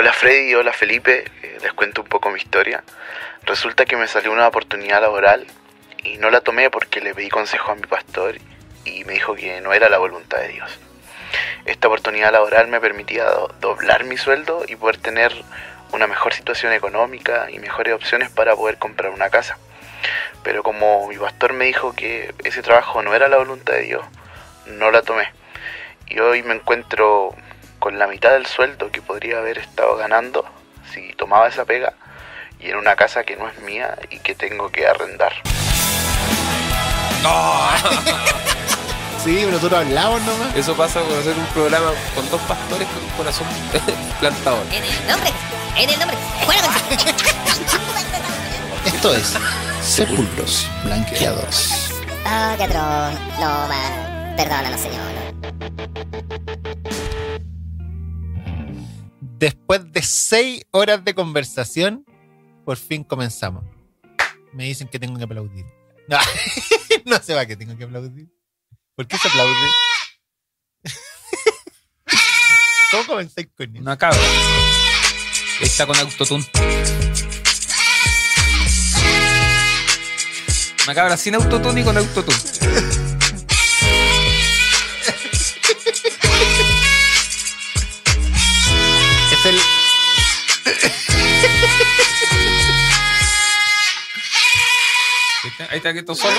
Hola 0.00 0.14
Freddy, 0.14 0.54
hola 0.54 0.72
Felipe, 0.72 1.26
eh, 1.42 1.58
les 1.60 1.74
cuento 1.74 2.00
un 2.00 2.08
poco 2.08 2.30
mi 2.30 2.38
historia. 2.38 2.82
Resulta 3.42 3.84
que 3.84 3.98
me 3.98 4.08
salió 4.08 4.32
una 4.32 4.48
oportunidad 4.48 5.02
laboral 5.02 5.46
y 6.02 6.16
no 6.16 6.30
la 6.30 6.40
tomé 6.40 6.70
porque 6.70 7.02
le 7.02 7.14
pedí 7.14 7.28
consejo 7.28 7.72
a 7.72 7.74
mi 7.74 7.82
pastor 7.82 8.36
y 8.86 9.04
me 9.04 9.12
dijo 9.12 9.34
que 9.34 9.60
no 9.60 9.74
era 9.74 9.90
la 9.90 9.98
voluntad 9.98 10.38
de 10.38 10.48
Dios. 10.48 10.78
Esta 11.66 11.88
oportunidad 11.88 12.32
laboral 12.32 12.68
me 12.68 12.80
permitía 12.80 13.24
do- 13.26 13.54
doblar 13.60 14.04
mi 14.04 14.16
sueldo 14.16 14.64
y 14.66 14.74
poder 14.74 14.96
tener 14.96 15.34
una 15.92 16.06
mejor 16.06 16.32
situación 16.32 16.72
económica 16.72 17.50
y 17.50 17.58
mejores 17.58 17.92
opciones 17.92 18.30
para 18.30 18.56
poder 18.56 18.78
comprar 18.78 19.10
una 19.10 19.28
casa. 19.28 19.58
Pero 20.42 20.62
como 20.62 21.08
mi 21.08 21.18
pastor 21.18 21.52
me 21.52 21.66
dijo 21.66 21.94
que 21.94 22.34
ese 22.44 22.62
trabajo 22.62 23.02
no 23.02 23.14
era 23.14 23.28
la 23.28 23.36
voluntad 23.36 23.74
de 23.74 23.82
Dios, 23.82 24.06
no 24.64 24.90
la 24.92 25.02
tomé. 25.02 25.28
Y 26.06 26.20
hoy 26.20 26.42
me 26.42 26.54
encuentro 26.54 27.34
con 27.80 27.98
la 27.98 28.06
mitad 28.06 28.30
del 28.30 28.46
sueldo 28.46 28.92
que 28.92 29.02
podría 29.02 29.38
haber 29.38 29.58
estado 29.58 29.96
ganando 29.96 30.44
si 30.92 31.12
tomaba 31.14 31.48
esa 31.48 31.64
pega 31.64 31.94
y 32.60 32.70
en 32.70 32.76
una 32.76 32.94
casa 32.94 33.24
que 33.24 33.36
no 33.36 33.48
es 33.48 33.58
mía 33.62 33.98
y 34.10 34.18
que 34.18 34.34
tengo 34.34 34.70
que 34.70 34.86
arrendar. 34.86 35.32
Sí, 39.22 39.44
nosotros 39.44 39.80
hablamos 39.80 40.22
nomás. 40.22 40.56
Eso 40.56 40.74
pasa 40.74 41.02
por 41.02 41.18
hacer 41.18 41.36
un 41.36 41.44
programa 41.48 41.90
con 42.14 42.30
dos 42.30 42.40
pastores 42.40 42.88
con 42.88 43.04
un 43.04 43.10
corazón 43.10 43.46
plantador. 44.20 44.64
En 44.72 44.82
el 44.82 45.06
nombre, 45.06 45.30
en 45.76 45.90
el 45.90 45.98
nombre. 45.98 46.16
Bueno, 46.46 46.68
Esto 48.86 49.14
es 49.14 49.36
Sepulcros 49.82 50.66
Blanqueados. 50.84 51.90
Oh, 52.24 52.56
qué 52.56 52.64
atroz. 52.64 53.20
No, 53.38 53.68
man. 53.68 54.34
Perdónanos, 54.38 54.80
Señor. 54.80 55.10
Después 59.40 59.90
de 59.90 60.02
seis 60.02 60.66
horas 60.70 61.02
de 61.02 61.14
conversación, 61.14 62.04
por 62.66 62.76
fin 62.76 63.02
comenzamos. 63.02 63.64
Me 64.52 64.64
dicen 64.64 64.86
que 64.86 64.98
tengo 64.98 65.16
que 65.16 65.24
aplaudir. 65.24 65.64
No, 66.08 66.18
no 67.06 67.22
se 67.22 67.32
va 67.32 67.46
que 67.46 67.56
tengo 67.56 67.74
que 67.74 67.84
aplaudir. 67.84 68.28
¿Por 68.94 69.06
qué 69.06 69.16
se 69.16 69.28
aplaude? 69.28 69.54
¿Cómo 72.90 73.06
comencé 73.06 73.48
con 73.48 73.74
eso? 73.74 73.80
Una 73.80 73.96
cabra. 73.96 74.20
Está 75.62 75.86
con 75.86 75.96
autotune. 75.96 76.46
Una 80.84 80.94
cabra 80.94 81.16
sin 81.16 81.36
autotune 81.36 81.80
y 81.80 81.84
con 81.84 81.96
autotune. 81.96 82.99
Ahí 95.70 95.76
está, 95.78 95.92
quieto 95.92 96.14
solo. 96.14 96.36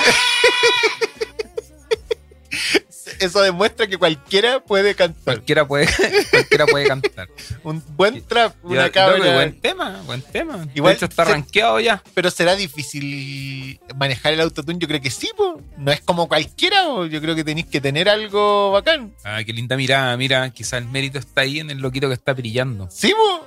Eso 3.18 3.40
demuestra 3.40 3.86
que 3.86 3.96
cualquiera 3.98 4.58
puede 4.64 4.96
cantar. 4.96 5.22
Cualquiera 5.36 5.64
puede, 5.66 5.86
cualquiera 6.30 6.66
puede 6.66 6.88
cantar. 6.88 7.28
Un 7.62 7.80
buen 7.96 8.20
trap, 8.26 8.56
una 8.64 8.86
no, 8.86 8.92
cabra. 8.92 9.34
buen 9.34 9.60
tema, 9.60 10.02
buen 10.06 10.22
tema. 10.22 10.66
Igual 10.74 10.94
de 10.94 10.96
hecho 10.96 11.04
está 11.06 11.24
se- 11.24 11.30
rankeado 11.30 11.78
ya. 11.78 12.02
Pero 12.14 12.32
será 12.32 12.56
difícil 12.56 13.78
manejar 13.96 14.32
el 14.32 14.40
autotune. 14.40 14.78
Yo 14.80 14.88
creo 14.88 15.00
que 15.00 15.10
sí, 15.10 15.30
po. 15.36 15.60
No 15.78 15.92
es 15.92 16.00
como 16.00 16.26
cualquiera. 16.26 16.84
po. 16.86 17.06
Yo 17.06 17.20
creo 17.20 17.36
que 17.36 17.44
tenéis 17.44 17.66
que 17.66 17.80
tener 17.80 18.08
algo 18.08 18.72
bacán. 18.72 19.14
Ah, 19.22 19.44
qué 19.44 19.52
linda 19.52 19.76
mirada, 19.76 20.16
mira, 20.16 20.50
quizá 20.50 20.78
el 20.78 20.86
mérito 20.86 21.20
está 21.20 21.42
ahí 21.42 21.60
en 21.60 21.70
el 21.70 21.78
loquito 21.78 22.08
que 22.08 22.14
está 22.14 22.32
brillando. 22.32 22.88
Sí, 22.90 23.12
po. 23.16 23.46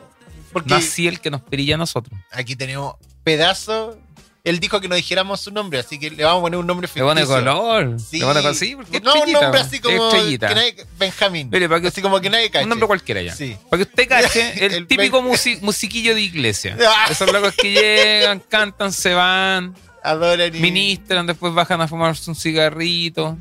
Porque 0.55 0.69
No 0.69 0.75
así 0.77 1.05
el 1.05 1.19
que 1.19 1.29
nos 1.29 1.43
brilla 1.45 1.75
a 1.75 1.77
nosotros. 1.77 2.17
aquí 2.31 2.55
tenemos 2.55 2.95
pedazo. 3.25 3.97
Él 4.45 4.59
dijo 4.61 4.79
que 4.79 4.87
no 4.87 4.95
dijéramos 4.95 5.41
su 5.41 5.51
nombre, 5.51 5.79
así 5.79 5.99
que 5.99 6.09
le 6.11 6.23
vamos 6.23 6.39
a 6.39 6.41
poner 6.43 6.59
un 6.59 6.65
nombre 6.67 6.87
Le 6.95 7.01
pone 7.01 7.21
ficticio. 7.21 7.43
color. 7.43 7.99
Sí. 7.99 8.19
Le 8.19 8.25
pone 8.25 8.39
color, 8.41 8.55
sí, 8.55 8.75
porque 8.77 9.01
no, 9.01 9.13
un 9.15 9.31
nombre 9.33 9.59
así 9.59 9.79
como 9.79 10.07
estrellita. 10.07 10.47
que 10.47 10.55
nadie, 10.55 10.75
Benjamín. 10.97 11.49
Mire, 11.51 11.67
para 11.67 11.81
que- 11.81 11.87
así 11.89 12.01
como 12.01 12.21
que 12.21 12.29
nadie 12.29 12.49
cache. 12.49 12.63
Un 12.63 12.69
nombre 12.69 12.87
cualquiera 12.87 13.21
ya. 13.21 13.35
Sí. 13.35 13.57
Para 13.69 13.83
que 13.83 13.89
usted 13.89 14.07
cache, 14.07 14.65
el, 14.65 14.73
El 14.75 14.87
típico 14.87 15.21
musiquillo 15.21 16.15
de 16.15 16.21
iglesia. 16.21 16.77
Ah. 16.87 17.07
Esos 17.09 17.29
locos 17.33 17.53
que 17.55 17.71
llegan, 17.73 18.39
cantan, 18.39 18.93
se 18.93 19.13
van, 19.13 19.75
Adoran 20.01 20.55
y 20.55 20.59
ministran, 20.59 21.25
después 21.27 21.53
bajan 21.53 21.81
a 21.81 21.87
fumarse 21.89 22.29
un 22.29 22.35
cigarrito, 22.35 23.37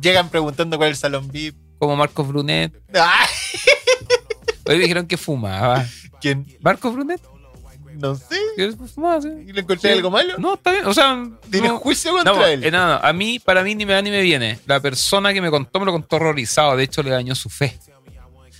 llegan 0.00 0.30
preguntando 0.30 0.78
cuál 0.78 0.90
es 0.92 0.96
el 0.98 1.00
salón 1.00 1.28
VIP. 1.30 1.56
como 1.78 1.94
Marcos 1.96 2.26
Brunet. 2.26 2.72
Ah, 2.94 3.26
Hoy 4.66 4.76
me 4.76 4.82
dijeron 4.82 5.06
que 5.06 5.16
fumaba. 5.18 5.84
¿Quién? 6.24 6.46
¿Marcos 6.62 6.94
Brunet? 6.94 7.20
No 7.96 8.14
sé. 8.14 8.36
¿Qué 8.56 8.72
fumaba? 8.94 9.20
sí. 9.20 9.28
¿Y 9.46 9.52
le 9.52 9.60
encontré 9.60 9.90
Sí. 9.90 9.96
algo 9.98 10.10
malo? 10.10 10.34
No, 10.38 10.54
está 10.54 10.72
bien. 10.72 10.86
O 10.86 10.94
sea, 10.94 11.22
¿Tienes 11.50 11.70
no- 11.70 11.76
juicio 11.78 12.12
No, 12.12 12.24
contra 12.32 12.50
eh, 12.50 12.54
él? 12.54 12.72
no, 12.72 12.86
no, 12.88 12.94
a 12.94 13.12
mí, 13.12 13.38
para 13.38 13.62
mí 13.62 13.74
ni 13.74 13.84
me 13.84 13.92
da 13.92 14.00
ni 14.00 14.10
me 14.10 14.22
viene. 14.22 14.58
La 14.66 14.80
persona 14.80 15.34
que 15.34 15.42
me 15.42 15.50
contó 15.50 15.78
me 15.80 15.84
lo 15.86 15.92
contó 15.92 16.16
horrorizado. 16.16 16.76
De 16.78 16.84
hecho, 16.84 17.02
le 17.02 17.10
dañó 17.10 17.34
su 17.34 17.50
fe. 17.50 17.78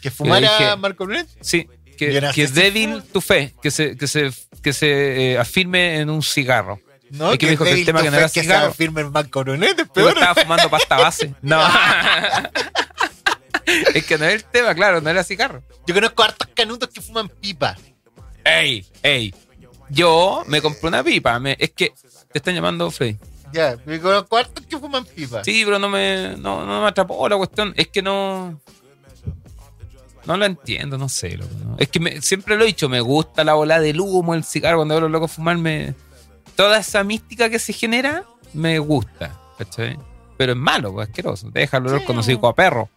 ¿Que 0.02 0.10
fumara 0.10 0.40
dije- 0.58 0.76
Marco 0.76 1.06
Brunet? 1.06 1.26
Sí, 1.40 1.66
que, 1.96 2.30
que 2.34 2.42
es 2.42 2.52
débil 2.54 3.02
tu 3.04 3.22
fe, 3.22 3.54
que 3.62 3.70
se, 3.70 3.96
que 3.96 4.06
se, 4.06 4.30
que 4.62 4.72
se 4.74 5.32
eh, 5.32 5.38
afirme 5.38 5.98
en 6.00 6.10
un 6.10 6.22
cigarro. 6.22 6.78
No, 7.10 7.32
Es 7.32 7.38
que 7.38 7.46
me 7.46 7.50
dijo 7.52 7.64
que 7.64 7.72
el 7.72 7.84
tema 7.86 8.02
que 8.02 8.10
no 8.10 8.16
era 8.18 8.28
que 8.28 8.40
cigarro. 8.42 8.70
se 8.72 8.76
firme 8.76 9.00
el 9.00 9.10
Marco 9.10 9.40
Brunet, 9.40 9.78
es 9.80 9.88
peor. 9.88 10.12
estaba 10.16 10.34
fumando 10.34 10.68
pasta 10.68 10.96
base. 10.98 11.34
No. 11.42 11.60
es 13.94 14.04
que 14.06 14.18
no 14.18 14.24
es 14.26 14.34
el 14.34 14.44
tema, 14.44 14.74
claro, 14.74 15.00
no 15.00 15.10
era 15.10 15.24
cigarro. 15.24 15.62
Yo 15.86 15.94
conozco 15.94 16.22
hartos 16.22 16.48
canutos 16.54 16.88
que 16.90 17.00
fuman 17.00 17.28
pipa. 17.28 17.76
Ey, 18.44 18.86
ey. 19.02 19.34
Yo 19.90 20.42
me 20.46 20.60
compré 20.62 20.88
una 20.88 21.02
pipa. 21.04 21.38
me- 21.38 21.56
es 21.58 21.70
que 21.72 21.92
te 22.32 22.38
están 22.38 22.54
llamando 22.54 22.90
Freddy. 22.90 23.16
Ya, 23.52 23.76
yo 23.86 24.02
conozco 24.02 24.36
hartos 24.36 24.64
que 24.66 24.78
fuman 24.78 25.04
pipa. 25.04 25.44
Sí, 25.44 25.62
pero 25.64 25.78
no 25.78 25.88
me, 25.88 26.36
no, 26.38 26.64
no 26.66 26.82
me 26.82 26.88
atrapó 26.88 27.28
la 27.28 27.36
cuestión. 27.36 27.72
Es 27.76 27.88
que 27.88 28.02
no. 28.02 28.60
No 30.26 30.36
lo 30.38 30.44
entiendo, 30.46 30.96
no 30.96 31.08
sé. 31.08 31.36
loco, 31.36 31.50
no. 31.64 31.76
Es 31.78 31.88
que 31.88 32.00
me- 32.00 32.22
siempre 32.22 32.56
lo 32.56 32.64
he 32.64 32.66
dicho, 32.68 32.88
me 32.88 33.00
gusta 33.00 33.44
la 33.44 33.54
bola 33.54 33.78
del 33.78 34.00
humo, 34.00 34.34
el 34.34 34.42
cigarro, 34.44 34.78
cuando 34.78 34.94
veo 34.94 34.98
a 35.00 35.02
los 35.02 35.10
locos 35.10 35.32
fumarme. 35.32 35.94
Toda 36.56 36.78
esa 36.78 37.04
mística 37.04 37.50
que 37.50 37.58
se 37.58 37.72
genera, 37.72 38.24
me 38.54 38.78
gusta. 38.78 39.38
¿cachai? 39.58 39.98
Pero 40.36 40.52
es 40.52 40.58
malo, 40.58 40.92
pues, 40.92 41.08
asqueroso. 41.08 41.50
Te 41.52 41.60
deja 41.60 41.76
el 41.76 41.86
olor 41.86 42.00
Sí. 42.00 42.06
conocido 42.06 42.46
a 42.48 42.54
perro. 42.54 42.88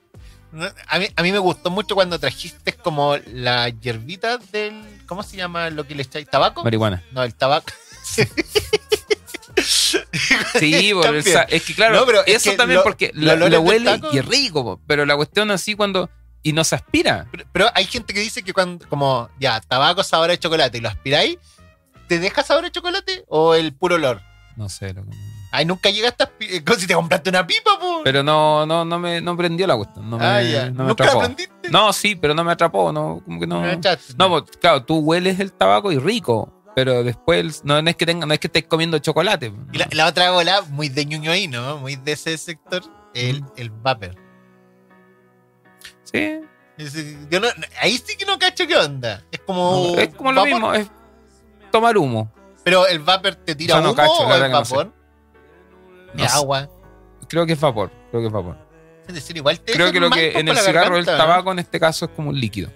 A 0.87 0.99
mí, 0.99 1.07
a 1.15 1.21
mí 1.23 1.31
me 1.31 1.39
gustó 1.39 1.69
mucho 1.69 1.93
cuando 1.95 2.19
trajiste 2.19 2.73
como 2.73 3.17
la 3.33 3.69
hierbita 3.69 4.37
del. 4.37 4.81
¿Cómo 5.05 5.23
se 5.23 5.37
llama 5.37 5.69
lo 5.69 5.85
que 5.85 5.93
le 5.95 6.03
echáis? 6.03 6.27
¿Tabaco? 6.29 6.63
Marihuana. 6.63 7.03
No, 7.11 7.23
el 7.23 7.35
tabaco. 7.35 7.71
Sí, 10.59 10.91
por 10.93 11.15
es 11.15 11.63
que 11.63 11.73
claro, 11.73 11.95
No, 11.95 12.05
pero 12.05 12.25
es 12.25 12.35
eso 12.35 12.51
que 12.51 12.57
también 12.57 12.77
lo- 12.77 12.83
porque 12.83 13.11
lo, 13.13 13.35
lo 13.35 13.49
del 13.49 13.59
huele 13.59 13.99
y 14.11 14.17
es 14.19 14.25
rico, 14.25 14.79
pero 14.87 15.05
la 15.05 15.15
cuestión 15.15 15.51
así 15.51 15.75
cuando. 15.75 16.09
Y 16.43 16.53
no 16.53 16.63
se 16.63 16.75
aspira. 16.75 17.27
Pero, 17.31 17.45
pero 17.51 17.65
hay 17.73 17.85
gente 17.85 18.13
que 18.13 18.21
dice 18.21 18.41
que 18.43 18.53
cuando, 18.53 18.87
como, 18.87 19.29
ya, 19.39 19.59
tabaco 19.59 20.03
sabor 20.03 20.29
a 20.31 20.37
chocolate 20.37 20.77
y 20.77 20.81
lo 20.81 20.87
aspiráis, 20.87 21.37
¿te 22.07 22.19
deja 22.19 22.41
sabor 22.43 22.63
a 22.65 22.71
chocolate 22.71 23.25
o 23.27 23.53
el 23.55 23.73
puro 23.73 23.95
olor? 23.95 24.21
No 24.55 24.69
sé, 24.69 24.93
loco. 24.93 25.09
Ay, 25.51 25.65
nunca 25.65 25.89
llegaste 25.89 26.23
a. 26.23 26.31
Como 26.65 26.77
si 26.79 26.87
te 26.87 26.93
compraste 26.93 27.29
una 27.29 27.47
pipa, 27.47 27.79
po. 27.79 28.01
Pero 28.03 28.21
no, 28.21 28.65
no, 28.65 28.83
no 28.83 28.99
me 28.99 29.21
no 29.21 29.35
prendió 29.37 29.65
la 29.65 29.75
cuestión. 29.77 30.09
No 30.09 30.17
me, 30.17 30.25
ah, 30.25 30.41
ya. 30.43 30.65
no 30.69 30.83
me 30.83 30.89
¿Nunca 30.89 31.05
atrapó. 31.05 31.19
aprendiste? 31.21 31.69
No, 31.69 31.93
sí, 31.93 32.15
pero 32.15 32.33
no 32.33 32.43
me 32.43 32.51
atrapó. 32.51 32.91
No, 32.91 33.21
como 33.23 33.39
que 33.39 33.47
no. 33.47 33.61
No, 34.17 34.29
pues, 34.29 34.43
claro, 34.59 34.83
tú 34.83 34.97
hueles 34.99 35.39
el 35.39 35.53
tabaco 35.53 35.91
y 35.91 35.99
rico. 35.99 36.53
Pero 36.75 37.03
después 37.03 37.63
no 37.63 37.79
es 37.79 37.95
que 37.95 38.05
tenga, 38.05 38.27
no 38.27 38.33
es 38.35 38.39
que 38.39 38.47
estés 38.47 38.65
comiendo 38.67 38.99
chocolate. 38.99 39.51
Y 39.73 39.77
la, 39.79 39.87
la 39.91 40.05
otra 40.05 40.29
bola, 40.31 40.61
muy 40.69 40.89
de 40.89 41.05
ñuño 41.05 41.31
ahí, 41.31 41.47
¿no? 41.47 41.77
Muy 41.77 41.95
de 41.95 42.11
ese 42.11 42.37
sector, 42.37 42.83
el, 43.15 43.43
el 43.55 43.71
vapor. 43.71 44.15
Sí. 46.03 46.39
Ese- 46.77 47.17
Yo 47.31 47.39
no, 47.39 47.47
ahí 47.81 47.97
sí 47.97 48.15
que 48.15 48.25
no 48.25 48.37
cacho 48.37 48.67
qué 48.67 48.75
onda. 48.77 49.23
Es 49.31 49.39
como. 49.39 49.95
es 49.97 50.13
como 50.13 50.31
lo 50.31 50.41
vapor, 50.41 50.53
mismo, 50.53 50.73
es 50.73 50.87
tomar 51.71 51.97
humo. 51.97 52.31
Pero 52.63 52.85
el 52.85 52.99
vapor 52.99 53.35
te 53.35 53.55
tira 53.55 53.75
Yo 53.75 53.81
no 53.81 53.87
humo 53.89 53.95
cacho, 53.95 54.11
o 54.27 54.33
el 54.35 54.51
vapor. 54.51 54.93
De 56.17 56.25
agua. 56.27 56.69
Creo 57.27 57.45
que 57.45 57.53
es 57.53 57.59
vapor. 57.59 57.91
Creo 58.11 58.21
que 58.21 58.27
es 58.27 58.33
vapor. 58.33 58.57
Es 59.07 59.13
decir, 59.15 59.37
igual 59.37 59.59
te 59.59 59.71
Creo 59.73 59.91
que 59.91 59.99
lo 59.99 60.09
que 60.09 60.37
en 60.37 60.47
el 60.47 60.57
cigarro 60.57 60.97
el 60.97 61.05
garganta, 61.05 61.17
tabaco 61.17 61.51
en 61.51 61.59
este 61.59 61.79
caso 61.79 62.05
es 62.05 62.11
como 62.11 62.29
un 62.29 62.39
líquido. 62.39 62.69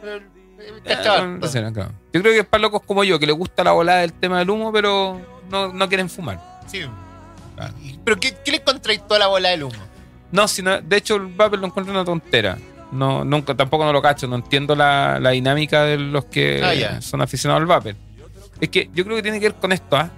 Pero, 0.00 0.16
eh, 0.16 0.80
cacho 0.84 1.26
no 1.26 1.34
harto. 1.34 1.48
sé, 1.48 1.62
no, 1.62 1.72
claro. 1.72 1.92
Yo 2.12 2.20
creo 2.20 2.32
que 2.32 2.40
es 2.40 2.46
para 2.46 2.62
locos 2.62 2.82
como 2.82 3.04
yo, 3.04 3.18
que 3.18 3.26
les 3.26 3.36
gusta 3.36 3.64
la 3.64 3.72
volada 3.72 4.00
del 4.00 4.12
tema 4.12 4.38
del 4.38 4.50
humo, 4.50 4.72
pero 4.72 5.20
no, 5.50 5.72
no 5.72 5.88
quieren 5.88 6.08
fumar. 6.10 6.40
Sí. 6.66 6.82
Ah. 7.56 7.70
¿Pero 8.04 8.18
qué, 8.18 8.36
qué 8.44 8.50
le 8.50 8.56
encontráis 8.58 9.06
toda 9.06 9.20
la 9.20 9.26
bola 9.28 9.50
del 9.50 9.64
humo? 9.64 9.78
No, 10.32 10.48
sino, 10.48 10.80
de 10.80 10.96
hecho 10.96 11.16
el 11.16 11.26
vapor 11.28 11.58
lo 11.60 11.66
encuentro 11.66 11.92
una 11.92 12.04
tontera. 12.04 12.58
No, 12.90 13.24
nunca, 13.24 13.54
tampoco 13.56 13.84
no 13.84 13.92
lo 13.92 14.02
cacho, 14.02 14.26
no 14.26 14.36
entiendo 14.36 14.74
la, 14.74 15.18
la 15.20 15.30
dinámica 15.30 15.82
de 15.84 15.98
los 15.98 16.24
que 16.26 16.62
Ah, 16.62 17.00
son 17.00 17.22
aficionados 17.22 17.60
al 17.60 17.66
vapor. 17.66 17.94
Es 18.60 18.68
que 18.68 18.90
yo 18.92 19.04
creo 19.04 19.16
que 19.16 19.22
tiene 19.22 19.40
que 19.40 19.48
ver 19.48 19.58
con 19.58 19.72
esto, 19.72 19.96
¿ah? 19.96 20.10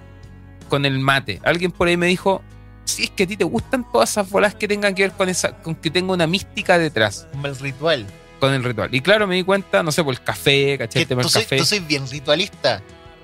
Con 0.69 0.85
el 0.85 0.99
mate. 0.99 1.39
Alguien 1.43 1.71
por 1.71 1.87
ahí 1.87 1.97
me 1.97 2.07
dijo, 2.07 2.41
si 2.85 3.03
es 3.05 3.09
que 3.11 3.23
a 3.23 3.27
ti 3.27 3.37
te 3.37 3.43
gustan 3.43 3.89
todas 3.91 4.11
esas 4.11 4.29
bolas 4.29 4.55
que 4.55 4.67
tengan 4.67 4.95
que 4.95 5.03
ver 5.03 5.11
con 5.11 5.29
esa, 5.29 5.53
con 5.61 5.75
que 5.75 5.89
tenga 5.89 6.13
una 6.13 6.27
mística 6.27 6.77
detrás. 6.77 7.27
Como 7.31 7.47
el 7.47 7.57
ritual. 7.57 8.05
con 8.39 8.53
el 8.53 8.63
ritual. 8.63 8.93
Y 8.93 9.01
claro, 9.01 9.27
me 9.27 9.35
di 9.35 9.43
cuenta, 9.43 9.83
no 9.83 9.91
sé, 9.91 10.03
por 10.03 10.13
el 10.13 10.21
café, 10.21 10.77
¿cachai? 10.77 11.01
El 11.03 11.07
tema 11.07 11.21
tú, 11.21 11.29
soy, 11.29 11.43
café. 11.43 11.57
tú 11.57 11.65
soy 11.65 11.79
bien 11.79 12.07
ritualista. 12.09 12.81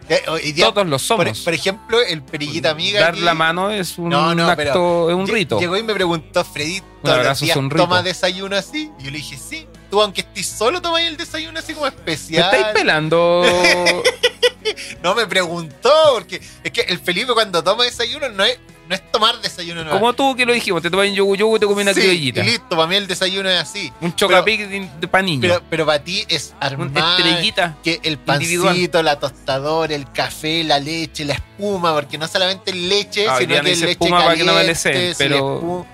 Eh, 0.09 0.21
día, 0.53 0.65
Todos 0.65 0.85
lo 0.85 0.91
por, 0.97 0.99
somos. 0.99 1.39
por 1.41 1.53
ejemplo, 1.53 2.01
el 2.01 2.21
perillita 2.23 2.71
amiga. 2.71 2.99
Dar 2.99 3.17
la 3.17 3.33
mano 3.33 3.71
es 3.71 3.97
un 3.97 4.09
No, 4.09 4.35
no, 4.35 4.49
acto, 4.49 5.09
es 5.09 5.15
un 5.15 5.27
rito. 5.27 5.59
Llegó 5.59 5.77
y 5.77 5.83
me 5.83 5.93
preguntó, 5.93 6.43
Freddy, 6.43 6.81
¿todos 7.01 7.41
los. 7.41 7.69
¿tomas 7.69 8.03
desayuno 8.03 8.55
así? 8.55 8.91
Y 8.99 9.03
yo 9.05 9.11
le 9.11 9.17
dije, 9.17 9.37
sí. 9.37 9.65
Tú, 9.89 10.01
aunque 10.01 10.21
estés 10.21 10.47
solo, 10.47 10.81
tomas 10.81 11.03
el 11.03 11.15
desayuno 11.15 11.59
así 11.59 11.73
como 11.73 11.85
¿Me 11.85 11.89
especial. 11.89 12.53
estáis 12.53 12.75
pelando? 12.75 13.43
No 15.03 15.15
me 15.15 15.25
preguntó, 15.27 15.89
porque 16.13 16.41
es 16.63 16.71
que 16.71 16.81
el 16.81 16.99
Felipe 16.99 17.33
cuando 17.33 17.63
toma 17.63 17.83
desayuno 17.83 18.29
no 18.29 18.43
es, 18.43 18.57
no 18.87 18.95
es 18.95 19.11
tomar 19.11 19.39
desayuno. 19.41 19.83
No. 19.83 19.91
Como 19.91 20.13
tú 20.13 20.35
que 20.35 20.45
lo 20.45 20.53
dijimos, 20.53 20.81
te 20.81 20.89
tomas 20.89 21.07
un 21.07 21.15
yogur 21.15 21.37
yogur, 21.37 21.59
te 21.59 21.65
comes 21.65 21.83
una 21.83 21.93
Sí, 21.93 22.01
criollita. 22.01 22.41
Y 22.41 22.45
listo, 22.45 22.69
para 22.69 22.87
mí 22.87 22.95
el 22.95 23.07
desayuno 23.07 23.49
es 23.49 23.59
así. 23.59 23.91
Un 24.01 24.15
chocapic 24.15 24.67
de, 24.67 24.89
de 24.99 25.07
pa' 25.07 25.21
niño. 25.21 25.41
Pero, 25.41 25.61
pero 25.69 25.85
para 25.85 26.03
ti 26.03 26.25
es 26.27 26.53
Una 26.57 26.67
armar 26.67 27.17
estrellita. 27.17 27.77
que 27.83 27.99
el 28.03 28.17
pancito, 28.17 28.69
individual. 28.71 29.05
la 29.05 29.19
tostadora, 29.19 29.95
el 29.95 30.11
café, 30.11 30.63
la 30.63 30.79
leche, 30.79 31.23
la 31.25 31.33
espuma, 31.35 31.93
porque 31.93 32.17
no 32.17 32.27
solamente 32.27 32.73
leche, 32.73 33.27
Ah, 33.27 33.37
sino 33.39 33.55
que 33.55 33.63
leche 33.63 33.91
espuma 33.91 34.23
para 34.23 34.35
que 34.35 34.43
no 34.43 34.53
me 34.53 34.59
caliente, 34.59 35.09
sí, 35.11 35.15
pero- 35.17 35.85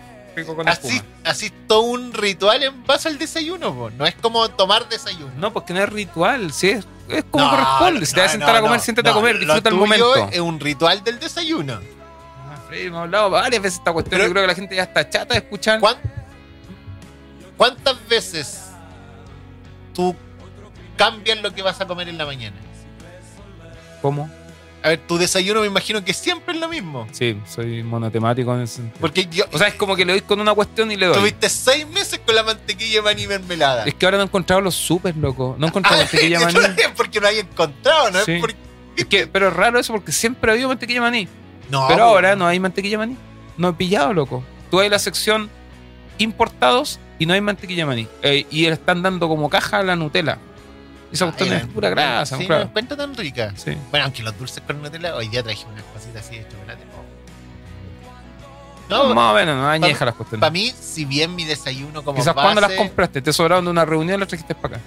con 0.55 0.67
Así, 0.67 0.87
espuma. 0.87 1.03
así 1.25 1.45
es 1.47 1.53
todo 1.67 1.81
un 1.81 2.13
ritual 2.13 2.63
en 2.63 2.85
base 2.85 3.07
al 3.09 3.17
desayuno, 3.17 3.73
po. 3.73 3.89
no 3.91 4.05
es 4.05 4.15
como 4.15 4.47
tomar 4.49 4.87
desayuno. 4.89 5.31
No, 5.37 5.51
porque 5.53 5.73
no 5.73 5.81
es 5.83 5.89
ritual, 5.89 6.51
sí, 6.53 6.69
es, 6.69 6.87
es 7.09 7.23
como 7.25 7.43
No, 7.45 7.51
corresponde. 7.51 8.05
Si 8.05 8.13
te 8.13 8.21
vas 8.21 8.29
a 8.31 8.33
no, 8.37 8.39
sentar 8.45 8.55
a 8.55 8.61
comer, 8.61 8.77
no. 8.77 8.83
siéntate 8.83 9.09
a 9.09 9.11
No, 9.11 9.17
comer, 9.19 9.35
lo 9.35 9.39
disfruta 9.41 9.69
el 9.69 9.75
tuyo 9.75 9.85
momento. 9.85 10.29
Es 10.31 10.39
un 10.39 10.59
ritual 10.59 11.03
del 11.03 11.19
desayuno. 11.19 11.79
Ah, 12.47 12.57
Freddy, 12.67 12.87
hemos 12.87 13.01
hablado 13.01 13.29
varias 13.29 13.61
veces 13.61 13.79
esta 13.79 13.91
cuestión. 13.93 14.11
Pero- 14.17 14.27
Yo 14.27 14.31
creo 14.31 14.43
que 14.43 14.47
la 14.47 14.55
gente 14.55 14.75
ya 14.75 14.83
está 14.83 15.09
chata 15.09 15.33
de 15.33 15.39
escuchar. 15.41 15.79
¿Cuán- 15.79 15.97
¿Cuántas 17.57 18.07
veces 18.07 18.61
tú 19.93 20.15
cambias 20.95 21.41
lo 21.41 21.53
que 21.53 21.61
vas 21.61 21.79
a 21.81 21.85
comer 21.87 22.07
en 22.09 22.17
la 22.17 22.25
mañana? 22.25 22.55
¿Cómo? 24.01 24.29
A 24.81 24.89
ver, 24.89 24.99
tu 24.99 25.17
desayuno 25.17 25.61
me 25.61 25.67
imagino 25.67 26.03
que 26.05 26.13
siempre 26.13 26.53
es 26.55 26.59
lo 26.61 26.69
mismo. 26.69 27.07
Sí, 27.11 27.37
soy 27.47 27.83
monotemático 27.83 28.53
en 28.55 28.61
ese 28.61 28.75
sentido. 28.77 28.97
Porque 29.01 29.27
yo, 29.29 29.43
O 29.51 29.57
sea, 29.57 29.67
es 29.67 29.73
como 29.75 29.95
que 29.95 30.05
le 30.05 30.13
doy 30.13 30.21
con 30.21 30.39
una 30.39 30.53
cuestión 30.53 30.91
y 30.91 30.95
le 30.95 31.07
doy. 31.07 31.17
tuviste 31.17 31.49
seis 31.49 31.85
meses 31.87 32.19
con 32.25 32.33
la 32.35 32.43
mantequilla 32.43 33.01
maní 33.01 33.27
mermelada. 33.27 33.83
Es 33.85 33.93
que 33.93 34.05
ahora 34.05 34.17
no 34.17 34.23
he 34.23 34.27
encontrado 34.27 34.61
los 34.61 34.75
super, 34.75 35.15
loco. 35.17 35.55
No 35.59 35.65
he 35.65 35.69
encontrado 35.69 35.97
Ah, 35.97 36.03
mantequilla 36.03 36.39
maní. 36.45 36.59
es 36.77 36.89
porque 36.95 37.19
no 37.19 37.27
hay 37.27 37.39
encontrado, 37.39 38.11
¿no? 38.11 38.19
Sí. 38.23 38.31
Es 38.33 38.39
porque... 38.41 38.55
Es 38.95 39.05
que, 39.05 39.27
pero 39.27 39.47
es 39.49 39.53
raro 39.53 39.79
eso 39.79 39.93
porque 39.93 40.11
siempre 40.11 40.49
ha 40.51 40.53
habido 40.53 40.69
mantequilla 40.69 41.01
maní. 41.01 41.27
No, 41.69 41.85
Pero 41.87 42.03
ahora 42.03 42.35
no 42.35 42.47
hay 42.47 42.59
mantequilla 42.59 42.97
maní. 42.97 43.15
No 43.57 43.69
he 43.69 43.73
pillado, 43.73 44.13
loco. 44.13 44.43
Tú 44.71 44.79
a 44.79 44.87
la 44.87 44.99
sección 44.99 45.49
importados 46.17 46.99
y 47.17 47.25
no 47.25 47.33
hay 47.33 47.41
mantequilla 47.41 47.85
maní. 47.85 48.07
Eh, 48.23 48.45
y 48.49 48.65
están 48.65 49.01
dando 49.01 49.27
como 49.27 49.49
caja 49.49 49.83
la 49.83 49.95
Nutella. 49.95 50.37
Esa 51.11 51.25
cuestión 51.25 51.53
es 51.53 51.65
pura 51.67 51.89
grasa, 51.89 52.37
Sí, 52.37 52.47
no 52.47 52.57
encuentro 52.61 52.95
tan 52.95 53.15
rica. 53.15 53.51
Sí. 53.55 53.75
Bueno, 53.89 54.05
aunque 54.05 54.21
los 54.23 54.37
dulces 54.37 54.61
con 54.65 54.81
Nutella, 54.81 55.15
hoy 55.15 55.27
día 55.27 55.41
traje 55.43 55.65
unas 55.71 55.83
cositas 55.85 56.25
así 56.25 56.37
de 56.37 56.47
chocolate. 56.47 56.83
No, 58.89 59.07
no 59.09 59.13
Más 59.15 59.31
o 59.31 59.35
menos, 59.35 59.55
no 59.55 59.69
añeja 59.69 60.05
las 60.05 60.15
para 60.15 60.29
cuestiones. 60.29 60.51
mí, 60.51 60.73
si 60.79 61.05
bien 61.05 61.35
mi 61.35 61.45
desayuno 61.45 62.03
como 62.03 62.17
Quizás 62.17 62.33
base, 62.33 62.43
cuando 62.45 62.61
las 62.61 62.71
compraste, 62.71 63.21
te 63.21 63.31
sobraron 63.33 63.65
de 63.65 63.71
una 63.71 63.85
reunión 63.85 64.17
y 64.17 64.19
las 64.19 64.27
trajiste 64.27 64.55
para 64.55 64.77
acá. 64.77 64.85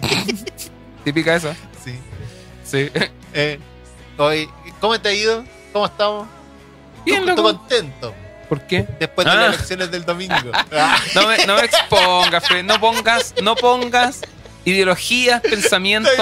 Típica 1.04 1.34
esa. 1.36 1.54
Sí. 1.84 1.98
Sí. 2.64 2.90
Eh, 3.32 3.60
hoy, 4.18 4.48
¿Cómo 4.80 5.00
te 5.00 5.08
ha 5.08 5.12
ido? 5.14 5.44
¿Cómo 5.72 5.86
estamos? 5.86 6.26
Bien, 7.04 7.20
Estoy 7.28 7.36
loco. 7.36 7.58
contento. 7.58 8.12
¿Por 8.48 8.60
qué? 8.62 8.88
Después 8.98 9.24
de 9.24 9.30
Ah. 9.30 9.36
las 9.36 9.54
elecciones 9.54 9.90
del 9.92 10.04
domingo. 10.04 10.34
Ah, 10.72 10.98
No 11.14 11.28
me, 11.28 11.46
no 11.46 11.54
me 11.54 11.60
expongas, 11.62 12.44
Fred. 12.48 12.64
No 12.64 12.80
pongas, 12.80 13.32
no 13.40 13.54
pongas 13.54 14.22
ideologías, 14.64 15.40
pensamientos, 15.42 16.12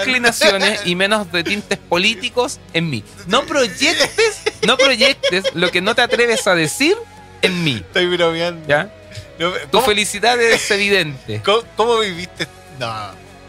inclinaciones 0.00 0.80
y 0.84 0.94
menos 0.94 1.30
de 1.32 1.44
tintes 1.44 1.78
políticos 1.78 2.58
en 2.72 2.90
mí. 2.90 3.04
No 3.26 3.44
proyectes, 3.44 4.42
no 4.66 4.76
proyectes 4.76 5.44
lo 5.54 5.70
que 5.70 5.80
no 5.80 5.94
te 5.94 6.02
atreves 6.02 6.46
a 6.46 6.54
decir 6.54 6.96
en 7.42 7.64
mí. 7.64 7.76
Estoy 7.76 8.06
bromeando. 8.16 8.66
¿Ya? 8.68 8.92
No, 9.38 9.52
Tu 9.52 9.68
¿cómo, 9.70 9.84
felicidad 9.86 10.40
es 10.40 10.70
evidente. 10.70 11.40
cómo- 11.44 11.62
cómo 11.76 11.98
viviste? 11.98 12.46
No. 12.78 12.92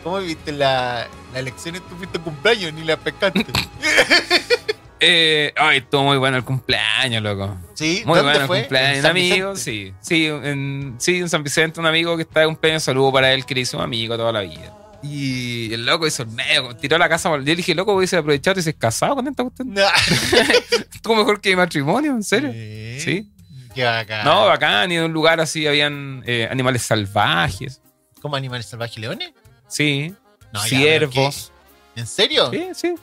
¿Cómo 0.04 0.20
viviste 0.20 0.52
la, 0.54 1.08
la 1.34 1.40
elección 1.40 1.76
en 1.76 1.82
tu 1.84 1.96
fuiste 1.98 2.20
cumpleaños? 2.20 2.72
Ni 2.74 2.84
la 2.86 2.96
pescaste. 2.98 3.46
Eh, 5.00 5.54
ay, 5.56 5.78
estuvo 5.80 6.04
muy 6.04 6.18
bueno 6.18 6.38
el 6.38 6.44
cumpleaños, 6.44 7.24
loco. 7.24 7.58
¿Sí? 7.74 8.04
Muy 8.06 8.18
¿Dónde 8.18 8.22
bueno 8.24 8.42
el 8.42 8.48
fue? 8.48 8.60
cumpleaños. 8.62 8.98
¿En 8.98 9.06
Un 9.06 9.12
amigo, 9.12 9.56
sí. 9.56 9.94
Sí 10.02 10.26
en, 10.26 10.96
sí, 11.00 11.18
en 11.18 11.30
San 11.30 11.44
Vicente, 11.44 11.80
un 11.80 11.86
amigo 11.86 12.16
que 12.18 12.24
está 12.24 12.42
de 12.42 12.48
cumpleaños. 12.48 12.84
Saludo 12.84 13.12
para 13.14 13.34
él, 13.34 13.46
queridísimo 13.46 13.82
amigo 13.82 14.18
toda 14.18 14.32
la 14.32 14.42
vida. 14.42 14.76
Y 15.02 15.74
el 15.74 15.86
loco 15.86 16.06
hizo 16.06 16.24
el 16.24 16.30
medio, 16.30 16.76
tiró 16.76 16.98
la 16.98 17.08
casa. 17.08 17.30
Yo 17.30 17.38
le 17.38 17.56
dije, 17.56 17.74
loco, 17.74 17.94
voy 17.94 18.06
a 18.12 18.18
aprovechar 18.18 18.58
y 18.58 18.60
dices, 18.60 18.76
casado 18.78 19.16
con 19.16 19.28
esta 19.28 19.44
cuestión. 19.44 19.74
No. 19.74 19.82
Estuvo 20.94 21.16
mejor 21.16 21.40
que 21.40 21.52
mi 21.52 21.56
matrimonio, 21.56 22.12
en 22.12 22.24
serio. 22.24 22.52
Sí. 22.52 23.00
Sí. 23.00 23.32
Qué 23.74 23.86
bacán. 23.86 24.26
No, 24.26 24.48
bacán. 24.48 24.92
Y 24.92 24.98
en 24.98 25.04
un 25.04 25.14
lugar 25.14 25.40
así 25.40 25.66
habían 25.66 26.24
eh, 26.26 26.48
animales 26.52 26.82
salvajes. 26.82 27.82
¿Cómo 28.22 28.36
animales 28.36 28.66
salvajes 28.66 28.98
leones? 28.98 29.32
Sí. 29.70 30.14
No, 30.52 30.62
ya, 30.64 30.68
Ciervos. 30.68 31.54
¿En 31.96 32.06
serio? 32.06 32.50
Sí, 32.52 32.68
sí. 32.74 32.96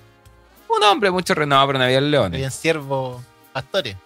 Un 0.69 0.83
hombre 0.83 1.11
mucho 1.11 1.35
renombrado, 1.35 1.67
pero 1.69 1.79
no 1.79 1.85
había 1.85 2.01
leones. 2.01 2.39
Habían 2.39 2.51
ciervos 2.51 3.23
pastores. 3.53 3.97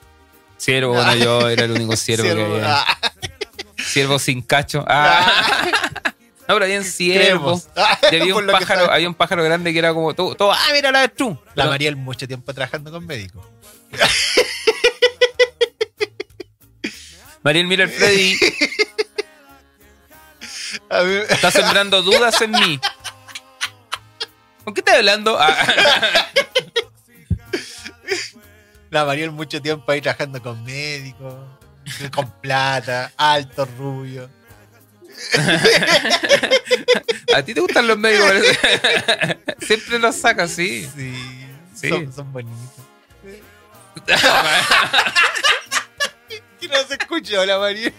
Ciervo, 0.59 0.93
bueno, 0.93 1.15
yo 1.15 1.49
era 1.49 1.65
el 1.65 1.71
único 1.73 1.97
ciervo, 1.97 2.25
que 2.25 2.31
había. 2.43 2.81
ah, 2.83 2.99
Ciervo 3.79 4.19
sin 4.19 4.43
cacho. 4.43 4.85
Ah. 4.89 5.67
No, 6.51 6.59
pero 6.59 6.83
creemos. 6.97 7.69
Ah, 7.77 7.97
Y 8.11 8.17
había 8.21 8.35
un 8.35 8.47
pájaro, 8.49 8.91
había 8.93 9.07
un 9.07 9.15
pájaro 9.15 9.45
grande 9.45 9.73
que 9.73 9.79
era 9.79 9.95
como 9.95 10.15
todo, 10.15 10.35
todo 10.35 10.51
ah, 10.51 10.59
mira 10.73 10.91
la 10.91 10.99
avestruz. 10.99 11.39
La 11.55 11.63
Pero- 11.63 11.71
Mariel 11.71 11.95
mucho 11.95 12.27
tiempo 12.27 12.53
trabajando 12.53 12.91
con 12.91 13.07
médicos. 13.07 13.47
Mariel 17.45 17.67
mira 17.69 17.85
el 17.85 17.91
Freddy, 17.91 18.37
está 21.29 21.51
sembrando 21.53 22.03
dudas 22.03 22.41
en 22.43 22.51
mí. 22.51 22.81
¿Con 24.65 24.75
qué 24.75 24.81
estás 24.81 24.97
hablando? 24.97 25.39
Ah, 25.39 25.57
La 28.91 29.05
Mariel 29.05 29.31
mucho 29.31 29.63
tiempo 29.63 29.93
ahí 29.93 30.01
trabajando 30.01 30.43
con 30.43 30.65
médicos, 30.65 31.33
con 32.13 32.29
plata, 32.41 33.13
alto, 33.17 33.65
rubio. 33.79 34.29
a 37.35 37.43
ti 37.43 37.55
te 37.55 37.61
gustan 37.61 37.87
los 37.87 37.97
médicos. 37.99 38.33
Siempre 39.61 39.99
los 40.01 40.17
sacas, 40.17 40.51
sí. 40.51 40.91
Sí, 40.95 41.47
Sí. 41.75 41.89
Son, 41.89 42.13
son 42.13 42.33
bonitos. 42.33 42.85
Que 46.59 46.69
no 46.69 46.75
se 46.87 46.95
escucha 46.95 47.45
la 47.47 47.59
Mariel. 47.59 47.95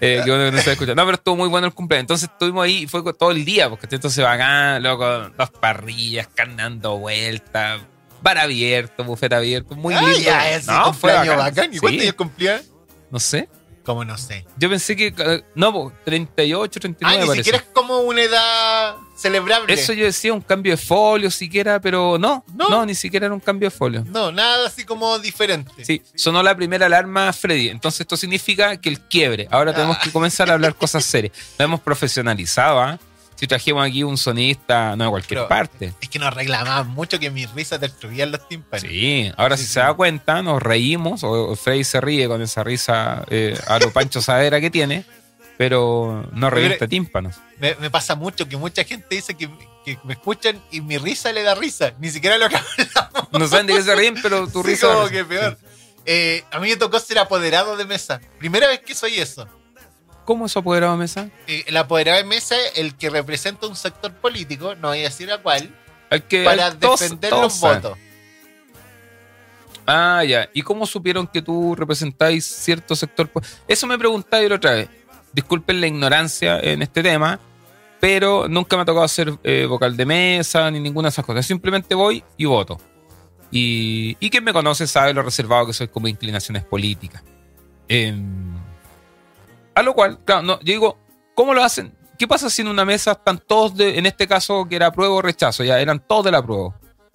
Eh, 0.00 0.20
qué 0.24 0.30
bueno 0.30 0.44
que 0.50 0.56
no 0.56 0.62
se 0.62 0.72
escucha. 0.72 0.94
No, 0.94 1.04
pero 1.04 1.14
estuvo 1.14 1.36
muy 1.36 1.48
bueno 1.48 1.66
el 1.68 1.72
cumpleaños. 1.74 2.02
Entonces 2.04 2.28
estuvimos 2.30 2.64
ahí 2.64 2.82
y 2.82 2.86
fue 2.86 3.02
todo 3.14 3.30
el 3.30 3.44
día, 3.44 3.68
porque 3.70 3.86
entonces 3.90 4.22
bacán, 4.22 4.82
loco, 4.82 5.30
dos 5.36 5.50
parrillas, 5.50 6.28
carne 6.34 6.62
dando 6.62 6.98
vueltas, 6.98 7.80
bar 8.22 8.38
abierto, 8.38 9.04
buffet 9.04 9.32
abierto, 9.32 9.74
muy 9.74 9.94
Ay, 9.94 10.04
lindo. 10.06 10.20
ya, 10.20 10.50
ese 10.50 10.70
no, 10.70 10.92
fue 10.92 11.12
bacán. 11.12 11.38
bacán. 11.38 11.74
¿Y 11.74 11.78
cuántos 11.78 12.00
Sí. 12.00 12.06
años 12.08 12.14
cumplía? 12.16 12.62
No 13.10 13.18
sé. 13.20 13.48
Como 13.84 14.04
no 14.04 14.18
sé. 14.18 14.44
Yo 14.58 14.68
pensé 14.68 14.96
que. 14.96 15.14
eh, 15.16 15.44
No, 15.54 15.72
po, 15.72 15.92
38, 16.04 16.80
39 16.80 17.16
Ah, 17.16 17.20
ni 17.20 17.26
parece. 17.28 17.44
siquiera 17.44 17.58
es 17.64 17.72
como 17.72 18.00
una 18.00 18.20
edad 18.22 18.96
celebrable. 19.16 19.72
Eso 19.72 19.92
yo 19.92 20.04
decía 20.04 20.32
un 20.32 20.40
cambio 20.40 20.72
de 20.72 20.76
folio 20.76 21.30
siquiera, 21.30 21.80
pero 21.80 22.18
no, 22.18 22.44
No. 22.54 22.68
no, 22.68 22.86
ni 22.86 22.94
siquiera 22.94 23.26
era 23.26 23.34
un 23.34 23.40
cambio 23.40 23.70
de 23.70 23.76
folio. 23.76 24.04
No, 24.08 24.30
nada 24.30 24.66
así 24.66 24.84
como 24.84 25.18
diferente. 25.18 25.84
Sí, 25.84 26.02
sonó 26.14 26.42
la 26.42 26.54
primera 26.54 26.86
alarma 26.86 27.32
Freddy. 27.32 27.68
Entonces 27.70 28.02
esto 28.02 28.16
significa 28.16 28.76
que 28.80 28.88
el 28.88 29.00
quiebre. 29.00 29.48
Ahora 29.50 29.72
tenemos 29.74 29.98
que 29.98 30.10
comenzar 30.12 30.50
a 30.50 30.54
hablar 30.54 30.74
cosas 30.74 31.04
serias. 31.04 31.32
Lo 31.58 31.64
hemos 31.64 31.80
profesionalizado, 31.80 32.80
¿ah? 32.80 32.98
Si 33.38 33.46
trajimos 33.46 33.86
aquí 33.86 34.02
un 34.02 34.16
sonista, 34.16 34.96
no 34.96 35.04
de 35.04 35.10
cualquier 35.10 35.40
Pero- 35.40 35.48
parte. 35.48 35.92
Es 36.00 36.08
que 36.08 36.18
nos 36.18 36.32
reclamaban 36.32 36.88
mucho 36.88 37.18
que 37.18 37.30
mis 37.30 37.50
risas 37.52 37.78
destruían 37.78 38.32
los 38.32 38.48
tímpanos. 38.48 38.88
Sí, 38.88 39.30
ahora 39.36 39.58
Sí, 39.58 39.64
si 39.64 39.68
sí. 39.68 39.74
se 39.74 39.80
da 39.80 39.92
cuenta, 39.92 40.42
nos 40.42 40.62
reímos, 40.62 41.22
o 41.22 41.50
o 41.50 41.54
Freddy 41.56 41.84
se 41.84 42.00
ríe 42.00 42.28
con 42.28 42.40
esa 42.40 42.64
risa 42.64 43.24
eh, 43.28 43.58
a 43.66 43.78
lo 43.78 43.92
Pancho 43.92 44.22
Sadera 44.22 44.58
que 44.58 44.70
tiene, 44.70 45.04
pero 45.58 46.28
no 46.32 46.50
revienta 46.50 46.86
tímpanos. 46.86 47.36
Me, 47.58 47.74
me 47.76 47.90
pasa 47.90 48.14
mucho 48.14 48.48
que 48.48 48.56
mucha 48.56 48.84
gente 48.84 49.14
dice 49.14 49.34
que, 49.34 49.48
que 49.84 49.98
me 50.04 50.12
escuchan 50.14 50.60
y 50.70 50.80
mi 50.80 50.98
risa 50.98 51.32
le 51.32 51.42
da 51.42 51.54
risa. 51.54 51.92
Ni 51.98 52.10
siquiera 52.10 52.36
lo 52.38 52.48
que 52.48 52.56
hablamos. 52.94 53.28
No 53.32 53.46
saben 53.48 53.66
de 53.66 53.74
qué 53.74 53.82
se 53.82 53.94
ríen, 53.94 54.16
pero 54.22 54.46
tu 54.48 54.62
Sí, 54.62 54.68
risa. 54.68 54.88
como 54.92 55.08
que 55.08 55.24
peor. 55.24 55.58
Eh, 56.04 56.44
a 56.50 56.60
mí 56.60 56.68
me 56.68 56.76
tocó 56.76 56.98
ser 57.00 57.18
apoderado 57.18 57.76
de 57.76 57.84
mesa. 57.84 58.20
Primera 58.38 58.68
vez 58.68 58.80
que 58.80 58.94
soy 58.94 59.14
eso. 59.18 59.48
¿Cómo 60.24 60.46
es 60.46 60.56
apoderado 60.56 60.92
de 60.92 60.98
mesa? 60.98 61.28
Eh, 61.46 61.64
el 61.66 61.76
apoderado 61.76 62.18
de 62.18 62.24
mesa 62.24 62.56
es 62.60 62.78
el 62.78 62.96
que 62.96 63.10
representa 63.10 63.66
un 63.66 63.76
sector 63.76 64.12
político, 64.12 64.74
no 64.74 64.88
voy 64.88 65.00
a 65.00 65.02
decir 65.02 65.30
a 65.32 65.38
cuál, 65.38 65.70
El 66.10 66.22
que 66.24 66.44
para 66.44 66.70
defender 66.72 67.30
los 67.30 67.60
votos. 67.60 67.96
Ah, 69.86 70.24
ya. 70.24 70.48
¿Y 70.52 70.62
cómo 70.62 70.84
supieron 70.84 71.26
que 71.28 71.40
tú 71.42 71.74
representáis 71.76 72.44
cierto 72.44 72.96
sector? 72.96 73.28
po- 73.28 73.40
Eso 73.68 73.86
me 73.86 73.96
preguntáis 73.96 74.48
la 74.48 74.56
otra 74.56 74.72
vez. 74.72 74.88
Disculpen 75.32 75.80
la 75.80 75.86
ignorancia 75.86 76.58
en 76.60 76.82
este 76.82 77.02
tema, 77.02 77.38
pero 78.00 78.48
nunca 78.48 78.76
me 78.76 78.82
ha 78.82 78.84
tocado 78.84 79.08
ser 79.08 79.32
eh, 79.42 79.66
vocal 79.66 79.96
de 79.96 80.06
mesa 80.06 80.70
ni 80.70 80.80
ninguna 80.80 81.08
de 81.08 81.10
esas 81.10 81.24
cosas. 81.24 81.46
Simplemente 81.46 81.94
voy 81.94 82.22
y 82.36 82.44
voto. 82.44 82.78
Y, 83.50 84.14
quien 84.30 84.44
me 84.44 84.52
conoce 84.52 84.86
sabe 84.86 85.14
lo 85.14 85.22
reservado 85.22 85.66
que 85.66 85.72
soy 85.72 85.88
como 85.88 86.08
inclinaciones 86.08 86.64
políticas. 86.64 87.22
Em, 87.88 88.54
a 89.74 89.82
lo 89.82 89.94
cual, 89.94 90.18
claro, 90.24 90.42
no, 90.42 90.58
yo 90.60 90.72
digo, 90.72 90.98
¿cómo 91.34 91.54
lo 91.54 91.62
hacen? 91.62 91.94
¿Qué 92.18 92.26
pasa 92.26 92.50
si 92.50 92.62
en 92.62 92.68
una 92.68 92.84
mesa 92.84 93.12
están 93.12 93.38
todos, 93.38 93.76
de, 93.76 93.98
en 93.98 94.06
este 94.06 94.26
caso, 94.26 94.66
que 94.68 94.76
era 94.76 94.86
apruebo 94.86 95.16
o 95.16 95.22
rechazo? 95.22 95.64
Ya 95.64 95.80
eran 95.80 96.00
todos 96.00 96.24
de 96.24 96.32
la 96.32 96.38
apruebo. 96.38 96.74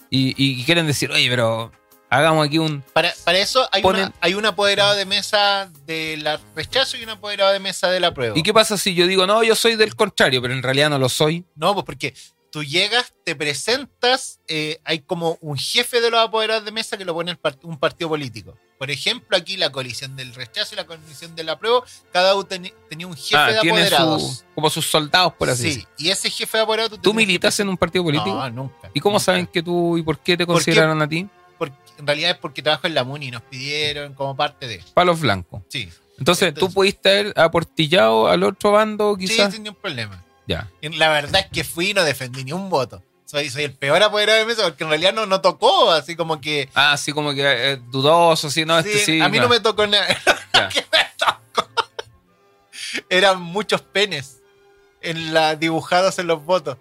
Y, 0.10 0.34
y 0.38 0.64
quieren 0.64 0.88
decir, 0.88 1.12
oye, 1.12 1.30
pero 1.30 1.72
hagamos 2.12 2.46
aquí 2.46 2.60
un. 2.60 2.82
Para, 2.94 3.12
para 3.24 3.40
eso 3.40 3.68
hay, 3.72 3.82
Ponen- 3.82 4.04
una, 4.08 4.14
hay 4.22 4.34
un 4.36 4.46
apoderado 4.46 4.94
de 4.96 5.06
mesa 5.06 5.72
de 5.88 6.18
la 6.18 6.40
rechazo 6.56 6.98
y 6.98 7.04
un 7.04 7.10
apoderado 7.10 7.52
de 7.54 7.60
mesa 7.60 7.90
de 7.90 8.00
la 8.00 8.14
prueba. 8.14 8.38
¿Y 8.38 8.44
qué 8.44 8.54
pasa 8.54 8.78
si 8.78 8.94
yo 8.94 9.08
digo, 9.08 9.26
no, 9.26 9.42
yo 9.44 9.56
soy 9.56 9.76
del 9.76 9.96
contrario, 9.96 10.42
pero 10.42 10.54
en 10.54 10.62
realidad 10.62 10.90
no 10.92 11.00
lo 11.00 11.10
soy? 11.10 11.46
No, 11.56 11.74
pues 11.74 11.86
porque 11.86 12.14
tú 12.52 12.64
llegas, 12.64 13.14
te 13.24 13.34
presentas, 13.36 14.40
eh, 14.50 14.80
hay 14.84 15.00
como 15.00 15.38
un 15.40 15.58
jefe 15.58 16.02
de 16.02 16.12
los 16.12 16.20
apoderados 16.20 16.66
de 16.66 16.72
mesa 16.72 16.98
que 16.98 17.06
lo 17.06 17.14
pone 17.14 17.38
part- 17.40 17.60
un 17.64 17.78
partido 17.80 18.10
político. 18.10 18.58
Por 18.78 18.92
ejemplo, 18.92 19.38
aquí 19.38 19.56
la 19.58 19.72
coalición 19.72 20.16
del 20.18 20.34
rechazo 20.34 20.74
y 20.74 20.78
la 20.78 20.86
coalición 20.86 21.34
del 21.36 21.48
apruebo, 21.50 21.86
cada 22.12 22.36
uno 22.36 22.46
tenía 22.90 23.08
un 23.08 23.16
jefe 23.16 23.38
Ah, 23.38 23.52
de 23.52 23.60
apoderados. 23.60 24.22
su- 24.40 24.44
como 24.54 24.70
sus 24.70 24.86
soldados, 24.90 25.34
por 25.36 25.50
así 25.50 25.62
sí, 25.62 25.68
decirlo. 25.70 25.90
y 25.98 26.10
ese 26.10 26.30
jefe 26.30 26.58
de 26.58 26.64
apoderados... 26.64 27.00
¿Tú 27.02 27.14
militas 27.14 27.58
en 27.62 27.70
un 27.70 27.78
partido 27.78 28.04
político? 28.04 28.36
No, 28.36 28.50
nunca. 28.50 28.90
¿Y 28.94 29.00
cómo 29.00 29.14
nunca. 29.14 29.24
saben 29.26 29.48
que 29.48 29.64
tú 29.64 29.98
y 29.98 30.02
por 30.04 30.20
qué 30.20 30.36
te 30.36 30.46
consideraron 30.46 31.02
a 31.02 31.08
ti? 31.08 31.30
En 31.98 32.08
realidad 32.08 32.32
es 32.32 32.38
porque 32.38 32.62
trabajo 32.62 32.88
en 32.88 32.96
la 32.96 33.04
MUNI 33.04 33.28
y 33.28 33.32
nos 33.32 33.42
pidieron 33.44 34.14
como 34.14 34.36
parte 34.36 34.68
de... 34.68 34.84
Palos 34.94 35.20
blancos. 35.20 35.62
Sí, 35.70 35.90
Entonces, 36.18 36.50
Entonces- 36.50 36.54
tú 36.56 36.74
pudiste 36.74 37.10
haber 37.10 37.40
aportillado 37.40 38.28
al 38.28 38.44
otro 38.44 38.72
bando, 38.72 39.16
sí, 39.20 39.28
quizás. 39.28 39.54
sin 39.54 39.64
ningún 39.64 39.80
problema. 39.80 40.24
Ya. 40.48 40.70
La 40.82 41.10
verdad 41.10 41.42
es 41.42 41.48
que 41.52 41.64
fui 41.64 41.92
y 41.92 41.94
no 41.94 42.04
defendí 42.04 42.44
ni 42.44 42.52
un 42.54 42.70
voto. 42.70 43.02
Soy, 43.26 43.50
soy 43.50 43.64
el 43.64 43.74
peor 43.74 44.02
apoderado 44.04 44.40
de 44.40 44.46
mesa 44.46 44.64
porque 44.64 44.84
en 44.84 44.90
realidad 44.90 45.14
no, 45.14 45.26
no 45.26 45.40
tocó, 45.40 45.92
así 45.92 46.16
como 46.18 46.42
que... 46.42 46.68
Ah, 46.74 46.98
sí, 46.98 47.14
como 47.14 47.34
que 47.34 47.44
eh, 47.46 47.82
dudoso, 47.90 48.50
sí, 48.50 48.66
no, 48.66 48.78
este 48.78 48.98
Sí, 49.00 49.06
sí. 49.06 49.22
a 49.22 49.30
mí 49.30 49.40
no 49.40 49.48
me 49.48 49.60
tocó 49.62 49.88
nada. 49.88 50.08
Que 50.74 50.82
me 50.92 51.06
tocó. 51.18 51.70
Eran 53.10 53.42
muchos 53.42 53.82
penes 53.82 54.42
en 55.02 55.34
la, 55.34 55.56
dibujados 55.56 56.20
en 56.20 56.28
los 56.28 56.44
votos. 56.44 56.78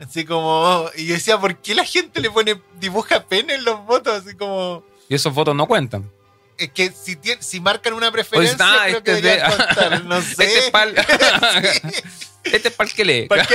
Así 0.00 0.24
como. 0.24 0.88
Y 0.96 1.06
yo 1.06 1.14
decía, 1.14 1.38
¿por 1.38 1.56
qué 1.58 1.74
la 1.74 1.84
gente 1.84 2.20
le 2.20 2.30
pone 2.30 2.60
dibuja 2.78 3.24
pene 3.24 3.54
en 3.54 3.64
los 3.64 3.84
votos? 3.84 4.24
Así 4.24 4.36
como. 4.36 4.84
Y 5.08 5.14
esos 5.14 5.34
votos 5.34 5.54
no 5.54 5.66
cuentan. 5.66 6.10
Es 6.56 6.70
que 6.72 6.90
si, 6.92 7.16
tien- 7.16 7.40
si 7.40 7.60
marcan 7.60 7.92
una 7.94 8.10
preferencia, 8.10 8.56
ah, 8.60 8.78
creo 8.86 8.98
este 8.98 9.02
que 9.04 9.16
es 9.16 9.22
de- 9.22 9.42
contar. 9.56 10.04
No 10.04 10.20
sé. 10.22 10.44
Este 10.44 10.58
es 10.58 10.70
para 10.70 10.90
este 12.44 12.68
es 12.68 12.74
pa'l 12.74 12.92
que 12.92 13.04
lee. 13.04 13.26
¿Por 13.28 13.46
qué? 13.46 13.54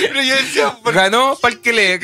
Pero 0.00 0.22
yo 0.22 0.36
decía, 0.36 0.70
¿por 0.82 0.92
Ganó 0.94 1.36
para 1.40 1.54
el 1.54 1.60
que 1.60 1.72
lee. 1.72 1.98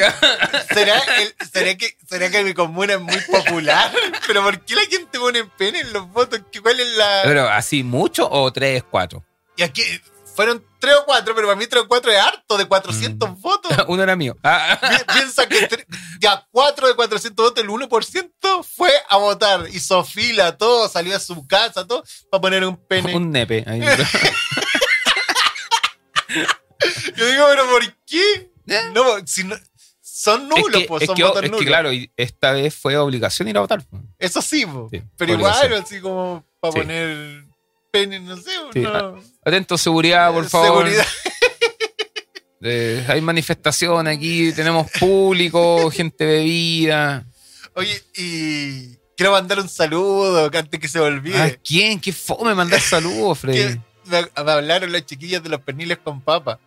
¿será, 0.72 0.98
el- 1.18 1.34
será 1.52 1.76
que, 1.76 1.96
¿será 2.08 2.30
que 2.30 2.42
mi 2.44 2.54
comuna 2.54 2.94
es 2.94 3.00
muy 3.00 3.18
popular? 3.30 3.92
¿Pero 4.26 4.42
por 4.42 4.60
qué 4.60 4.74
la 4.74 4.82
gente 4.82 5.18
pone 5.18 5.44
pene 5.44 5.80
en 5.80 5.92
los 5.92 6.08
votos? 6.10 6.40
¿Qué- 6.50 6.60
¿Cuál 6.60 6.80
es 6.80 6.88
la.? 6.96 7.20
Pero 7.24 7.48
así, 7.48 7.82
¿mucho 7.82 8.28
o 8.30 8.50
tres, 8.52 8.82
cuatro? 8.90 9.24
Y 9.56 9.62
aquí 9.62 9.82
fueron 10.34 10.64
tres 10.80 10.96
o 10.96 11.04
cuatro, 11.04 11.34
pero 11.34 11.46
para 11.46 11.56
mí 11.58 11.66
tres 11.66 11.82
o 11.84 11.88
cuatro 11.88 12.10
es 12.10 12.18
harto 12.18 12.56
de 12.56 12.64
400 12.66 13.30
Mm. 13.30 13.40
votos. 13.40 13.70
Uno 13.88 14.02
era 14.02 14.16
mío. 14.16 14.36
Ah, 14.42 14.78
Pi- 14.80 15.12
Piensa 15.12 15.46
que 15.48 15.86
ya 16.20 16.46
cuatro 16.50 16.88
de 16.88 16.94
400 16.94 17.44
votos, 17.44 17.62
el 17.62 17.70
1% 17.70 18.62
fue 18.64 18.90
a 19.08 19.16
votar. 19.18 19.66
Hizo 19.72 20.02
fila, 20.04 20.56
todo, 20.56 20.88
salió 20.88 21.14
a 21.16 21.20
su 21.20 21.46
casa, 21.46 21.86
todo, 21.86 22.02
para 22.30 22.40
poner 22.40 22.64
un 22.64 22.76
pene. 22.76 23.14
un 23.14 23.30
nepe. 23.30 23.64
ahí. 23.66 23.80
Yo 27.16 27.26
digo, 27.26 27.44
pero 27.50 27.66
¿por 27.68 27.82
qué? 28.06 28.50
¿Eh? 28.66 28.80
No, 28.94 29.04
si 29.26 29.44
no- 29.44 29.56
son 30.00 30.42
es 30.42 30.48
nulos, 30.48 30.80
que, 30.82 30.86
pues, 30.86 31.02
es 31.02 31.06
son 31.08 31.16
que- 31.16 31.22
votos 31.22 31.38
es 31.38 31.42
que 31.44 31.50
nulos. 31.50 31.66
claro, 31.66 31.92
y 31.92 32.10
esta 32.16 32.52
vez 32.52 32.74
fue 32.74 32.96
obligación 32.96 33.48
ir 33.48 33.56
a 33.56 33.60
votar. 33.60 33.84
Eso 34.18 34.40
sí, 34.42 34.64
po. 34.66 34.88
Sí, 34.90 35.02
pero 35.16 35.32
igual, 35.34 35.74
así 35.74 36.00
como 36.00 36.44
para 36.60 36.72
Sí. 36.72 36.78
poner 36.80 37.44
pene, 37.90 38.20
no 38.20 38.36
sé, 38.36 38.50
Sí, 38.72 38.80
no. 38.80 39.20
Atento, 39.44 39.76
seguridad, 39.78 40.32
por 40.32 40.44
Eh, 40.44 40.48
favor. 40.48 40.84
Seguridad. 40.86 41.06
Eh, 42.62 43.02
hay 43.08 43.22
manifestación 43.22 44.06
aquí, 44.06 44.52
tenemos 44.52 44.90
público, 44.98 45.90
gente 45.94 46.26
bebida. 46.26 47.24
Oye, 47.74 48.02
y 48.16 48.96
quiero 49.16 49.32
mandar 49.32 49.60
un 49.60 49.68
saludo 49.70 50.50
antes 50.52 50.78
que 50.78 50.86
se 50.86 50.98
me 50.98 51.06
olvide. 51.06 51.40
¿A 51.40 51.56
quién? 51.56 51.98
¿Qué 51.98 52.12
fome 52.12 52.54
mandar 52.54 52.78
saludos, 52.82 53.38
Freddy? 53.38 53.80
me, 54.04 54.22
me 54.44 54.52
hablaron 54.52 54.92
las 54.92 55.06
chiquillas 55.06 55.42
de 55.42 55.48
los 55.48 55.60
perniles 55.62 55.96
con 56.04 56.20
papa. 56.20 56.58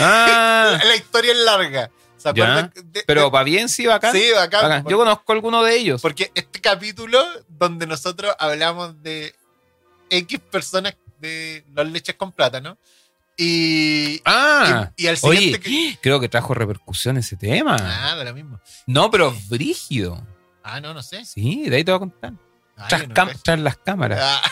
Ah, 0.00 0.78
La 0.82 0.96
historia 0.96 1.32
es 1.32 1.38
larga. 1.38 1.90
¿Se 2.16 2.30
acuerdan? 2.30 2.72
De- 2.86 3.04
pero 3.06 3.30
va 3.30 3.42
bien, 3.42 3.68
sí, 3.68 3.84
bacán. 3.84 4.14
sí, 4.14 4.30
bacán. 4.34 4.62
Bacán. 4.62 4.86
Yo 4.88 4.96
conozco 4.96 5.30
alguno 5.32 5.62
de 5.62 5.76
ellos. 5.76 6.00
Porque 6.00 6.30
este 6.34 6.62
capítulo 6.62 7.22
donde 7.48 7.86
nosotros 7.86 8.34
hablamos 8.38 9.02
de 9.02 9.34
X 10.10 10.40
personas 10.50 10.96
de 11.20 11.64
los 11.74 11.88
leches 11.90 12.14
con 12.16 12.32
plátano 12.32 12.76
y, 13.36 14.20
Ah, 14.24 14.90
y, 14.96 15.04
y 15.04 15.06
al 15.08 15.16
oye, 15.22 15.38
siguiente 15.38 15.60
que- 15.60 15.98
creo 16.02 16.20
que 16.20 16.28
trajo 16.28 16.54
repercusión 16.54 17.16
ese 17.16 17.36
tema. 17.36 17.76
Ah, 17.80 18.14
de 18.16 18.24
lo 18.24 18.34
mismo. 18.34 18.60
No, 18.86 19.10
pero 19.10 19.34
brígido. 19.48 20.24
Ah, 20.62 20.80
no, 20.80 20.94
no 20.94 21.02
sé. 21.02 21.24
Sí, 21.24 21.68
de 21.68 21.76
ahí 21.76 21.84
te 21.84 21.90
voy 21.92 21.96
a 21.96 22.00
contar. 22.00 22.32
Ah, 22.76 22.88
Tras, 22.88 23.08
no 23.08 23.14
tras 23.42 23.58
las 23.58 23.76
cámaras. 23.78 24.20
Ah, 24.22 24.42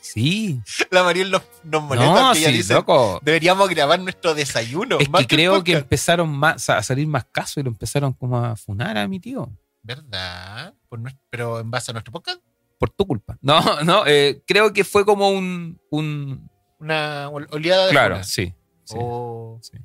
Sí. 0.00 0.60
la 0.90 1.04
Mariel 1.04 1.30
nos, 1.30 1.42
nos 1.64 1.82
molesta 1.84 2.06
No, 2.14 2.26
porque 2.26 2.38
ella 2.40 2.48
sí, 2.50 2.56
dice 2.58 2.74
loco. 2.74 3.18
deberíamos 3.22 3.66
grabar 3.70 3.98
nuestro 4.00 4.34
desayuno. 4.34 4.98
Es 5.00 5.08
más 5.08 5.22
que 5.22 5.36
creo 5.36 5.64
que 5.64 5.72
podcast". 5.72 5.82
empezaron 5.84 6.28
más, 6.30 6.68
a 6.68 6.82
salir 6.82 7.06
más 7.06 7.24
casos 7.32 7.56
y 7.58 7.62
lo 7.62 7.70
empezaron 7.70 8.12
como 8.12 8.36
a 8.44 8.54
funar 8.56 8.98
a 8.98 9.08
mi 9.08 9.20
tío. 9.20 9.50
¿Verdad? 9.82 10.74
Por 10.88 11.00
pero 11.30 11.60
en 11.60 11.70
base 11.70 11.90
a 11.90 11.94
nuestro 11.94 12.12
podcast, 12.12 12.40
Por 12.82 12.90
tu 12.90 13.06
culpa. 13.06 13.38
No, 13.40 13.60
no, 13.84 14.02
eh, 14.08 14.42
creo 14.44 14.72
que 14.72 14.82
fue 14.82 15.04
como 15.04 15.28
un. 15.30 15.80
un 15.90 16.50
una 16.80 17.30
ol- 17.30 17.46
oleada 17.52 17.84
de 17.86 17.90
claro, 17.92 18.24
sí. 18.24 18.52
sí, 18.82 18.96
Oh, 18.98 19.60
sí. 19.62 19.78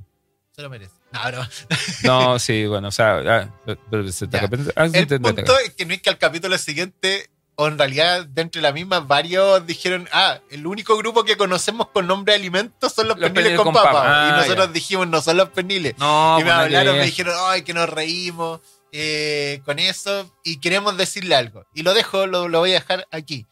se 0.51 0.62
lo 0.63 0.70
merece. 0.72 0.94
No, 1.13 1.20
broma. 1.27 1.50
No, 2.04 2.39
sí, 2.39 2.66
bueno, 2.66 2.88
o 2.88 2.92
sea. 2.92 3.18
ah, 3.27 3.75
pero 3.92 4.12
se 4.12 4.25
te 4.25 4.38
ah, 4.38 4.48
sí, 4.89 4.98
El 4.98 5.06
te- 5.06 5.06
te- 5.06 5.20
te- 5.20 5.20
punto 5.20 5.60
es 5.60 5.75
que 5.75 5.86
no 5.86 5.94
es 5.94 6.01
que 6.01 6.10
al 6.10 6.18
capítulo 6.18 6.58
siguiente, 6.58 7.30
o 7.54 7.68
en 7.68 7.77
realidad 7.77 8.25
dentro 8.25 8.60
de 8.60 8.63
la 8.68 8.74
misma, 8.74 9.00
varios 9.01 9.63
dijeron, 9.68 10.10
ah, 10.12 10.39
el 10.50 10.66
único 10.66 10.98
grupo 10.98 11.24
que 11.24 11.38
conocemos 11.38 11.89
con 11.89 12.08
nombre 12.08 12.34
de 12.34 12.39
alimentos 12.39 12.94
son 12.94 13.08
los, 13.10 13.18
Los 13.20 13.30
perniles 13.30 13.44
perniles 13.44 13.58
con, 13.63 13.74
con 13.75 13.75
papa. 13.75 13.92
papa. 13.94 14.06
y 14.08 14.32
Ah, 14.32 14.38
nosotros 14.42 14.66
ya. 14.66 14.74
dijimos, 14.74 15.08
no 15.08 15.22
son 15.22 15.38
los 15.38 15.50
perniles. 15.50 15.94
No, 16.00 16.38
y 16.39 16.44
me 16.44 16.50
pues 16.50 16.56
hablaron, 16.62 16.98
me 16.98 17.06
dijeron, 17.06 17.36
ay, 17.48 17.62
que 17.62 17.75
nos 17.75 17.88
reímos 17.88 18.60
eh, 18.91 19.62
con 19.65 19.79
eso 19.79 20.34
y 20.44 20.60
queremos 20.60 20.98
decirle 20.98 21.36
algo. 21.36 21.65
Y 21.74 21.84
lo 21.84 21.94
dejo, 21.94 22.27
lo, 22.27 22.48
lo 22.48 22.60
voy 22.60 22.72
a 22.72 22.75
dejar 22.75 23.08
aquí. 23.12 23.46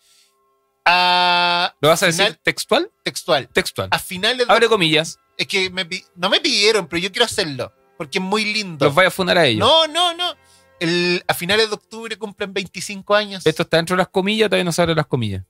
A 0.85 1.73
¿Lo 1.81 1.89
vas 1.89 2.03
a 2.03 2.07
decir 2.07 2.37
textual? 2.43 2.91
textual. 3.03 3.49
Textual. 3.49 3.89
A 3.91 3.99
finales 3.99 4.47
de- 4.47 4.53
Abre 4.53 4.67
comillas. 4.67 5.19
Es 5.37 5.47
que 5.47 5.69
me 5.69 5.87
no 6.15 6.29
me 6.29 6.39
pidieron, 6.39 6.87
pero 6.87 7.01
yo 7.01 7.11
quiero 7.11 7.25
hacerlo. 7.25 7.73
Porque 7.97 8.19
es 8.19 8.23
muy 8.23 8.53
lindo. 8.53 8.85
Los 8.85 8.93
vaya 8.93 9.07
a 9.07 9.11
funar 9.11 9.37
a 9.37 9.45
ellos. 9.45 9.59
No, 9.59 9.87
no, 9.87 10.13
no. 10.13 10.35
El, 10.79 11.23
a 11.27 11.33
finales 11.33 11.69
de 11.69 11.75
octubre 11.75 12.17
cumplen 12.17 12.53
25 12.53 13.15
años. 13.15 13.45
Esto 13.45 13.63
está 13.63 13.77
dentro 13.77 13.95
de 13.95 13.99
las 13.99 14.09
comillas, 14.09 14.49
todavía 14.49 14.65
no 14.65 14.71
se 14.73 14.81
abre 14.81 14.93
las 14.93 15.07
comillas. 15.07 15.43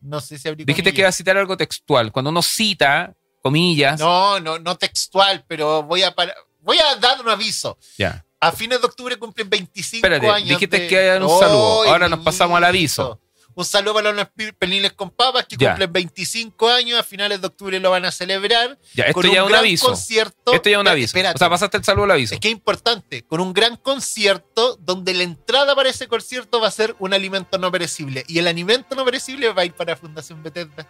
No 0.00 0.20
sé 0.20 0.38
si 0.38 0.46
abrí 0.48 0.64
Dijiste 0.64 0.92
que 0.92 1.00
iba 1.00 1.08
a 1.08 1.12
citar 1.12 1.36
algo 1.36 1.56
textual. 1.56 2.12
Cuando 2.12 2.30
uno 2.30 2.42
cita 2.42 3.16
comillas, 3.42 3.98
No, 3.98 4.38
no, 4.38 4.58
no 4.58 4.76
textual, 4.76 5.44
pero 5.48 5.82
voy 5.82 6.02
a 6.02 6.14
voy 6.60 6.78
a 6.78 6.96
dar 6.96 7.20
un 7.20 7.28
aviso. 7.30 7.78
ya. 7.96 8.24
A 8.40 8.52
fines 8.52 8.80
de 8.80 8.86
octubre 8.86 9.16
cumplen 9.16 9.50
25 9.50 9.96
Espérate, 10.06 10.28
años. 10.28 10.48
dijiste 10.50 10.78
de- 10.80 10.86
que 10.86 10.98
hayan 10.98 11.22
un 11.24 11.30
¡Ay, 11.32 11.38
saludo. 11.40 11.82
Ahora 11.90 12.08
nos 12.08 12.20
pasamos 12.20 12.56
al 12.56 12.64
aviso. 12.64 13.20
Un 13.54 13.64
saludo 13.64 13.94
para 13.94 14.12
los 14.12 14.28
peniles 14.56 14.92
con 14.92 15.10
papas 15.10 15.44
que 15.48 15.56
Ya. 15.56 15.70
cumplen 15.70 15.92
25 15.92 16.68
años. 16.68 17.00
A 17.00 17.02
finales 17.02 17.40
de 17.40 17.48
octubre 17.48 17.80
lo 17.80 17.90
van 17.90 18.04
a 18.04 18.12
celebrar. 18.12 18.78
Ya, 18.94 19.02
esto 19.06 19.14
con 19.14 19.24
ya 19.28 19.38
es 19.38 19.42
un 19.42 19.48
gran 19.48 19.58
aviso. 19.60 19.86
concierto. 19.88 20.52
Esto 20.52 20.68
ya 20.70 20.76
es 20.76 20.80
un 20.80 20.86
aviso. 20.86 21.06
espérate. 21.06 21.34
O 21.34 21.38
sea, 21.38 21.50
pasaste 21.50 21.76
el 21.78 21.82
saludo 21.84 22.04
al 22.04 22.12
aviso. 22.12 22.34
Es 22.34 22.40
que 22.40 22.46
es 22.46 22.52
importante, 22.52 23.24
con 23.24 23.40
un 23.40 23.52
gran 23.52 23.76
concierto 23.76 24.76
donde 24.76 25.12
la 25.14 25.24
entrada 25.24 25.74
para 25.74 25.88
ese 25.88 26.06
concierto 26.06 26.60
va 26.60 26.68
a 26.68 26.70
ser 26.70 26.94
un 27.00 27.12
alimento 27.14 27.58
no 27.58 27.72
perecible. 27.72 28.24
Y 28.28 28.38
el 28.38 28.46
alimento 28.46 28.94
no 28.94 29.04
perecible 29.04 29.52
va 29.52 29.62
a 29.62 29.64
ir 29.64 29.72
para 29.72 29.96
Fundación 29.96 30.40
Bethesda. 30.40 30.86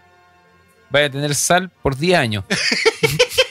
Vaya 0.91 1.07
a 1.07 1.11
tener 1.11 1.35
sal 1.35 1.71
por 1.83 1.97
10 1.97 2.19
años. 2.19 2.45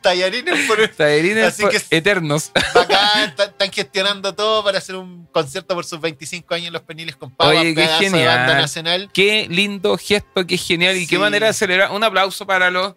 Tallarines 0.00 0.66
por 0.66 0.80
Así 0.80 1.62
por- 1.62 1.70
que- 1.70 1.96
eternos. 1.96 2.50
acá, 2.74 3.34
ta- 3.36 3.44
están 3.44 3.70
gestionando 3.72 4.34
todo 4.34 4.64
para 4.64 4.78
hacer 4.78 4.96
un 4.96 5.26
concierto 5.26 5.74
por 5.74 5.84
sus 5.84 6.00
25 6.00 6.54
años 6.54 6.66
en 6.68 6.72
los 6.72 6.82
peniles 6.82 7.16
con 7.16 7.30
papas, 7.30 7.56
Oye, 7.56 7.74
qué 7.74 7.82
de 7.82 7.88
genial. 7.88 8.26
banda 8.26 8.54
nacional. 8.54 9.10
Qué 9.12 9.46
lindo 9.50 9.96
gesto, 9.98 10.46
qué 10.46 10.56
genial. 10.56 10.96
Y 10.96 11.00
Sí. 11.00 11.06
qué 11.06 11.18
manera 11.18 11.46
de 11.48 11.52
celebrar. 11.52 11.90
Un 11.92 12.04
aplauso 12.04 12.46
para 12.46 12.70
los. 12.70 12.94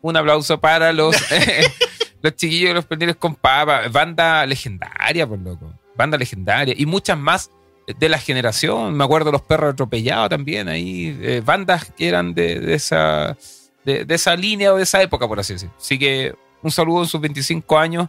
Un 0.00 0.16
aplauso 0.16 0.60
para 0.60 0.92
los. 0.92 1.16
los 2.22 2.36
chiquillos 2.36 2.70
de 2.70 2.74
los 2.74 2.84
pendientes 2.86 3.16
con 3.16 3.34
papa. 3.34 3.88
Banda 3.90 4.46
legendaria, 4.46 5.26
por 5.26 5.38
loco. 5.38 5.72
Banda 5.96 6.16
legendaria. 6.18 6.74
Y 6.76 6.86
muchas 6.86 7.18
más 7.18 7.50
de 7.86 8.08
la 8.08 8.18
generación. 8.18 8.94
Me 8.94 9.04
acuerdo 9.04 9.30
los 9.30 9.42
perros 9.42 9.74
atropellados 9.74 10.30
también, 10.30 10.68
ahí, 10.68 11.16
eh, 11.22 11.42
bandas 11.44 11.92
que 11.96 12.08
eran 12.08 12.32
de, 12.34 12.58
de 12.58 12.74
esa, 12.74 13.36
de, 13.84 14.04
de 14.04 14.14
esa 14.14 14.34
línea 14.36 14.72
o 14.72 14.76
de 14.76 14.82
esa 14.84 15.00
época, 15.02 15.26
por 15.28 15.38
así 15.40 15.52
decirlo. 15.54 15.74
Así 15.78 15.98
que 15.98 16.34
un 16.62 16.70
saludo 16.70 17.02
en 17.02 17.08
sus 17.08 17.20
25 17.20 17.78
años 17.78 18.08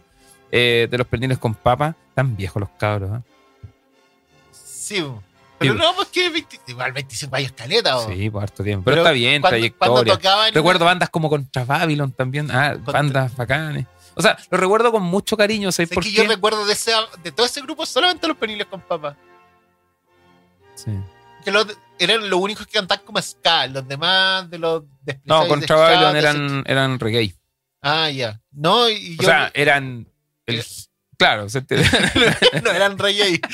eh, 0.50 0.88
de 0.90 0.98
los 0.98 1.06
perdiles 1.06 1.38
con 1.38 1.54
papa. 1.54 1.94
Tan 2.14 2.34
viejos 2.36 2.60
los 2.60 2.70
cabros, 2.78 3.10
¿eh? 3.18 3.22
Sí, 4.52 5.04
pero 5.58 5.72
Sí, 5.74 5.78
no, 5.78 5.94
pues 5.94 6.08
que 6.08 6.28
20 6.30 6.60
igual 6.68 6.92
25 6.92 7.36
años 7.36 7.52
caleta, 7.52 7.96
bo. 7.96 8.08
Sí, 8.08 8.30
por 8.30 8.42
harto 8.42 8.62
tiempo. 8.62 8.84
Pero, 8.84 8.98
está 9.02 9.10
bien, 9.12 9.42
cuando- 9.42 10.02
trayectoria. 10.02 10.50
Recuerdo 10.52 10.84
bandas 10.84 11.10
como 11.10 11.28
Contra 11.28 11.64
Babylon 11.64 12.12
también. 12.12 12.50
Ah, 12.50 12.72
Contra- 12.74 12.92
bandas 12.92 13.36
bacanes. 13.36 13.86
O 14.14 14.22
sea, 14.22 14.38
lo 14.50 14.56
recuerdo 14.58 14.92
con 14.92 15.02
mucho 15.02 15.36
cariño. 15.36 15.70
¿Sabes 15.72 15.90
Es 15.90 15.94
por 15.94 16.02
que 16.04 16.10
qué? 16.10 16.16
yo 16.16 16.24
recuerdo 16.28 16.64
de, 16.64 16.72
ese, 16.72 16.92
de 17.22 17.32
todo 17.32 17.44
ese 17.44 17.60
grupo 17.60 17.84
solamente 17.84 18.26
los 18.28 18.36
peniles 18.36 18.66
con 18.66 18.80
papas. 18.80 19.16
Sí. 20.74 20.92
Que 21.44 21.50
los, 21.50 21.66
eran 21.98 22.28
los 22.28 22.40
únicos 22.40 22.66
que 22.66 22.72
cantaban 22.74 23.04
como 23.04 23.20
ska. 23.22 23.66
Los 23.66 23.86
demás 23.86 24.48
de 24.50 24.58
los 24.58 24.84
No, 25.24 25.46
Contra 25.48 25.76
Babylon 25.76 26.16
eran, 26.16 26.64
eran 26.66 26.98
reggae. 26.98 27.34
Ah, 27.82 28.10
ya. 28.10 28.40
No, 28.52 28.88
y 28.88 29.16
O 29.18 29.22
yo. 29.22 29.28
sea, 29.28 29.50
eran. 29.54 30.08
el- 30.46 30.64
claro, 31.18 31.48
se 31.48 31.58
entiende. 31.58 31.88
no 32.64 32.70
eran 32.70 32.98
reggae. 32.98 33.40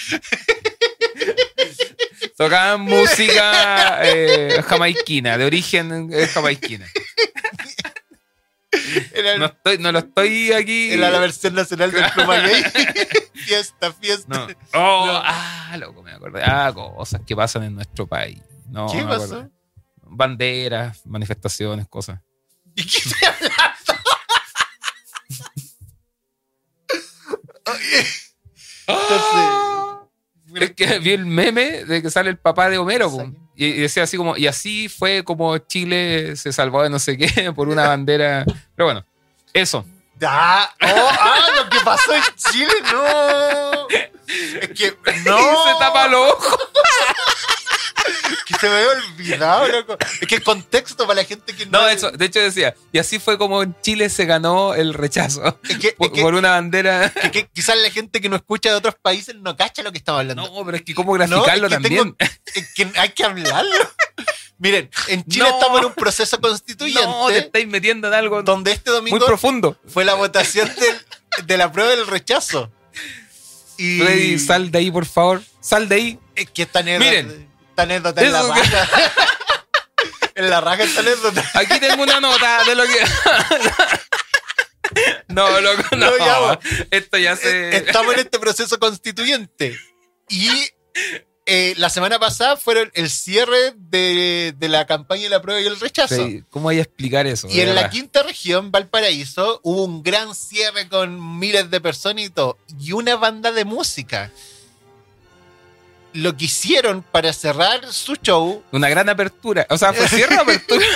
tocaban 2.36 2.80
música 2.80 4.00
eh, 4.04 4.62
jamaiquina, 4.66 5.38
de 5.38 5.44
origen 5.44 6.10
eh, 6.12 6.26
jamaiquina. 6.26 6.86
No, 9.38 9.46
estoy, 9.46 9.78
no 9.78 9.92
lo 9.92 9.98
estoy 10.00 10.52
aquí. 10.52 10.92
era 10.92 11.10
la 11.10 11.18
versión 11.20 11.54
nacional 11.54 11.92
del 11.92 12.04
pluma 12.12 12.38
gay. 12.38 12.64
Fiesta, 13.44 13.92
fiesta. 13.92 14.38
No. 14.38 14.46
Oh, 14.74 15.06
No. 15.06 15.20
ah, 15.24 15.76
loco, 15.78 16.02
me 16.02 16.12
acordé. 16.12 16.42
Ah, 16.44 16.72
cosas 16.74 17.20
que 17.26 17.34
pasan 17.36 17.64
en 17.64 17.74
nuestro 17.74 18.06
país. 18.06 18.40
No, 18.68 18.86
¿Qué 18.90 19.02
pasó? 19.04 19.48
Banderas, 20.02 21.04
manifestaciones, 21.06 21.88
cosas. 21.88 22.20
¿Y 22.74 22.86
qué 22.86 23.00
hablando? 23.26 23.52
Oye, 27.72 28.06
Entonces, 28.86 30.62
Es 30.62 30.70
que 30.72 30.98
vi 30.98 31.12
el 31.12 31.24
meme 31.26 31.84
de 31.84 32.02
que 32.02 32.10
sale 32.10 32.28
el 32.30 32.38
papá 32.38 32.68
de 32.68 32.78
Homero 32.78 33.10
y 33.54 33.72
decía 33.72 34.02
así 34.02 34.16
como, 34.16 34.36
y 34.36 34.46
así 34.46 34.88
fue 34.88 35.22
como 35.24 35.56
Chile 35.58 36.36
se 36.36 36.52
salvó 36.52 36.82
de 36.82 36.90
no 36.90 36.98
sé 36.98 37.16
qué 37.16 37.52
por 37.54 37.68
una 37.68 37.86
bandera. 37.86 38.44
Pero 38.74 38.86
bueno, 38.86 39.04
eso. 39.54 39.84
Ah, 40.26 40.70
oh, 40.82 41.08
ah, 41.20 41.48
lo 41.56 41.68
que 41.70 41.78
pasó 41.84 42.14
en 42.14 42.22
Chile, 42.36 42.72
no. 42.92 43.88
Es 43.88 44.68
que 44.70 44.96
no. 45.24 45.38
Y 45.38 45.42
se 45.72 45.78
tapa 45.78 46.08
los 46.08 46.32
ojos. 46.32 46.58
Que 48.46 48.54
se 48.58 48.68
me 48.68 48.74
había 48.76 48.88
olvidado, 48.90 49.68
loco. 49.68 49.96
Es 50.20 50.26
que 50.26 50.34
el 50.34 50.42
contexto 50.42 51.06
para 51.06 51.20
la 51.22 51.24
gente 51.24 51.54
que 51.54 51.66
no. 51.66 51.82
No, 51.82 51.88
eso, 51.88 52.10
de 52.10 52.24
hecho 52.24 52.40
decía, 52.40 52.74
y 52.90 52.98
así 52.98 53.20
fue 53.20 53.38
como 53.38 53.62
en 53.62 53.76
Chile 53.80 54.08
se 54.08 54.24
ganó 54.24 54.74
el 54.74 54.92
rechazo 54.94 55.60
Es 55.68 55.78
que, 55.78 55.88
es 55.88 55.94
por, 55.94 56.12
que- 56.12 56.20
por 56.22 56.34
una 56.34 56.50
bandera. 56.50 57.10
que 57.32 57.46
quizás 57.54 57.76
la 57.78 57.90
gente 57.90 58.20
que 58.20 58.28
no 58.28 58.34
escucha 58.36 58.70
de 58.70 58.74
otros 58.76 58.96
países 59.00 59.36
no 59.36 59.56
cacha 59.56 59.82
lo 59.82 59.92
que 59.92 59.98
estamos 59.98 60.20
hablando. 60.20 60.42
No, 60.50 60.64
pero 60.64 60.76
es 60.76 60.82
que 60.82 60.94
cómo 60.94 61.16
No, 61.16 61.26
graficarlo 61.26 61.66
es 61.68 61.72
también. 61.72 62.14
tengo- 62.16 62.32
es 62.54 62.74
que 62.74 62.90
hay 62.98 63.08
que 63.10 63.24
hablarlo. 63.24 63.90
Miren, 64.62 64.88
en 65.08 65.24
Chile 65.24 65.44
No. 65.48 65.58
estamos 65.58 65.80
en 65.80 65.86
un 65.86 65.94
proceso 65.94 66.40
constituyente 66.40 67.02
No, 67.04 67.26
te 67.26 67.38
estáis 67.38 67.66
metiendo 67.66 68.06
en 68.06 68.14
algo 68.14 68.44
donde 68.44 68.70
este 68.70 68.90
muy 68.90 68.98
domingo 69.10 69.26
profundo. 69.26 69.76
fue 69.88 70.04
la 70.04 70.14
votación 70.14 70.72
del- 70.76 71.46
de 71.46 71.56
la 71.56 71.72
prueba 71.72 71.90
del 71.90 72.06
rechazo. 72.06 72.70
Y 73.76 73.98
Freddy, 73.98 74.38
sal 74.38 74.70
de 74.70 74.78
ahí, 74.78 74.90
por 74.92 75.04
favor. 75.04 75.42
Sal 75.60 75.88
de 75.88 75.94
ahí. 75.96 76.18
Es 76.36 76.48
que 76.50 76.62
esta 76.62 76.78
anécdota, 76.78 77.10
Miren. 77.10 77.50
esta 77.70 77.82
anécdota 77.82 78.22
en 78.22 78.32
la 78.32 78.42
raja. 78.42 78.88
en 80.36 80.46
la 80.50 80.60
raja 80.60 80.82
esta 80.84 81.00
anécdota. 81.00 81.50
Aquí 81.54 81.80
tengo 81.80 82.02
una 82.04 82.20
nota 82.20 82.62
de 82.64 82.74
lo 82.76 82.84
que. 82.84 82.98
no, 85.28 85.60
loco, 85.60 85.82
no. 85.92 85.96
No, 86.10 86.18
ya, 86.18 86.38
bo. 86.38 86.58
Esto 86.92 87.18
ya 87.18 87.32
Eh, 87.32 87.36
se. 87.36 87.76
Estamos 87.78 88.14
en 88.14 88.20
este 88.20 88.38
proceso 88.38 88.78
constituyente. 88.78 89.76
Y 90.28 90.48
eh, 91.54 91.74
la 91.76 91.90
semana 91.90 92.18
pasada 92.18 92.56
fueron 92.56 92.90
el 92.94 93.10
cierre 93.10 93.74
de, 93.76 94.54
de 94.56 94.68
la 94.70 94.86
campaña 94.86 95.24
de 95.24 95.28
la 95.28 95.42
prueba 95.42 95.60
y 95.60 95.66
el 95.66 95.78
rechazo. 95.78 96.16
Sí, 96.26 96.42
¿Cómo 96.48 96.70
hay 96.70 96.78
a 96.78 96.82
explicar 96.82 97.26
eso? 97.26 97.46
Y 97.50 97.60
en 97.60 97.74
la 97.74 97.90
quinta 97.90 98.22
región, 98.22 98.70
Valparaíso, 98.70 99.60
hubo 99.62 99.84
un 99.84 100.02
gran 100.02 100.34
cierre 100.34 100.88
con 100.88 101.38
miles 101.38 101.70
de 101.70 101.80
personas 101.80 102.24
y 102.24 102.30
todo. 102.30 102.56
Y 102.80 102.92
una 102.92 103.16
banda 103.16 103.52
de 103.52 103.66
música. 103.66 104.30
Lo 106.14 106.36
que 106.36 106.44
hicieron 106.46 107.02
para 107.02 107.32
cerrar 107.32 107.90
su 107.92 108.16
show 108.16 108.62
Una 108.70 108.88
gran 108.88 109.08
apertura. 109.08 109.66
O 109.70 109.76
sea, 109.78 109.92
¿fue 109.92 110.08
cierre 110.08 110.36
o 110.36 110.40
apertura? 110.42 110.86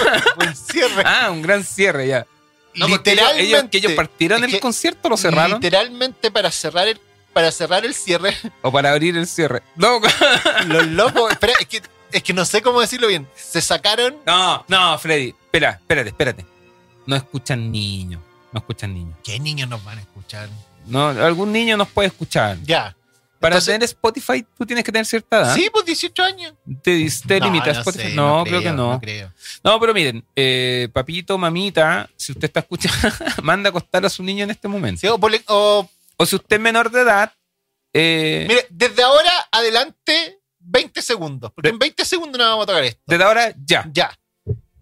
un 0.41 0.55
cierre. 0.57 1.03
ah, 1.05 1.31
un 1.31 1.43
gran 1.43 1.65
cierre 1.65 2.09
ya. 2.09 2.27
No, 2.75 2.89
porque 2.89 3.13
ellos, 3.13 3.25
literalmente. 3.25 3.45
ellos- 3.45 3.71
que 3.71 3.79
ellos 3.79 3.93
partieron 3.93 4.45
el 4.45 4.61
concierto, 4.61 5.09
lo 5.09 5.17
cerraron. 5.17 5.61
Literalmente 5.61 6.31
para 6.31 6.51
cerrar 6.51 6.89
el, 6.89 7.01
para 7.37 7.53
cerrar 7.53 7.85
el 7.85 7.93
cierre, 7.93 8.35
O 8.63 8.73
para 8.73 8.93
abrir 8.93 9.15
el 9.15 9.27
cierre. 9.27 9.63
No, 9.75 10.01
los 10.69 10.87
locos. 10.87 11.31
espera, 11.31 11.53
es 11.61 11.67
que, 11.67 11.83
es 12.11 12.23
que 12.23 12.33
no 12.33 12.47
sé 12.47 12.63
cómo 12.63 12.81
decirlo 12.81 13.09
bien. 13.09 13.29
Se 13.35 13.61
sacaron. 13.61 14.17
no, 14.25 14.65
no, 14.69 14.99
Freddy. 14.99 15.35
Espera, 15.45 15.73
espérate, 15.73 16.09
espérate. 16.09 16.47
No 17.05 17.15
escuchan 17.15 17.71
niños. 17.71 18.23
No 18.53 18.61
escuchan 18.61 18.95
niños. 18.95 19.19
¿Qué 19.23 19.39
niños 19.39 19.69
nos 19.69 19.85
van 19.85 19.99
a 19.99 20.01
escuchar? 20.01 20.49
No, 20.87 21.09
algún 21.09 21.53
niño 21.53 21.77
nos 21.77 21.89
puede 21.89 22.09
escuchar. 22.09 22.57
Ya. 22.65 22.97
Para 23.39 23.57
Entonces- 23.57 23.75
tener 23.75 23.85
Spotify, 23.85 24.47
tú 24.57 24.65
tienes 24.65 24.83
que 24.83 24.91
tener 24.91 25.05
cierta 25.05 25.41
edad. 25.43 25.55
Sí, 25.55 25.69
pues 25.71 25.85
18 25.85 26.23
años. 26.25 26.55
Te, 26.83 27.07
te 27.29 27.39
No, 27.39 27.45
limita 27.47 27.67
no 27.67 27.73
Spotify. 27.81 28.09
sé, 28.09 28.15
no, 28.15 28.45
creo, 28.45 28.63
que 28.63 28.71
no. 28.73 28.93
No 28.93 29.01
creo. 29.01 29.31
No, 29.63 29.79
pero 29.79 29.93
miren, 29.93 30.25
eh, 30.35 30.89
papito, 30.91 31.37
mamita, 31.37 32.09
si 32.17 32.33
usted 32.33 32.47
está 32.47 32.61
escuchando, 32.61 32.97
manda 33.43 33.69
a 33.69 33.71
acostar 33.71 34.07
a 34.07 34.09
su 34.09 34.23
niño 34.23 34.45
en 34.45 34.53
este 34.53 34.69
momento. 34.69 35.03
Sí, 35.03 35.07
o 35.09 35.19
o 35.49 35.91
O 36.17 36.27
si 36.27 36.37
usted 36.37 36.57
es 36.57 36.63
menor 36.63 36.91
de 36.91 37.01
edad, 37.03 37.33
eh, 37.93 38.45
Mire, 38.49 38.67
desde 38.71 39.03
ahora 39.03 39.31
adelante, 39.53 40.41
20 40.59 41.03
segundos. 41.03 41.53
Porque 41.53 41.71
en 41.71 41.79
20 41.79 42.05
segundos 42.05 42.39
no 42.39 42.45
vamos 42.45 42.65
a 42.65 42.67
tocar 42.67 42.85
esto. 42.85 43.03
desde 43.07 43.25
ahora 43.25 43.55
ya. 43.65 43.89
Ya. 43.93 44.19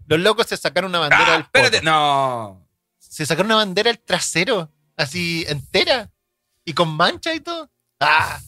Los 0.07 0.19
locos 0.19 0.47
se 0.47 0.57
sacaron 0.57 0.89
una 0.91 0.99
bandera 0.99 1.25
Ah, 1.27 1.31
del 1.33 1.41
espérate, 1.41 1.81
no. 1.81 2.67
Se 2.99 3.25
sacaron 3.25 3.47
una 3.47 3.55
bandera 3.57 3.89
del 3.91 3.99
trasero. 3.99 4.71
Así 4.97 5.45
entera. 5.47 6.11
Y 6.63 6.73
con 6.73 6.89
mancha 6.95 7.33
y 7.33 7.39
todo. 7.39 7.69
Ah. 7.99 8.39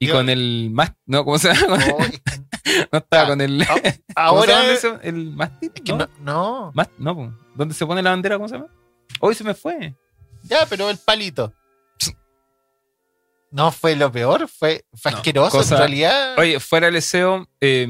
Y 0.00 0.08
con 0.08 0.28
el 0.28 0.70
más, 0.72 0.92
no, 1.06 1.24
¿cómo 1.24 1.38
se 1.38 1.52
llama? 1.52 1.76
es 1.76 2.20
que- 2.20 2.38
No 2.92 2.98
estaba 2.98 3.24
Ah, 3.24 3.26
con 3.26 3.40
el. 3.40 3.62
a- 3.62 3.66
¿cómo 3.66 3.80
se 3.82 4.02
ahora. 4.14 4.66
Es 4.72 4.78
eso? 4.84 4.98
el 5.02 5.32
mástil. 5.32 5.72
que 5.72 5.92
¿no? 5.92 6.08
no. 6.20 6.72
no. 6.98 7.38
¿dónde 7.54 7.74
se 7.74 7.84
pone 7.86 8.02
la 8.02 8.10
bandera? 8.10 8.36
¿Cómo 8.36 8.48
se 8.48 8.54
llama? 8.56 8.68
Hoy 9.20 9.34
se 9.34 9.42
me 9.44 9.54
fue. 9.54 9.96
Ya, 10.44 10.66
pero 10.66 10.88
el 10.90 10.98
palito. 10.98 11.52
No 13.50 13.72
fue 13.72 13.96
lo 13.96 14.12
peor, 14.12 14.48
fue, 14.48 14.84
fue 14.94 15.10
No, 15.12 15.18
asqueroso 15.18 15.50
cosa- 15.58 15.74
en 15.76 15.78
realidad. 15.80 16.38
Oye, 16.38 16.60
fuera 16.60 16.88
el 16.88 16.94
deseo, 16.94 17.48
eh, 17.60 17.88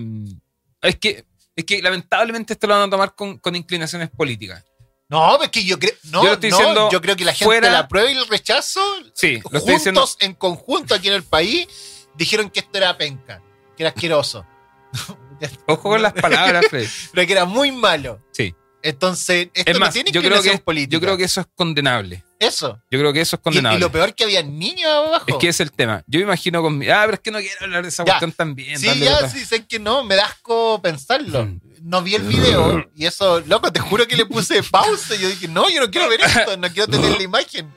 es 0.82 0.96
que 0.96 1.24
es 1.56 1.64
que 1.64 1.82
lamentablemente 1.82 2.52
esto 2.52 2.68
lo 2.68 2.74
van 2.74 2.86
a 2.86 2.90
tomar 2.90 3.14
con, 3.16 3.38
con 3.38 3.56
inclinaciones 3.56 4.10
políticas. 4.10 4.64
No, 5.08 5.42
es 5.42 5.48
que 5.48 5.64
yo 5.64 5.78
creo. 5.78 5.92
No, 6.04 6.22
Yo 6.24 6.34
estoy 6.34 6.50
no, 6.50 6.56
diciendo 6.58 6.88
yo 6.92 7.00
creo 7.00 7.16
que 7.16 7.24
la 7.24 7.32
gente 7.32 7.44
fuera- 7.46 7.70
la 7.72 7.88
prueba 7.88 8.10
y 8.10 8.16
el 8.16 8.26
rechazo, 8.28 8.80
Sí, 9.14 9.40
diciendo. 9.52 10.02
juntos, 10.02 10.16
en 10.20 10.34
conjunto 10.34 10.94
aquí 10.94 11.08
en 11.08 11.14
el 11.14 11.24
país, 11.24 11.66
dijeron 12.14 12.50
que 12.50 12.60
esto 12.60 12.78
era 12.78 12.96
penca, 12.96 13.42
que 13.76 13.82
era 13.82 13.90
asqueroso. 13.90 14.46
Ojo 15.66 15.82
con 15.90 16.02
las 16.02 16.12
palabras, 16.12 16.66
Fred. 16.70 16.86
pero 17.12 17.26
que 17.26 17.32
era 17.32 17.44
muy 17.44 17.72
malo. 17.72 18.20
Sí. 18.32 18.54
Entonces, 18.82 19.48
esto 19.54 19.70
Es 19.70 19.74
no 19.78 19.80
más, 19.86 19.92
tiene 19.92 20.12
yo 20.12 20.22
creo, 20.22 20.40
que, 20.40 20.56
política. 20.58 20.92
yo 20.92 21.00
creo 21.00 21.16
que 21.16 21.24
eso 21.24 21.40
es 21.40 21.46
condenable. 21.56 22.22
Eso. 22.38 22.80
Yo 22.90 22.98
creo 23.00 23.12
que 23.12 23.20
eso 23.20 23.34
es 23.36 23.42
condenable. 23.42 23.76
y 23.78 23.80
lo 23.80 23.90
peor 23.90 24.14
que 24.14 24.22
había 24.24 24.42
niños 24.42 24.88
abajo. 24.90 25.24
es 25.26 25.34
que 25.36 25.48
es 25.48 25.58
el 25.58 25.72
tema. 25.72 26.04
Yo 26.06 26.20
me 26.20 26.24
imagino 26.26 26.62
con 26.62 26.78
mi. 26.78 26.88
Ah, 26.88 27.02
pero 27.04 27.14
es 27.14 27.20
que 27.20 27.30
no 27.32 27.40
quiero 27.40 27.56
hablar 27.64 27.82
de 27.82 27.88
esa 27.88 28.04
Ya. 28.04 28.12
cuestión 28.12 28.32
también. 28.32 28.78
Sí, 28.78 28.86
ya, 29.00 29.28
sí, 29.28 29.44
sé 29.44 29.66
que 29.66 29.80
no, 29.80 30.04
me 30.04 30.14
da 30.14 30.26
asco 30.26 30.80
pensarlo. 30.80 31.46
Mm. 31.46 31.60
No 31.82 32.02
vi 32.02 32.14
el 32.14 32.22
video 32.22 32.88
y 32.94 33.06
eso, 33.06 33.40
loco, 33.40 33.72
te 33.72 33.80
juro 33.80 34.06
que 34.06 34.16
le 34.16 34.26
puse 34.26 34.62
pausa. 34.70 35.16
y 35.16 35.18
Yo 35.20 35.28
dije, 35.28 35.48
no, 35.48 35.68
yo 35.68 35.80
no 35.80 35.90
quiero 35.90 36.08
ver 36.08 36.20
esto, 36.20 36.56
no 36.56 36.68
quiero 36.70 36.86
tener 36.88 37.16
la 37.16 37.22
imagen. 37.22 37.72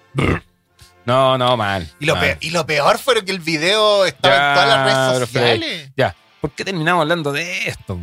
No, 1.06 1.38
no, 1.38 1.58
mal. 1.58 1.90
Y 2.00 2.06
lo, 2.06 2.16
mal. 2.16 2.24
peor, 2.26 2.38
y 2.42 2.50
lo 2.52 2.66
peor 2.66 3.00
fue 3.00 3.26
que 3.26 3.32
el 3.32 3.40
video 3.40 4.06
estaba 4.06 4.36
Ya, 4.36 4.50
en 4.50 4.54
todas 4.54 4.70
las 4.70 4.86
redes 4.86 5.20
sociales. 5.30 5.92
Ya. 5.98 6.16
¿Por 6.40 6.52
qué 6.52 6.64
terminamos 6.64 7.02
hablando 7.02 7.32
de 7.32 7.68
esto? 7.68 8.00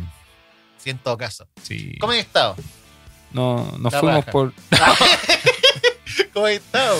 Sí, 0.77 0.89
en 0.89 0.97
todo 0.97 1.17
caso. 1.17 1.47
Sí. 1.63 1.95
¿Cómo 1.99 2.11
has 2.13 2.19
estado? 2.19 2.55
No, 3.31 3.71
nos 3.79 3.93
La 3.93 3.99
fuimos 3.99 4.25
por. 4.31 4.53
¿Cómo 6.33 6.45
has 6.45 6.53
estado? 6.53 6.97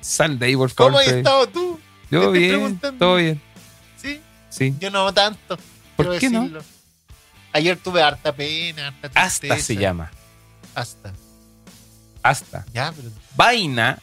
Sal 0.00 0.38
de 0.38 0.46
ahí, 0.46 0.56
por 0.56 0.70
favor. 0.70 0.92
¿Cómo 0.92 0.98
has 1.00 1.08
estado 1.08 1.46
tú? 1.48 1.80
Yo 2.10 2.20
estoy 2.20 2.38
bien, 2.38 2.50
preguntando. 2.52 2.98
todo 2.98 3.16
bien. 3.16 3.40
Sí, 3.96 4.20
Sí. 4.50 4.74
yo 4.78 4.90
no 4.90 5.12
tanto. 5.14 5.58
¿Por 5.96 6.18
qué 6.18 6.28
no? 6.28 6.48
Ayer 7.52 7.76
tuve 7.76 8.02
harta 8.02 8.32
pena, 8.34 8.88
harta 8.88 9.08
Hasta 9.14 9.40
tristeza. 9.48 9.62
se 9.66 9.76
llama. 9.76 10.10
Hasta. 10.74 11.12
Hasta. 12.22 12.64
Ya, 12.72 12.92
pero. 12.94 13.08
Vaina. 13.36 13.98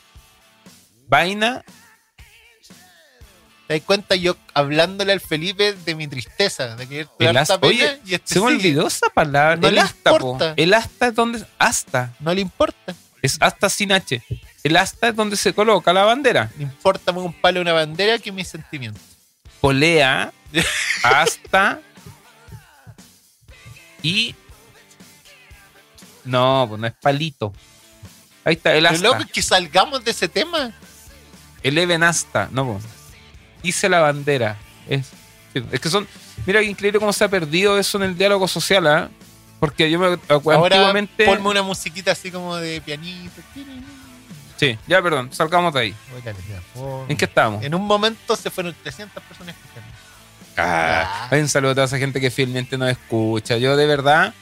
Vaina. 1.08 1.63
¿Te 3.69 3.75
das 3.75 3.84
cuenta 3.86 4.15
yo 4.15 4.36
hablándole 4.55 5.13
al 5.13 5.19
Felipe 5.19 5.73
de 5.73 5.93
mi 5.93 6.08
tristeza, 6.08 6.75
de 6.75 6.88
que 6.88 7.08
El 7.19 7.38
asta- 7.38 7.60
oye, 7.62 7.99
y 8.03 8.15
este 8.15 8.34
Se 8.34 8.39
me 8.39 8.47
olvidó 8.47 8.88
esa 8.88 9.10
palabra. 9.10 9.58
No 9.58 9.67
el 9.67 9.75
le 9.75 9.82
asta, 9.82 10.10
po. 10.10 10.15
importa. 10.32 10.53
El 10.58 10.73
asta 10.73 11.08
es 11.10 11.13
donde. 11.13 11.45
Hasta. 11.60 12.12
No 12.19 12.34
le 12.34 12.41
importa. 12.41 12.95
Es 13.21 13.38
hasta 13.39 13.69
sin 13.69 13.91
H. 13.91 14.23
El 14.63 14.75
asta 14.75 15.10
es 15.10 15.15
donde 15.15 15.38
se 15.38 15.53
coloca 15.53 15.93
la 15.93 16.03
bandera. 16.03 16.49
Le 16.58 16.63
importa 16.63 17.12
más 17.12 17.23
un 17.23 17.32
palo 17.39 17.62
una 17.62 17.73
bandera 17.73 18.17
que 18.17 18.32
mis 18.32 18.47
sentimientos. 18.47 19.03
Polea, 19.62 20.34
hasta 21.03 21.79
y. 24.01 24.34
No, 26.25 26.65
pues 26.69 26.82
no 26.82 26.88
es 26.88 26.93
palito. 26.99 27.53
Ahí 28.45 28.55
está, 28.55 28.73
el 28.73 28.84
Lo 28.86 28.89
asta. 28.89 29.03
loco 29.03 29.19
es 29.21 29.32
que 29.32 29.43
salgamos 29.43 30.03
de 30.03 30.10
ese 30.10 30.27
tema. 30.27 30.71
El 31.62 31.77
Even 31.77 32.01
hasta. 32.01 32.49
No, 32.51 32.65
pues. 32.73 32.84
Hice 33.63 33.89
la 33.89 33.99
bandera. 33.99 34.57
Es, 34.87 35.07
sí, 35.53 35.63
es 35.71 35.79
que 35.79 35.89
son. 35.89 36.07
Mira 36.45 36.61
qué 36.61 36.67
increíble 36.67 36.99
cómo 36.99 37.13
se 37.13 37.23
ha 37.23 37.27
perdido 37.27 37.77
eso 37.77 37.97
en 37.97 38.03
el 38.03 38.17
diálogo 38.17 38.47
social, 38.47 38.87
¿ah? 38.87 39.09
Porque 39.59 39.91
yo 39.91 39.99
me 39.99 40.13
acuerdo 40.29 40.61
Ahora 40.61 40.75
antiguamente. 40.77 41.25
ponme 41.25 41.49
una 41.49 41.61
musiquita 41.63 42.11
así 42.13 42.31
como 42.31 42.55
de 42.55 42.79
pianito. 42.81 43.41
Sí, 44.57 44.77
ya, 44.87 45.01
perdón, 45.01 45.29
salgamos 45.33 45.73
de 45.73 45.79
ahí. 45.79 45.95
¿En 47.07 47.17
qué 47.17 47.25
estábamos? 47.25 47.63
En 47.63 47.75
un 47.75 47.85
momento 47.85 48.35
se 48.35 48.49
fueron 48.49 48.73
300 48.83 49.21
personas 49.23 49.55
escuchando. 49.55 49.89
Ah, 50.57 51.27
hay 51.31 51.41
un 51.41 51.47
saludo 51.47 51.71
a 51.71 51.75
toda 51.75 51.85
esa 51.87 51.97
gente 51.97 52.19
que 52.19 52.29
fielmente 52.31 52.77
nos 52.77 52.89
escucha. 52.89 53.57
Yo 53.57 53.77
de 53.77 53.85
verdad, 53.85 54.33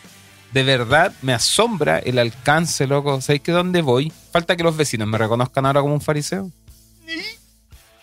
de 0.51 0.63
verdad 0.63 1.13
me 1.21 1.34
asombra 1.34 1.99
el 1.99 2.17
alcance, 2.17 2.88
loco. 2.88 3.21
¿Sabéis 3.21 3.41
que 3.41 3.51
dónde 3.51 3.82
voy? 3.82 4.12
Falta 4.32 4.56
que 4.56 4.63
los 4.63 4.75
vecinos 4.75 5.08
me 5.08 5.17
reconozcan 5.17 5.65
ahora 5.65 5.82
como 5.82 5.93
un 5.93 6.01
fariseo. 6.01 6.49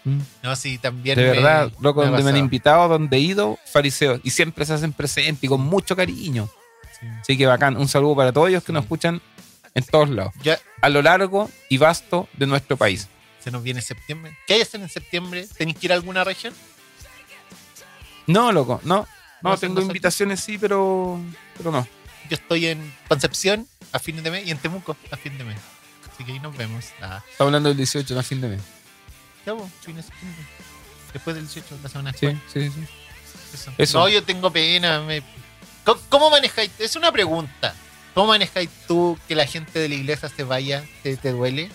Mm. 0.04 0.20
No, 0.42 0.54
sí, 0.56 0.78
también. 0.78 1.16
De 1.16 1.22
me- 1.24 1.30
verdad, 1.30 1.72
loco, 1.80 2.00
me 2.00 2.06
donde 2.08 2.22
me 2.22 2.30
han 2.30 2.36
invitado, 2.36 2.88
donde 2.88 3.16
he 3.16 3.20
ido, 3.20 3.58
fariseos. 3.72 4.20
Y 4.22 4.30
siempre 4.30 4.64
se 4.66 4.74
hacen 4.74 4.92
presentes 4.92 5.42
y 5.42 5.48
con 5.48 5.60
mucho 5.62 5.96
cariño. 5.96 6.48
Sí. 7.00 7.06
Así 7.22 7.38
que 7.38 7.46
bacán. 7.46 7.76
Un 7.76 7.88
saludo 7.88 8.14
para 8.16 8.32
todos 8.32 8.48
ellos 8.50 8.62
que 8.64 8.72
nos 8.72 8.82
escuchan 8.84 9.20
en 9.74 9.84
todos 9.84 10.08
lados. 10.10 10.32
Ya 10.42 10.58
A 10.82 10.88
lo 10.90 11.00
largo 11.02 11.50
y 11.70 11.78
vasto 11.78 12.28
de 12.34 12.46
nuestro 12.46 12.76
país. 12.76 13.08
se 13.42 13.50
nos 13.50 13.62
viene 13.62 13.80
septiembre. 13.82 14.36
¿Qué 14.46 14.54
hay 14.54 14.58
que 14.60 14.66
hacer 14.66 14.80
en 14.80 14.88
septiembre? 14.88 15.46
¿Tenéis 15.56 15.78
que 15.78 15.86
ir 15.86 15.92
a 15.92 15.96
alguna 15.96 16.22
región? 16.24 16.54
No, 18.26 18.52
loco, 18.52 18.80
no. 18.84 19.06
No, 19.42 19.50
No, 19.50 19.56
tengo 19.58 19.80
invitaciones, 19.82 20.40
sí, 20.40 20.56
pero, 20.56 21.20
pero 21.58 21.70
no. 21.70 21.86
Yo 22.30 22.34
estoy 22.36 22.66
en 22.66 22.94
Concepción 23.08 23.68
a 23.92 23.98
fin 23.98 24.22
de 24.22 24.30
mes 24.30 24.46
y 24.46 24.50
en 24.50 24.56
Temuco 24.58 24.96
a 25.10 25.16
fin 25.18 25.36
de 25.36 25.44
mes. 25.44 25.58
Así 26.12 26.24
que 26.24 26.32
ahí 26.32 26.40
nos 26.40 26.56
vemos. 26.56 26.86
Ah, 27.02 27.22
Está 27.30 27.44
hablando 27.44 27.68
del 27.68 27.76
18, 27.76 28.14
no 28.14 28.20
a 28.20 28.22
fin 28.22 28.40
de 28.40 28.48
mes. 28.48 28.62
Ya, 29.46 29.54
fin 29.82 29.96
de 29.96 30.02
septiembre. 30.02 30.44
Después 31.12 31.36
del 31.36 31.46
18, 31.46 31.78
la 31.82 31.88
semana 31.88 32.12
Sí, 32.12 32.26
después. 32.26 32.52
sí, 32.52 32.70
sí. 32.70 32.86
Eso. 33.54 33.72
Eso. 33.78 33.98
No, 34.00 34.08
yo 34.08 34.22
tengo 34.24 34.50
pena. 34.52 35.00
me- 35.00 35.22
¿Cómo, 35.84 36.00
cómo 36.08 36.30
manejáis? 36.30 36.70
Es 36.78 36.96
una 36.96 37.12
pregunta. 37.12 37.74
¿Cómo 38.14 38.28
manejáis 38.28 38.68
tú 38.88 39.18
que 39.28 39.34
la 39.34 39.46
gente 39.46 39.78
de 39.78 39.88
la 39.88 39.94
iglesia 39.96 40.28
se 40.28 40.42
vaya? 40.44 40.84
¿Te, 41.02 41.16
te 41.16 41.30
duele? 41.32 41.70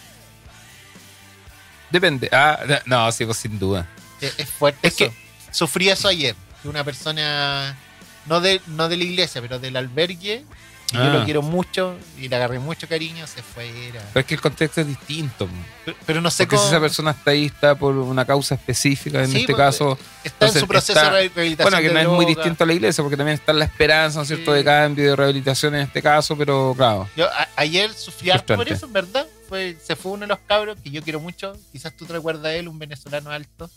Depende. 1.89 2.29
Ah, 2.31 2.59
no, 2.85 3.11
sí, 3.11 3.25
pues 3.25 3.37
sin 3.37 3.57
duda. 3.59 3.87
Es, 4.21 4.33
es 4.37 4.49
fuerte 4.49 4.87
Es 4.87 4.99
eso. 5.01 5.13
Sufrí 5.51 5.89
eso 5.89 6.07
ayer. 6.07 6.35
Que 6.61 6.67
una 6.67 6.83
persona, 6.83 7.77
no 8.25 8.41
de, 8.41 8.61
no 8.67 8.89
de 8.89 8.97
la 8.97 9.03
iglesia, 9.03 9.41
pero 9.41 9.59
del 9.59 9.75
albergue, 9.77 10.43
y 10.91 10.97
yo 10.97 11.03
Ah. 11.03 11.13
lo 11.19 11.25
quiero 11.25 11.41
mucho 11.41 11.95
y 12.17 12.27
le 12.27 12.35
agarré 12.35 12.59
mucho 12.59 12.87
cariño, 12.87 13.25
se 13.27 13.41
fuera. 13.43 14.01
Pero 14.13 14.19
es 14.21 14.25
que 14.25 14.33
el 14.35 14.41
contexto 14.41 14.81
es 14.81 14.87
distinto. 14.87 15.47
Pero, 15.85 15.97
pero 16.05 16.21
no 16.21 16.29
sé 16.31 16.43
Porque 16.43 16.55
cómo. 16.55 16.67
si 16.67 16.73
esa 16.73 16.81
persona 16.81 17.11
está 17.11 17.31
ahí, 17.31 17.45
está 17.45 17.75
por 17.75 17.95
una 17.95 18.25
causa 18.25 18.55
específica, 18.55 19.23
en 19.23 19.31
Sí, 19.31 19.41
este 19.41 19.53
caso. 19.55 19.97
está 20.23 20.47
en 20.47 20.53
su 20.53 20.67
proceso 20.67 20.93
está- 20.99 21.05
de 21.13 21.29
rehabilitación. 21.29 21.71
Bueno, 21.71 21.87
que 21.87 21.93
no 21.93 21.99
es 21.99 22.07
muy 22.07 22.25
distinto 22.25 22.63
a 22.63 22.67
la 22.67 22.73
iglesia, 22.73 23.03
porque 23.03 23.17
también 23.17 23.35
está 23.35 23.53
la 23.53 23.65
esperanza, 23.65 24.17
¿no 24.19 24.23
es 24.23 24.27
cierto?, 24.27 24.51
de 24.53 24.63
cambio 24.63 25.05
y 25.05 25.07
de 25.09 25.15
rehabilitación 25.15 25.75
en 25.75 25.81
este 25.81 26.01
caso, 26.01 26.37
pero 26.37 26.73
claro. 26.75 27.07
Yo 27.15 27.25
a- 27.27 27.47
ayer 27.55 27.93
sufrí 27.93 28.29
harto 28.31 28.55
por 28.55 28.67
eso, 28.69 28.85
en 28.85 28.93
verdad. 28.93 29.27
Fue, 29.47 29.75
se 29.83 29.95
fue 29.95 30.11
uno 30.11 30.21
de 30.21 30.27
los 30.27 30.39
cabros 30.45 30.77
que 30.83 30.91
yo 30.91 31.01
quiero 31.01 31.19
mucho. 31.19 31.53
Quizás 31.71 31.91
tú 31.97 32.05
te 32.05 32.13
recuerdas 32.13 32.45
a 32.45 32.53
él, 32.53 32.67
un 32.67 32.77
venezolano 32.77 33.31
alto. 33.31 33.67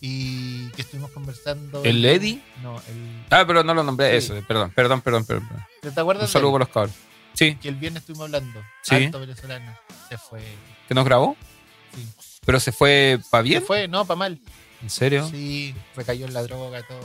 Y 0.00 0.68
que 0.70 0.82
estuvimos 0.82 1.10
conversando. 1.10 1.84
¿El 1.84 2.04
Eddie? 2.04 2.40
No, 2.62 2.76
el. 2.88 3.24
Ah, 3.30 3.44
pero 3.46 3.62
no 3.62 3.74
lo 3.74 3.82
nombré, 3.82 4.18
Sí. 4.20 4.32
eso, 4.32 4.46
perdón, 4.46 4.70
perdón, 4.74 5.00
perdón, 5.02 5.24
perdón. 5.26 5.46
perdón. 5.48 5.94
¿Te 5.94 6.00
acuerdas 6.00 6.24
Un 6.24 6.32
saludo 6.32 6.50
por 6.52 6.60
los 6.60 6.68
cabros. 6.70 6.94
Sí, 7.34 7.54
Que 7.56 7.68
el 7.68 7.76
viernes 7.76 8.02
estuvimos 8.02 8.24
hablando. 8.26 8.60
Sí. 8.82 8.94
Alto 8.96 9.20
venezolano. 9.20 9.76
Se 10.08 10.16
fue. 10.18 10.40
que 10.88 10.94
nos 10.94 11.04
grabó, 11.04 11.36
Sí. 11.94 12.04
pero 12.44 12.58
se 12.58 12.72
fue 12.72 13.20
para 13.30 13.42
Se 13.44 13.48
bien. 13.48 13.62
fue, 13.62 13.86
no, 13.88 14.04
para 14.04 14.18
mal. 14.18 14.40
¿En 14.82 14.90
serio? 14.90 15.28
Sí, 15.30 15.74
recayó 15.94 16.26
en 16.26 16.34
la 16.34 16.42
droga, 16.42 16.82
todo. 16.82 17.00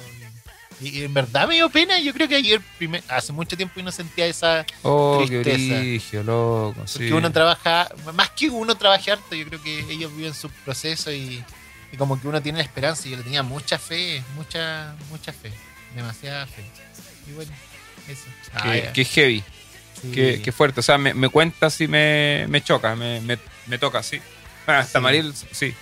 Y, 0.82 0.88
y 1.00 1.04
en 1.04 1.14
verdad 1.14 1.48
me 1.48 1.56
dio 1.56 1.70
pena. 1.70 2.00
Yo 2.00 2.14
creo 2.14 2.28
que 2.28 2.36
ayer, 2.36 2.62
primer- 2.78 3.04
hace 3.10 3.32
mucho 3.34 3.56
tiempo, 3.56 3.80
y 3.80 3.84
no 3.84 3.92
sentía 3.92 4.26
esa. 4.26 4.66
Oh, 4.82 5.24
qué 5.30 5.42
Tristeza. 5.42 5.80
brillo, 5.80 6.24
loco. 6.24 6.74
Porque 6.78 7.08
sí. 7.08 7.12
uno 7.12 7.32
trabaja, 7.32 7.90
más 8.14 8.30
que 8.32 8.50
uno 8.50 8.76
trabaje 8.76 9.12
harto, 9.12 9.36
yo 9.36 9.46
creo 9.46 9.62
que 9.62 9.80
ellos 9.92 10.16
viven 10.16 10.34
su 10.34 10.50
proceso 10.50 11.12
y, 11.12 11.44
y 11.92 11.98
como 11.98 12.20
que 12.20 12.28
uno 12.28 12.42
tiene 12.42 12.58
la 12.60 12.64
esperanza. 12.64 13.08
Y 13.08 13.12
yo 13.12 13.18
le 13.18 13.24
tenía 13.24 13.44
mucha 13.44 13.78
fe, 13.80 14.24
mucha, 14.36 14.96
mucha 15.10 15.32
fe, 15.34 15.52
demasiada 15.96 16.46
fe. 16.48 16.64
Y 17.28 17.32
bueno, 17.34 17.52
eso. 18.08 18.24
Ah, 18.54 18.64
Qué, 18.64 18.82
ya. 18.84 18.94
qué 18.94 19.06
heavy, 19.06 19.44
Sí. 20.02 20.12
qué, 20.12 20.42
qué 20.44 20.52
fuerte. 20.52 20.80
O 20.82 20.84
sea, 20.84 20.98
me, 20.98 21.14
me 21.14 21.30
cuenta 21.30 21.70
si 21.70 21.88
me, 21.88 22.46
me 22.50 22.62
choca, 22.64 22.96
me, 22.96 23.22
me, 23.22 23.38
me 23.68 23.78
toca, 23.78 24.04
sí. 24.04 24.20
Ah, 24.68 24.80
hasta 24.80 25.00
Sí. 25.00 25.04
Mariel, 25.04 25.34
sí. 25.52 25.74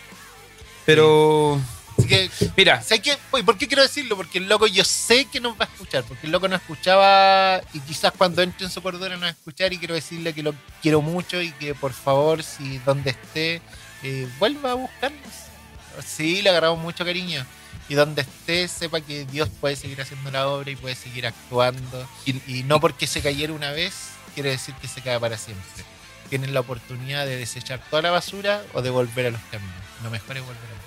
Pero, 0.85 1.59
Así 1.97 2.07
que, 2.07 2.29
mira, 2.57 2.81
¿sabes 2.81 3.01
qué? 3.01 3.17
Oye, 3.31 3.43
¿Por 3.43 3.57
qué 3.57 3.67
quiero 3.67 3.83
decirlo? 3.83 4.17
Porque 4.17 4.39
el 4.39 4.49
loco 4.49 4.67
yo 4.67 4.83
sé 4.83 5.25
que 5.25 5.39
nos 5.39 5.53
va 5.53 5.65
a 5.65 5.71
escuchar, 5.71 6.03
porque 6.03 6.25
el 6.25 6.31
loco 6.31 6.47
no 6.47 6.55
escuchaba 6.55 7.61
y 7.73 7.79
quizás 7.81 8.11
cuando 8.17 8.41
entre 8.41 8.65
en 8.65 8.71
su 8.71 8.81
cordura 8.81 9.11
nos 9.15 9.23
va 9.23 9.27
a 9.27 9.31
escuchar 9.31 9.71
y 9.73 9.77
quiero 9.77 9.93
decirle 9.95 10.33
que 10.33 10.43
lo 10.43 10.53
quiero 10.81 11.01
mucho 11.01 11.41
y 11.41 11.51
que 11.51 11.73
por 11.75 11.93
favor, 11.93 12.43
si 12.43 12.79
donde 12.79 13.11
esté, 13.11 13.61
eh, 14.03 14.27
vuelva 14.39 14.71
a 14.71 14.75
buscarnos. 14.75 15.21
Sí, 16.05 16.41
le 16.41 16.49
agarramos 16.49 16.79
mucho 16.79 17.03
cariño. 17.05 17.45
Y 17.89 17.95
donde 17.95 18.21
esté, 18.21 18.67
sepa 18.67 19.01
que 19.01 19.25
Dios 19.25 19.49
puede 19.59 19.75
seguir 19.75 19.99
haciendo 20.01 20.31
la 20.31 20.47
obra 20.47 20.71
y 20.71 20.75
puede 20.75 20.95
seguir 20.95 21.27
actuando. 21.27 22.07
Y- 22.25 22.41
Y, 22.59 22.63
no 22.63 22.79
porque 22.79 23.07
se 23.07 23.21
cayera 23.21 23.51
una 23.53 23.71
vez, 23.71 23.93
quiere 24.33 24.49
decir 24.51 24.73
que 24.75 24.87
se 24.87 25.01
cae 25.01 25.19
para 25.19 25.37
siempre. 25.37 25.83
Tienen 26.29 26.53
la 26.53 26.61
oportunidad 26.61 27.25
de 27.25 27.35
desechar 27.37 27.79
toda 27.89 28.01
la 28.01 28.11
basura 28.11 28.63
o 28.73 28.81
de 28.81 28.89
volver 28.89 29.27
a 29.27 29.31
los 29.31 29.41
caminos. 29.51 29.75
Lo 30.03 30.09
mejor 30.09 30.37
es 30.37 30.43
volver 30.43 30.57
a 30.57 30.61
los 30.61 30.69
caminos. 30.69 30.83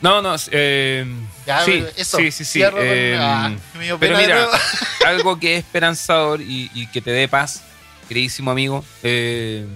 no, 0.00 0.22
no, 0.22 0.36
eh, 0.50 1.06
Ya, 1.46 1.64
sí, 1.64 1.84
eso. 1.96 2.18
sí, 2.18 2.30
sí, 2.30 2.44
sí. 2.44 2.62
Eh, 2.62 3.16
ah, 3.18 3.52
pero 3.98 4.16
mira, 4.18 4.48
algo 5.06 5.38
que 5.40 5.56
es 5.56 5.64
esperanzador 5.64 6.40
y, 6.42 6.70
y 6.74 6.86
que 6.88 7.00
te 7.00 7.10
dé 7.10 7.26
paz, 7.26 7.62
queridísimo 8.08 8.50
amigo, 8.50 8.84
eh, 9.02 9.66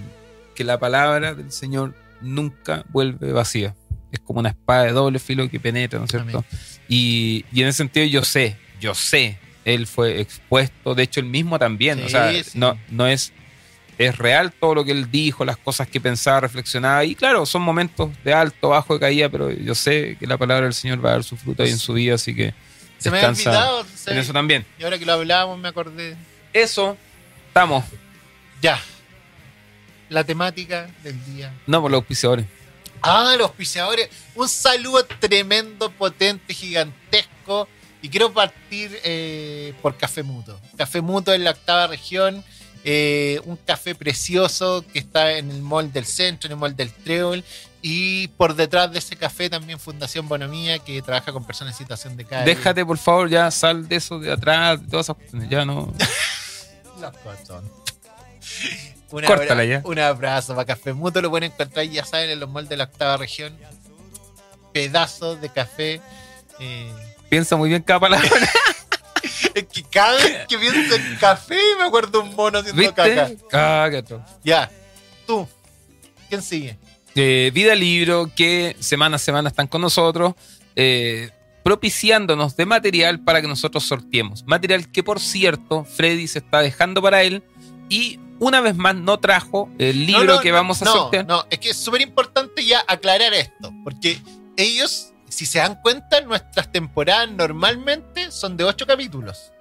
que 0.55 0.63
la 0.63 0.77
palabra 0.79 1.33
del 1.33 1.51
Señor 1.51 1.93
nunca 2.21 2.83
vuelve 2.89 3.31
vacía. 3.31 3.75
Es 4.11 4.19
como 4.19 4.39
una 4.39 4.49
espada 4.49 4.85
de 4.85 4.91
doble 4.91 5.19
filo 5.19 5.49
que 5.49 5.59
penetra, 5.59 5.99
¿no 5.99 6.05
es 6.05 6.11
cierto? 6.11 6.43
Y, 6.87 7.45
y 7.51 7.61
en 7.61 7.67
ese 7.67 7.77
sentido 7.77 8.05
yo 8.07 8.23
sé, 8.23 8.57
yo 8.81 8.95
sé, 8.95 9.37
él 9.65 9.85
fue 9.85 10.19
expuesto, 10.19 10.95
de 10.95 11.03
hecho 11.03 11.19
él 11.19 11.27
mismo 11.27 11.59
también, 11.59 12.03
o 12.03 12.09
sea, 12.09 12.31
sí. 12.31 12.57
no, 12.57 12.79
no 12.89 13.05
es, 13.07 13.31
es 13.99 14.17
real 14.17 14.51
todo 14.51 14.73
lo 14.75 14.85
que 14.85 14.91
él 14.93 15.11
dijo, 15.11 15.45
las 15.45 15.57
cosas 15.57 15.87
que 15.87 16.01
pensaba, 16.01 16.39
reflexionaba, 16.39 17.03
y 17.05 17.13
claro, 17.13 17.45
son 17.45 17.61
momentos 17.61 18.09
de 18.23 18.33
alto, 18.33 18.69
bajo, 18.69 18.95
de 18.95 18.99
caída, 18.99 19.29
pero 19.29 19.51
yo 19.51 19.75
sé 19.75 20.17
que 20.19 20.25
la 20.25 20.37
palabra 20.37 20.63
del 20.65 20.73
Señor 20.73 21.05
va 21.05 21.09
a 21.09 21.13
dar 21.13 21.23
su 21.23 21.37
fruto 21.37 21.61
ahí 21.63 21.69
en 21.69 21.77
su 21.77 21.93
vida, 21.93 22.15
así 22.15 22.33
que 22.33 22.53
Se 22.97 23.11
me 23.11 23.17
había 23.17 23.29
olvidado. 23.29 23.85
en 24.07 24.17
eso 24.17 24.33
también. 24.33 24.65
Y 24.79 24.83
ahora 24.83 24.97
que 24.97 25.05
lo 25.05 25.13
hablábamos 25.13 25.59
me 25.59 25.67
acordé. 25.67 26.15
Eso, 26.53 26.97
estamos, 27.47 27.85
Ya. 28.61 28.81
La 30.09 30.23
temática 30.23 30.89
del 31.03 31.23
día. 31.25 31.53
no 31.67 31.81
por 31.81 31.91
los 31.91 31.99
auspiciadores. 31.99 32.45
Ah, 33.01 33.33
los 33.37 33.47
auspiciadores. 33.47 34.09
Un 34.35 34.49
saludo 34.49 35.05
tremendo, 35.19 35.89
potente, 35.91 36.53
gigantesco. 36.53 37.67
Y 38.01 38.09
quiero 38.09 38.33
partir 38.33 38.97
eh, 39.03 39.73
por 39.81 39.95
Café 39.97 40.23
Muto. 40.23 40.59
Café 40.77 41.01
Muto 41.01 41.33
en 41.33 41.43
la 41.43 41.51
octava 41.51 41.87
región. 41.87 42.43
eh, 42.85 43.41
un 43.43 43.57
café 43.57 43.93
precioso 43.93 44.85
que 44.93 44.99
está 44.99 45.33
en 45.37 45.51
el 45.51 45.61
mall 45.61 45.91
del 45.91 46.05
centro, 46.05 46.47
en 46.47 46.53
el 46.53 46.57
mall 46.57 46.75
del 46.75 46.91
Treble. 46.93 47.43
Y 47.81 48.27
por 48.29 48.55
detrás 48.55 48.91
de 48.91 48.99
ese 48.99 49.15
café 49.17 49.49
también 49.49 49.79
Fundación 49.79 50.27
Bonomía, 50.27 50.79
que 50.79 51.01
trabaja 51.01 51.31
con 51.31 51.45
personas 51.45 51.73
en 51.75 51.77
situación 51.77 52.17
de 52.17 52.25
calle. 52.25 52.45
Déjate, 52.45 52.85
por 52.85 52.97
favor, 52.97 53.29
ya 53.29 53.51
sal 53.51 53.87
de 53.87 53.95
eso 53.97 54.19
de 54.19 54.31
atrás, 54.31 54.81
de 54.81 54.87
todas 54.87 55.05
esas 55.05 55.15
cuestiones, 55.17 55.49
ya 55.49 55.63
no. 55.65 55.93
Los 57.01 57.17
cochones. 57.17 57.71
Un 59.11 59.23
Córtala 59.23 59.51
abra- 59.51 59.65
ya. 59.65 59.81
Un 59.85 59.99
abrazo 59.99 60.53
para 60.55 60.65
Café 60.65 60.93
Muto. 60.93 61.21
Lo 61.21 61.29
pueden 61.29 61.51
encontrar, 61.51 61.85
ya 61.85 62.05
saben, 62.05 62.29
en 62.29 62.39
los 62.39 62.49
malls 62.49 62.69
de 62.69 62.77
la 62.77 62.83
octava 62.85 63.17
región. 63.17 63.57
Pedazos 64.73 65.41
de 65.41 65.49
café. 65.49 65.99
eh, 66.59 66.91
Piensa 67.29 67.55
muy 67.55 67.69
bien 67.69 67.81
cada 67.81 67.99
palabra. 67.99 68.29
es 69.55 69.65
que 69.65 69.83
cada 69.83 70.15
vez 70.15 70.47
que 70.47 70.57
pienso 70.57 70.95
en 70.95 71.15
café 71.17 71.57
me 71.77 71.85
acuerdo 71.85 72.21
un 72.21 72.35
mono 72.35 72.59
haciendo 72.59 72.93
caca. 72.93 73.25
¿Viste? 73.25 73.45
Cágate. 73.49 74.15
Ya. 74.43 74.69
Tú. 75.25 75.47
¿Quién 76.29 76.41
sigue? 76.43 76.77
eh, 77.15 77.49
Vida 77.53 77.73
Libro, 77.75 78.29
que 78.35 78.75
semana 78.79 79.15
a 79.15 79.19
semana 79.19 79.49
están 79.49 79.67
con 79.67 79.81
nosotros, 79.81 80.35
eh, 80.75 81.31
propiciándonos 81.63 82.55
de 82.55 82.65
material 82.67 83.19
para 83.23 83.41
que 83.41 83.47
nosotros 83.47 83.83
sorteemos. 83.85 84.43
Material 84.45 84.89
que, 84.91 85.01
por 85.03 85.19
cierto, 85.19 85.83
Freddy 85.83 86.27
se 86.27 86.39
está 86.39 86.61
dejando 86.61 87.01
para 87.01 87.23
él 87.23 87.43
y 87.89 88.19
una 88.39 88.61
vez 88.61 88.75
más 88.75 88.95
no 88.95 89.19
trajo 89.19 89.69
el 89.77 90.05
libro 90.05 90.23
No, 90.25 90.33
no, 90.35 90.39
que 90.41 90.51
vamos 90.51 90.81
a 90.81 90.85
no, 90.85 90.91
sortear. 90.93 91.25
No, 91.27 91.45
es 91.49 91.59
que 91.59 91.69
es 91.71 91.77
súper 91.77 92.01
importante 92.01 92.65
ya 92.65 92.83
aclarar 92.87 93.33
esto, 93.33 93.71
porque 93.83 94.19
ellos, 94.57 95.13
si 95.27 95.45
se 95.45 95.59
dan 95.59 95.79
cuenta, 95.81 96.21
nuestras 96.21 96.71
temporadas 96.71 97.29
normalmente 97.31 98.31
son 98.31 98.57
de 98.57 98.63
ocho 98.63 98.85
capítulos. 98.85 99.51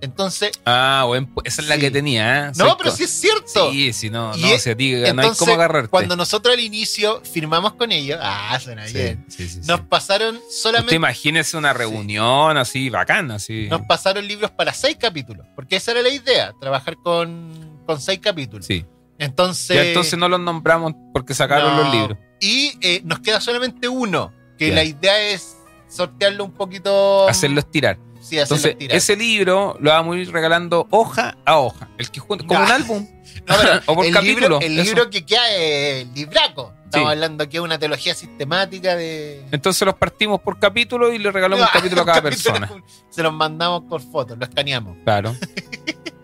Entonces, 0.00 0.52
Ah, 0.64 1.02
bueno, 1.08 1.28
esa 1.44 1.60
es 1.60 1.66
la 1.66 1.74
Sí. 1.74 1.80
que 1.80 1.90
tenía. 1.90 2.48
¿eh? 2.48 2.52
no, 2.56 2.76
pero 2.76 2.92
sí 2.92 3.02
es 3.02 3.10
cierto. 3.10 3.72
Sí, 3.72 3.92
sí, 3.92 4.10
no, 4.10 4.32
Y 4.36 4.42
no, 4.42 4.48
es- 4.48 4.62
si 4.62 4.70
a 4.70 4.76
ti 4.76 4.92
no 4.92 4.98
hay 4.98 5.10
Entonces, 5.10 5.38
cómo 5.38 5.54
agarrarte. 5.54 5.88
cuando 5.88 6.14
nosotros 6.14 6.54
al 6.54 6.60
inicio 6.60 7.20
firmamos 7.24 7.72
con 7.74 7.90
ellos, 7.90 8.16
ah, 8.22 8.56
suena 8.62 8.86
Sí, 8.86 8.94
bien. 8.94 9.24
sí, 9.28 9.48
sí, 9.48 9.60
sí. 9.62 9.66
Nos 9.68 9.80
pasaron 9.80 10.38
solamente 10.52 10.94
imagínese 10.94 11.56
una 11.56 11.72
reunión 11.72 12.56
así 12.56 12.90
bacana, 12.90 13.36
así. 13.36 13.66
nos 13.68 13.80
pasaron 13.86 14.24
libros 14.28 14.52
para 14.52 14.72
seis 14.72 14.96
capítulos, 15.00 15.46
porque 15.56 15.74
esa 15.76 15.90
era 15.90 16.02
la 16.02 16.10
idea, 16.10 16.52
trabajar 16.60 16.94
con, 17.02 17.67
con 17.88 17.98
seis 18.02 18.18
capítulos. 18.22 18.66
Sí. 18.66 18.84
Entonces, 19.18 19.74
Ya 19.74 19.82
entonces 19.82 20.18
no 20.18 20.28
los 20.28 20.38
nombramos 20.38 20.92
porque 21.14 21.32
sacaron 21.32 21.74
no. 21.74 21.84
los 21.84 21.94
libros. 21.94 22.18
Y 22.38 22.74
eh, 22.82 23.00
nos 23.02 23.20
queda 23.20 23.40
solamente 23.40 23.88
uno, 23.88 24.30
que 24.58 24.68
Ya. 24.68 24.74
la 24.74 24.84
idea 24.84 25.18
es 25.30 25.56
sortearlo 25.88 26.44
un 26.44 26.52
poquito. 26.52 27.26
Hacerlo 27.26 27.60
estirar. 27.60 27.98
Sí, 28.20 28.38
hacerlo 28.38 28.56
Entonces, 28.56 28.72
estirar. 28.72 28.96
ese 28.98 29.16
libro 29.16 29.76
lo 29.80 29.90
vamos 29.90 30.16
a 30.16 30.18
ir 30.18 30.30
regalando 30.30 30.86
hoja 30.90 31.38
a 31.46 31.56
hoja. 31.58 31.88
El 31.96 32.10
que 32.10 32.20
junta, 32.20 32.46
como 32.46 32.60
un 32.62 32.70
álbum. 32.70 33.08
No, 33.46 33.54
pero 33.60 33.80
o 33.86 33.94
por 33.94 34.04
el 34.04 34.12
capítulo. 34.12 34.58
libro, 34.58 34.60
el 34.60 34.78
eso. 34.78 34.84
libro 34.94 35.10
que 35.10 35.24
queda 35.24 35.48
es 35.54 36.02
el 36.06 36.12
libraco. 36.14 36.74
Estamos 36.84 37.08
Sí. 37.08 37.12
hablando 37.12 37.48
que 37.48 37.56
es 37.58 37.62
una 37.62 37.78
teología 37.78 38.14
sistemática 38.14 38.94
de. 38.96 39.46
Entonces 39.52 39.84
los 39.86 39.94
partimos 39.94 40.40
por 40.40 40.58
capítulo 40.58 41.12
y 41.12 41.18
le 41.18 41.30
regalamos 41.30 41.64
un 41.66 41.70
capítulo 41.72 42.02
a 42.02 42.04
cada 42.04 42.22
capítulo, 42.22 42.54
persona. 42.58 42.82
Se 43.08 43.22
los 43.22 43.32
mandamos 43.32 43.84
por 43.88 44.02
fotos, 44.02 44.36
lo 44.38 44.44
escaneamos. 44.44 44.96
Claro. 45.04 45.34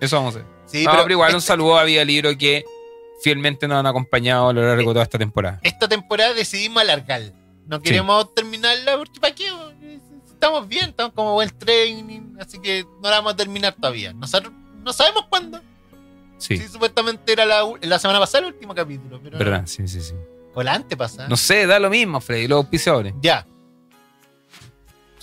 Eso 0.00 0.16
vamos 0.16 0.36
a 0.36 0.38
hacer. 0.40 0.53
Sí, 0.78 0.84
No, 0.84 0.90
pero 0.90 1.02
pero 1.04 1.12
igual 1.14 1.30
un 1.32 1.36
esta, 1.38 1.48
saludo 1.48 1.78
a 1.78 1.84
Vía 1.84 2.04
Libro 2.04 2.36
que 2.36 2.64
fielmente 3.22 3.68
nos 3.68 3.78
han 3.78 3.86
acompañado 3.86 4.48
a 4.48 4.52
lo 4.52 4.62
largo 4.62 4.90
de 4.90 4.94
toda 4.94 5.02
esta 5.04 5.18
temporada. 5.18 5.60
esta 5.62 5.88
temporada 5.88 6.34
decidimos 6.34 6.82
alargar. 6.82 7.22
No 7.66 7.80
queremos 7.80 8.34
terminarla 8.34 8.96
porque 8.98 9.20
¿para 9.20 9.34
qué? 9.34 9.46
Estamos 10.30 10.68
bien, 10.68 10.90
estamos 10.90 11.12
como 11.14 11.32
buen 11.34 11.48
training, 11.58 12.36
así 12.40 12.58
que 12.58 12.84
no 13.02 13.08
la 13.08 13.16
vamos 13.16 13.32
a 13.34 13.36
terminar 13.36 13.72
todavía. 13.74 14.12
No, 14.12 14.26
sab- 14.26 14.52
no 14.82 14.92
sabemos 14.92 15.26
cuándo. 15.30 15.60
Sí, 16.38 16.58
Sí, 16.58 16.68
supuestamente 16.68 17.32
era 17.32 17.46
la 17.46 17.98
semana 17.98 18.18
pasada 18.20 18.40
el 18.46 18.52
último 18.52 18.74
capítulo. 18.74 19.18
Pero 19.22 19.38
verdad, 19.38 19.62
sí, 19.66 19.86
sí, 19.88 20.00
sí. 20.02 20.12
O 20.54 20.62
la 20.62 20.74
antepasada. 20.74 21.28
No 21.28 21.36
sé, 21.36 21.66
da 21.66 21.78
lo 21.78 21.88
mismo, 21.88 22.20
Freddy, 22.20 22.48
los 22.48 22.56
auspiciadores. 22.58 23.14
Ya. 23.22 23.46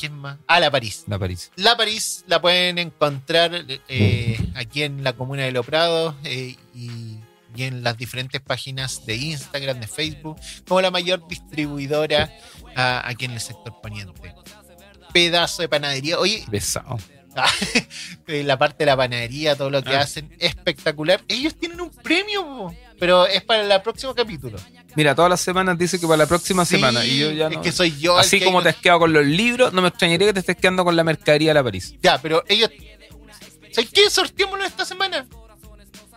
¿Quién 0.02 0.14
más? 0.18 0.38
Ah, 0.48 0.60
la 0.60 0.72
París. 0.72 1.04
La 1.08 1.20
París. 1.20 1.52
La 1.56 1.78
París 1.78 2.24
la 2.28 2.42
pueden 2.42 2.80
encontrar 2.80 3.66
eh, 3.88 4.38
aquí 4.56 4.82
en 4.82 5.04
la 5.04 5.14
comuna 5.14 5.44
de 5.44 5.52
Lo 5.52 5.64
Prado 5.64 6.16
eh, 6.24 6.56
y, 6.74 7.18
y 7.56 7.64
en 7.64 7.84
las 7.84 7.98
diferentes 7.98 8.42
páginas 8.42 9.06
de 9.06 9.16
Instagram, 9.16 9.80
de 9.80 9.88
Facebook, 9.88 10.40
como 10.68 10.82
la 10.82 10.90
mayor 10.90 11.28
distribuidora 11.28 12.32
aquí 12.76 13.26
en 13.26 13.32
el 13.34 13.40
sector 13.40 13.80
poniente. 13.80 14.34
Pedazo 15.14 15.62
de 15.62 15.70
panadería. 15.70 16.18
Oye, 16.18 16.44
Besado. 16.48 16.98
eh, 18.28 18.44
la 18.44 18.58
parte 18.58 18.78
de 18.80 18.86
la 18.88 18.98
panadería, 18.98 19.56
todo 19.56 19.70
lo 19.70 19.84
que 19.84 19.96
Ah. 19.96 20.02
hacen, 20.02 20.36
espectacular. 20.40 21.22
Ellos 21.28 21.56
tienen 21.56 21.80
un 21.80 21.90
premio, 21.90 22.76
pero 23.00 23.26
es 23.26 23.44
para 23.44 23.74
el 23.76 23.82
próximo 23.82 24.14
capítulo. 24.16 24.58
Mira, 24.96 25.16
todas 25.16 25.30
las 25.30 25.42
semanas 25.42 25.78
dice 25.78 26.00
que 26.00 26.06
para 26.06 26.18
la 26.18 26.26
próxima 26.26 26.66
Sí, 26.66 26.76
semana. 26.76 27.06
Y 27.06 27.18
yo 27.20 27.32
ya 27.32 27.48
es 27.48 27.54
no. 27.56 27.62
que 27.62 27.72
soy 27.72 27.98
yo. 27.98 28.16
el 28.16 28.20
Así 28.22 28.40
que 28.40 28.46
como 28.46 28.62
te 28.62 28.70
has 28.70 28.76
quedado 28.76 29.00
con 29.00 29.14
los 29.14 29.26
libros, 29.26 29.72
no 29.74 29.82
me 29.82 29.88
extrañaría 29.88 30.28
que 30.28 30.34
te 30.34 30.40
estés 30.42 30.58
quedando 30.58 30.84
con 30.84 30.96
la 30.96 31.04
mercadería 31.04 31.52
de 31.52 31.54
la 31.56 31.64
París. 31.64 31.96
Ya, 32.02 32.18
pero 32.22 32.44
ellos. 32.48 32.70
¿Sabes 33.72 33.90
qué? 33.94 34.10
Sorteémoslo 34.10 34.66
esta 34.66 34.84
semana. 34.86 35.26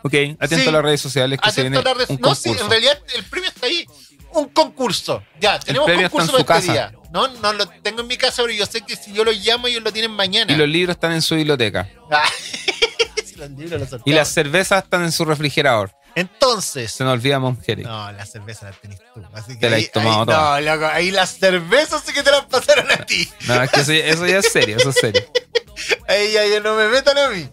Ok, 0.03 0.13
atento 0.39 0.57
Sí. 0.65 0.69
a 0.69 0.73
las 0.73 0.83
redes 0.83 1.01
sociales 1.01 1.39
que 1.41 1.51
se 1.51 1.61
Atento 1.63 1.81
viene 1.81 1.91
a 1.91 1.95
la 1.95 1.99
red- 1.99 2.11
un 2.11 2.21
No, 2.21 2.35
sí, 2.35 2.43
concurso. 2.51 2.65
en 2.65 2.71
realidad 2.71 2.99
el 3.17 3.25
premio 3.25 3.49
está 3.49 3.67
ahí. 3.67 3.87
Un 4.33 4.49
concurso. 4.49 5.23
Ya, 5.41 5.59
tenemos 5.61 5.89
está 5.89 6.11
concurso 6.11 6.39
en 6.39 6.45
para 6.45 6.61
su 6.61 6.67
este 6.73 6.79
casa. 6.79 6.91
día. 6.91 6.99
No, 7.13 7.29
no 7.29 7.53
lo 7.53 7.67
tengo 7.69 8.01
en 8.01 8.09
mi 8.09 8.17
casa, 8.17 8.43
pero 8.43 8.53
yo 8.53 8.67
sé 8.67 8.81
que 8.83 8.97
si 8.97 9.13
yo 9.13 9.25
lo 9.25 9.31
llamo, 9.31 9.69
ellos 9.69 9.83
lo 9.85 9.93
tienen 9.93 10.11
mañana. 10.11 10.53
Y 10.53 10.57
los 10.57 10.69
libros 10.69 10.97
están 10.97 11.13
en 11.13 11.23
su 11.23 11.37
biblioteca. 11.37 11.89
Ah, 12.11 12.25
si 13.25 13.37
los 13.37 13.49
libros 13.51 13.91
los 13.93 14.01
Y 14.05 14.13
las 14.13 14.29
cervezas 14.29 14.83
están 14.85 15.05
en 15.05 15.13
su 15.13 15.25
refrigerador. 15.25 15.93
Entonces. 16.15 16.93
Se 16.93 17.03
nos 17.05 17.13
olvida 17.15 17.39
Mom 17.39 17.57
Jerry. 17.61 17.83
No, 17.83 18.11
la 18.13 18.25
cerveza 18.27 18.67
la 18.67 18.73
tenés 18.73 19.01
tú. 19.13 19.23
Así 19.33 19.55
que 19.55 19.61
Te 19.61 19.71
la 19.71 19.77
ahí, 19.77 19.85
has 19.85 19.91
tomado 19.93 20.21
ahí- 20.21 20.27
toda. 20.27 20.61
No, 20.61 20.75
loco, 20.75 20.87
ahí 20.93 21.11
las 21.11 21.31
cervezas 21.39 22.03
sí 22.07 22.13
que 22.13 22.23
te 22.23 22.31
las 22.31 22.45
pasaron 22.47 22.91
a 22.91 22.97
ti. 23.05 23.29
No, 23.47 23.63
es 23.63 23.71
que 23.71 23.81
eso, 23.81 23.93
eso 23.93 24.27
ya 24.27 24.39
es 24.39 24.53
serio, 24.53 24.77
eso 24.77 24.91
es 24.91 24.97
serio. 24.97 25.23
Ahí 26.09 26.33
ya, 26.33 26.47
ya 26.47 26.61
no 26.61 26.77
me 26.77 26.87
metan 26.89 27.19
a 27.19 27.29
mí. 27.31 27.49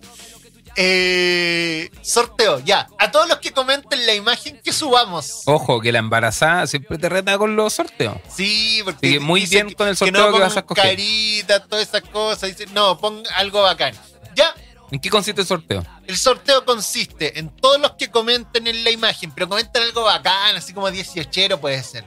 Eh, 0.78 1.90
sorteo, 2.02 2.60
ya. 2.60 2.88
A 2.98 3.12
todos 3.12 3.28
los 3.28 3.40
que 3.40 3.52
comenten 3.52 4.06
la 4.06 4.14
imagen 4.14 4.60
que 4.64 4.72
subamos. 4.72 5.42
Ojo, 5.46 5.82
que 5.82 5.92
la 5.92 6.00
embarazada 6.00 6.66
siempre 6.68 6.98
te 6.98 7.10
reta 7.10 7.38
con 7.38 7.56
los 7.56 7.74
sorteos. 7.74 8.18
Sí, 8.34 8.82
porque 8.84 9.08
Así 9.08 9.14
que 9.16 9.20
muy 9.20 9.46
bien 9.48 9.74
con 9.74 9.88
el 9.88 9.94
que 9.96 9.98
sorteo 10.00 10.28
no 10.28 10.34
que 10.34 10.40
vas 10.44 10.56
a 10.56 10.60
escoger. 10.60 10.84
Caritas, 10.84 11.64
todas 11.68 11.88
esas 11.88 12.02
cosas. 12.10 12.56
Dice, 12.56 12.68
no, 12.74 12.98
pon 13.00 13.22
algo 13.36 13.62
bacán. 13.64 13.94
Ya, 14.36 14.54
¿En 14.92 15.00
qué 15.00 15.10
consiste 15.10 15.42
el 15.42 15.48
sorteo? 15.48 15.86
el 16.06 16.18
sorteo 16.18 16.66
consiste 16.66 17.40
en 17.40 17.50
todos 17.50 17.80
los 17.80 17.92
que 17.94 18.12
comenten 18.12 18.68
en 18.68 18.84
la 18.84 18.92
imagen, 18.92 19.32
pero 19.32 19.48
comenten 19.48 19.82
algo 19.84 20.04
bacán, 20.04 20.56
así 20.58 20.74
como 20.74 20.92
18 20.92 21.60
puede 21.62 21.82
ser. 21.82 22.04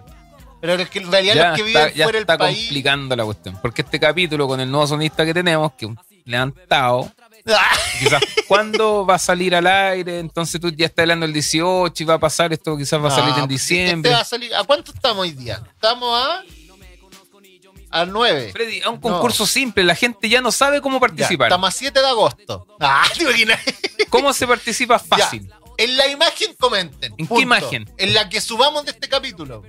Pero 0.61 0.77
los 0.77 0.89
que 0.89 0.99
en 0.99 1.11
realidad 1.13 1.35
Ya 1.35 1.49
los 1.51 1.57
que 1.61 1.67
está, 1.69 1.79
viven 1.81 1.95
ya 1.97 2.05
fuera 2.05 2.17
del 2.17 2.23
está 2.23 2.39
país. 2.39 2.59
complicando 2.59 3.17
la 3.17 3.25
cuestión. 3.25 3.59
Porque 3.61 3.83
este 3.83 4.01
capítulo 4.01 4.47
con 4.49 4.61
el 4.61 4.71
nuevo 4.71 4.87
sonista 4.87 5.25
que 5.25 5.35
tenemos, 5.35 5.73
que 5.75 5.85
es 5.87 5.91
un 5.91 5.99
levantado, 6.25 7.11
quizás 7.99 8.23
cuándo 8.49 9.05
va 9.05 9.17
a 9.17 9.19
salir 9.19 9.55
al 9.55 9.67
aire, 9.67 10.19
entonces 10.19 10.59
tú 10.61 10.71
ya 10.71 10.87
estás 10.87 11.03
hablando 11.03 11.27
el 11.27 11.33
18 11.35 12.03
y 12.03 12.07
va 12.07 12.15
a 12.15 12.19
pasar 12.19 12.53
esto, 12.53 12.77
quizás 12.79 12.99
va 12.99 13.07
a 13.07 13.11
no, 13.11 13.15
salir 13.17 13.35
en 13.35 13.41
este 13.41 13.49
diciembre. 13.53 14.11
va 14.13 14.21
a 14.21 14.25
salir- 14.25 14.55
¿A 14.55 14.65
cuánto 14.65 14.93
estamos 14.93 15.19
hoy 15.23 15.33
día? 15.33 15.63
Estamos 15.75 16.19
a. 16.19 16.43
Al 17.95 18.11
9. 18.13 18.51
Freddy, 18.53 18.81
a 18.81 18.91
un 18.91 19.01
concurso 19.01 19.47
simple, 19.47 19.85
la 19.85 19.95
gente 19.95 20.29
ya 20.29 20.41
no 20.41 20.51
sabe 20.51 20.81
cómo 20.81 20.97
Ya, 20.97 21.01
participar. 21.01 21.47
estamos 21.47 21.69
a 21.69 21.73
7 21.79 22.01
de 22.01 22.07
agosto. 22.07 22.67
Ah, 22.81 23.05
¿te 23.17 23.23
imaginas? 23.23 23.61
¿Cómo 24.11 24.33
se 24.33 24.49
participa 24.49 24.99
fácil? 24.99 25.47
Ya, 25.49 25.59
En 25.79 25.97
la 25.97 26.09
imagen 26.09 26.55
comenten. 26.59 27.15
¿En 27.17 27.29
qué 27.29 27.41
imagen? 27.41 27.89
En 27.97 28.13
la 28.13 28.29
que 28.29 28.41
subamos 28.41 28.85
de 28.85 28.91
este 28.91 29.09
capítulo. 29.09 29.63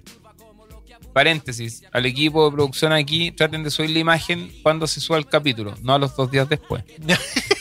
Paréntesis, 1.13 1.83
al 1.93 2.07
equipo 2.07 2.49
de 2.49 2.55
producción 2.55 2.91
aquí, 2.93 3.31
traten 3.31 3.63
de 3.63 3.69
subir 3.69 3.91
la 3.91 3.99
imagen 3.99 4.51
cuando 4.63 4.87
se 4.87 4.99
suba 4.99 5.17
el 5.17 5.27
capítulo, 5.27 5.75
no 5.83 5.93
a 5.93 5.99
los 5.99 6.15
dos 6.15 6.29
días 6.31 6.49
después. 6.49 6.83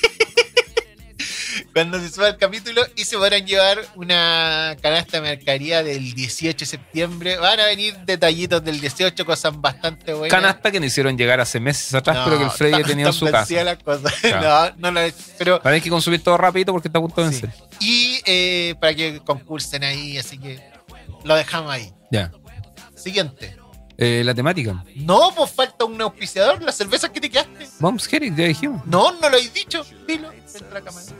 Cuando 1.74 1.98
se 1.98 2.08
suba 2.08 2.28
el 2.28 2.36
capítulo 2.36 2.82
y 2.94 3.04
se 3.04 3.16
podrán 3.18 3.44
llevar 3.44 3.84
una 3.96 4.76
canasta 4.80 5.16
de 5.20 5.22
mercadería 5.28 5.82
del 5.82 6.14
18 6.14 6.56
de 6.56 6.66
septiembre. 6.66 7.36
Van 7.36 7.58
a 7.58 7.66
venir 7.66 7.96
detallitos 8.06 8.62
del 8.64 8.80
18, 8.80 9.26
cosas 9.26 9.60
bastante 9.60 10.14
buenas. 10.14 10.30
Canasta 10.32 10.70
que 10.70 10.78
nos 10.78 10.86
hicieron 10.86 11.18
llegar 11.18 11.40
hace 11.40 11.58
meses 11.58 11.92
atrás, 11.92 12.18
pero 12.24 12.38
que 12.38 12.44
el 12.44 12.50
Freddy 12.50 12.74
están- 12.74 12.90
tenido 12.90 13.08
en 13.08 13.12
su 13.12 13.24
casa. 13.26 13.38
vencidas 13.38 13.64
las 13.64 13.78
cosas. 13.82 14.14
Claro. 14.22 14.74
No, 14.78 14.92
no 14.92 15.00
la 15.00 15.12
pero 15.36 15.52
Van 15.54 15.60
a 15.60 15.62
tener 15.64 15.82
que 15.82 15.90
consumir 15.90 16.22
todo 16.22 16.36
rapidito 16.36 16.70
porque 16.72 16.88
está 16.88 16.98
a 17.00 17.02
punto 17.02 17.24
de 17.24 17.32
sí. 17.32 17.40
vencer. 17.42 17.64
Y 17.80 18.20
eh, 18.24 18.74
para 18.80 18.94
que 18.94 19.18
concursen 19.20 19.82
ahí, 19.82 20.16
así 20.16 20.38
que 20.38 20.60
lo 21.24 21.34
dejamos 21.34 21.72
ahí. 21.72 21.92
Ya. 22.10 22.30
Siguiente. 22.94 23.56
Eh, 23.96 24.22
la 24.24 24.34
temática. 24.34 24.84
No, 24.96 25.32
pues 25.36 25.50
falta 25.52 25.84
un 25.84 26.00
auspiciador, 26.00 26.60
las 26.62 26.76
cervezas 26.76 27.10
que 27.10 27.20
te 27.20 27.30
quedaste. 27.30 27.68
Mom's 27.78 28.12
Herrick, 28.12 28.34
ya 28.36 28.44
dijimos. 28.46 28.84
No, 28.86 29.12
no 29.20 29.28
lo 29.28 29.36
he 29.36 29.48
dicho. 29.48 29.84
Dilo. 30.06 30.32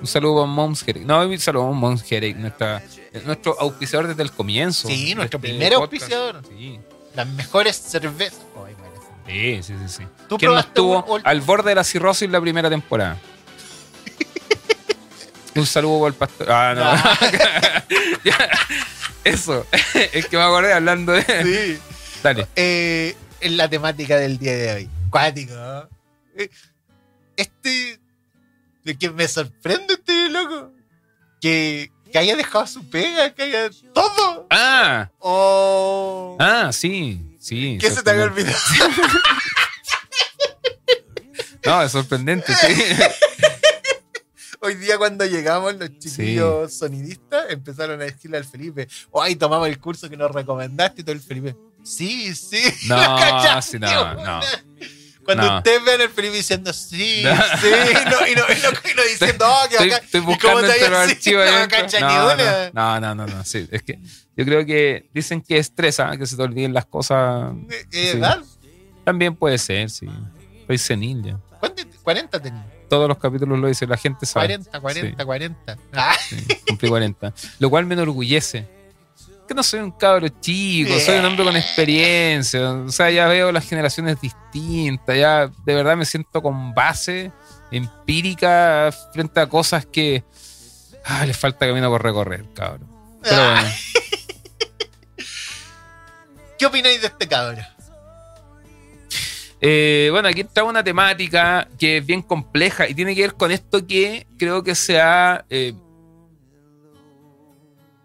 Un 0.00 0.06
saludo 0.06 0.42
a 0.42 0.46
Mom's 0.46 0.82
Herrick. 0.86 1.04
No, 1.04 1.20
un 1.26 1.38
saludo 1.38 1.68
a 1.68 1.72
Mom's 1.72 2.04
nuestra, 2.36 2.82
eh, 3.12 3.22
nuestro 3.24 3.58
auspiciador 3.60 4.08
desde 4.08 4.22
el 4.22 4.32
comienzo. 4.32 4.88
Sí, 4.88 5.14
nuestro 5.14 5.38
este 5.38 5.48
primer 5.48 5.72
podcast. 5.74 5.92
auspiciador. 5.92 6.42
Sí. 6.48 6.80
Las 7.14 7.26
mejores 7.28 7.76
cervezas. 7.76 8.40
Sí, 9.26 9.62
sí, 9.62 9.74
sí, 9.86 9.88
sí. 9.88 10.02
¿Tú 10.28 10.36
¿Quién 10.36 10.52
nos 10.52 10.72
tuvo 10.74 11.02
un- 11.04 11.20
al 11.24 11.40
borde 11.40 11.70
de 11.70 11.74
la 11.76 11.84
cirrosis 11.84 12.28
la 12.28 12.40
primera 12.40 12.68
temporada? 12.68 13.16
Un 15.54 15.66
saludo 15.66 16.00
por 16.00 16.08
el 16.08 16.14
pastor. 16.14 16.50
Ah, 16.50 16.74
no. 16.74 18.30
Eso. 19.24 19.66
Es 20.12 20.26
que 20.26 20.36
me 20.36 20.42
acordé 20.42 20.72
hablando 20.72 21.12
de. 21.12 21.22
Sí. 21.22 21.78
Dale. 22.22 22.46
Eh, 22.56 23.16
es 23.40 23.52
la 23.52 23.68
temática 23.68 24.16
del 24.18 24.38
día 24.38 24.52
de 24.56 24.72
hoy. 24.74 24.90
Cuático. 25.10 25.52
Eh, 26.36 26.50
Este. 27.36 27.98
De 28.84 28.96
que 28.98 29.10
me 29.10 29.26
sorprende 29.28 29.94
este 29.94 30.28
loco. 30.30 30.72
Que, 31.40 31.90
que 32.12 32.18
haya 32.18 32.36
dejado 32.36 32.66
su 32.66 32.88
pega, 32.88 33.34
que 33.34 33.42
haya 33.42 33.70
todo. 33.92 34.46
Ah, 34.50 35.10
Oh. 35.18 36.36
ah, 36.40 36.70
sí, 36.72 37.20
sí. 37.40 37.78
¿Qué 37.80 37.90
se 37.90 38.02
te 38.02 38.10
había 38.10 38.24
olvidado? 38.24 38.56
No, 41.64 41.82
es 41.82 41.92
sorprendente, 41.92 42.54
sí. 42.54 42.66
Hoy 44.60 44.74
día 44.76 44.96
cuando 44.98 45.24
llegamos 45.26 45.74
los 45.76 45.98
chiquillos 45.98 46.72
sonidistas 46.72 47.46
empezaron 47.50 48.00
a 48.00 48.04
decirle 48.04 48.38
al 48.38 48.44
Felipe, 48.46 48.88
ahí 49.20 49.36
tomamos 49.36 49.68
el 49.68 49.78
curso 49.78 50.08
que 50.08 50.16
nos 50.16 50.30
recomendaste 50.30 51.02
y 51.02 51.04
todo 51.04 51.14
el 51.14 51.20
Felipe. 51.20 51.54
Sí, 51.82 52.34
sí. 52.34 52.62
No, 52.86 52.96
¿lo 52.96 53.16
cachaste, 53.18 53.72
sí, 53.72 53.78
no, 53.78 54.14
no. 54.14 54.40
Cuando 55.24 55.44
No. 55.46 55.56
ustedes 55.58 55.84
ven 55.84 56.00
al 56.00 56.08
Felipe 56.10 56.36
diciendo 56.36 56.72
sí, 56.72 57.22
No. 57.24 57.34
sí, 57.34 57.68
no, 58.10 58.26
y, 58.28 58.34
no, 58.34 58.42
y, 58.52 58.62
no, 58.62 58.68
y 58.90 58.94
no 58.94 59.02
diciendo, 59.10 59.46
oh, 59.48 59.68
que 59.68 59.74
Estoy, 59.76 59.88
bacán. 59.90 60.04
estoy 60.04 60.20
¿Y 60.20 60.24
cómo 60.24 60.32
buscando 60.34 60.60
te 60.60 60.66
entre 60.72 60.88
los 60.90 60.98
había- 60.98 61.06
sí, 61.08 61.34
archivos. 61.34 61.44
no 62.04 62.36
no, 62.72 63.00
no, 63.00 63.00
no, 63.00 63.14
no, 63.14 63.26
no, 63.36 63.44
sí. 63.44 63.68
Es 63.70 63.82
que 63.82 63.98
yo 64.36 64.44
creo 64.44 64.64
que 64.66 65.08
dicen 65.14 65.40
que 65.42 65.58
estresa, 65.58 66.16
que 66.16 66.26
se 66.26 66.36
te 66.36 66.42
olviden 66.42 66.72
las 66.74 66.84
cosas. 66.86 67.52
Sí. 67.90 68.06
¿Verdad? 68.14 68.42
También 69.04 69.34
puede 69.36 69.58
ser, 69.58 69.90
sí. 69.90 70.06
Soy 70.66 70.78
senil 70.78 71.22
ya. 71.22 71.38
¿Cuánto- 71.60 71.82
40 72.02 72.40
tenía. 72.40 72.66
Todos 72.88 73.08
los 73.08 73.16
capítulos 73.18 73.58
lo 73.58 73.66
dice, 73.66 73.86
la 73.86 73.96
gente 73.96 74.26
sabe. 74.26 74.46
40, 74.46 74.80
40, 74.80 75.24
40. 75.24 75.78
Ah, 75.94 76.14
Sí, 76.28 76.36
cumplí 76.68 76.88
40. 76.88 77.32
Lo 77.58 77.70
cual 77.70 77.86
me 77.86 77.94
enorgullece. 77.94 78.66
Que 79.46 79.54
no 79.54 79.62
soy 79.62 79.80
un 79.80 79.90
cabro 79.90 80.26
chico, 80.40 80.98
soy 81.00 81.18
un 81.18 81.26
hombre 81.26 81.44
con 81.44 81.54
experiencia. 81.56 82.70
O 82.72 82.88
sea, 82.90 83.10
ya 83.10 83.26
veo 83.28 83.52
las 83.52 83.68
generaciones 83.68 84.18
distintas. 84.20 85.16
Ya 85.16 85.46
de 85.48 85.74
verdad 85.74 85.96
me 85.96 86.06
siento 86.06 86.40
con 86.42 86.72
base 86.74 87.30
empírica 87.70 88.90
frente 89.12 89.40
a 89.40 89.46
cosas 89.48 89.84
que. 89.86 90.24
Ah, 91.04 91.26
les 91.26 91.36
falta 91.36 91.66
camino 91.66 91.90
por 91.90 92.02
recorrer, 92.02 92.46
cabrón. 92.54 92.88
Pero 93.22 93.36
Ah. 93.36 93.60
bueno. 93.60 93.74
¿Qué 96.58 96.66
opináis 96.66 97.00
de 97.02 97.08
este 97.08 97.28
cabrón? 97.28 97.58
Eh, 99.60 100.08
bueno, 100.10 100.28
aquí 100.28 100.40
está 100.42 100.62
una 100.64 100.82
temática 100.84 101.68
que 101.78 101.98
es 101.98 102.06
bien 102.06 102.22
compleja 102.22 102.88
y 102.88 102.94
tiene 102.94 103.14
que 103.14 103.22
ver 103.22 103.34
con 103.34 103.50
esto 103.50 103.86
que 103.86 104.26
creo 104.38 104.62
que 104.62 104.74
se 104.74 105.00
ha 105.00 105.44
eh, 105.50 105.74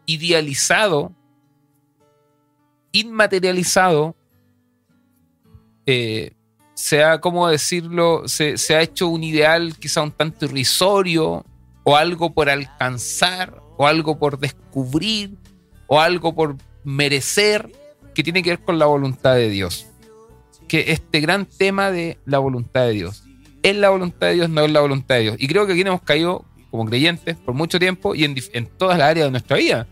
idealizado, 0.05 1.13
inmaterializado, 2.91 4.15
eh, 5.85 6.33
se 6.73 7.03
ha, 7.03 7.19
¿cómo 7.19 7.47
decirlo? 7.47 8.27
Se, 8.27 8.57
se 8.57 8.75
ha 8.75 8.81
hecho 8.81 9.07
un 9.07 9.23
ideal 9.23 9.75
quizá 9.77 10.01
un 10.01 10.11
tanto 10.11 10.45
irrisorio 10.45 11.45
o 11.83 11.95
algo 11.95 12.33
por 12.33 12.49
alcanzar 12.49 13.61
o 13.77 13.87
algo 13.87 14.17
por 14.17 14.39
descubrir 14.39 15.37
o 15.87 15.99
algo 15.99 16.33
por 16.33 16.55
merecer 16.83 17.71
que 18.13 18.23
tiene 18.23 18.43
que 18.43 18.51
ver 18.51 18.59
con 18.59 18.79
la 18.79 18.85
voluntad 18.85 19.35
de 19.35 19.49
Dios 19.49 19.89
que 20.69 20.91
este 20.93 21.19
gran 21.19 21.45
tema 21.45 21.91
de 21.91 22.17
la 22.25 22.39
voluntad 22.39 22.85
de 22.85 22.91
Dios. 22.91 23.23
¿Es 23.61 23.75
la 23.75 23.89
voluntad 23.89 24.27
de 24.27 24.35
Dios? 24.35 24.49
No 24.49 24.61
es 24.61 24.71
la 24.71 24.79
voluntad 24.79 25.15
de 25.15 25.21
Dios. 25.21 25.35
Y 25.37 25.47
creo 25.49 25.67
que 25.67 25.73
aquí 25.73 25.81
hemos 25.81 26.01
caído 26.03 26.45
como 26.71 26.85
creyentes 26.85 27.35
por 27.35 27.55
mucho 27.55 27.77
tiempo 27.77 28.15
y 28.15 28.23
en, 28.23 28.37
en 28.53 28.67
todas 28.67 28.97
las 28.97 29.09
áreas 29.09 29.27
de 29.27 29.31
nuestra 29.31 29.57
vida. 29.57 29.87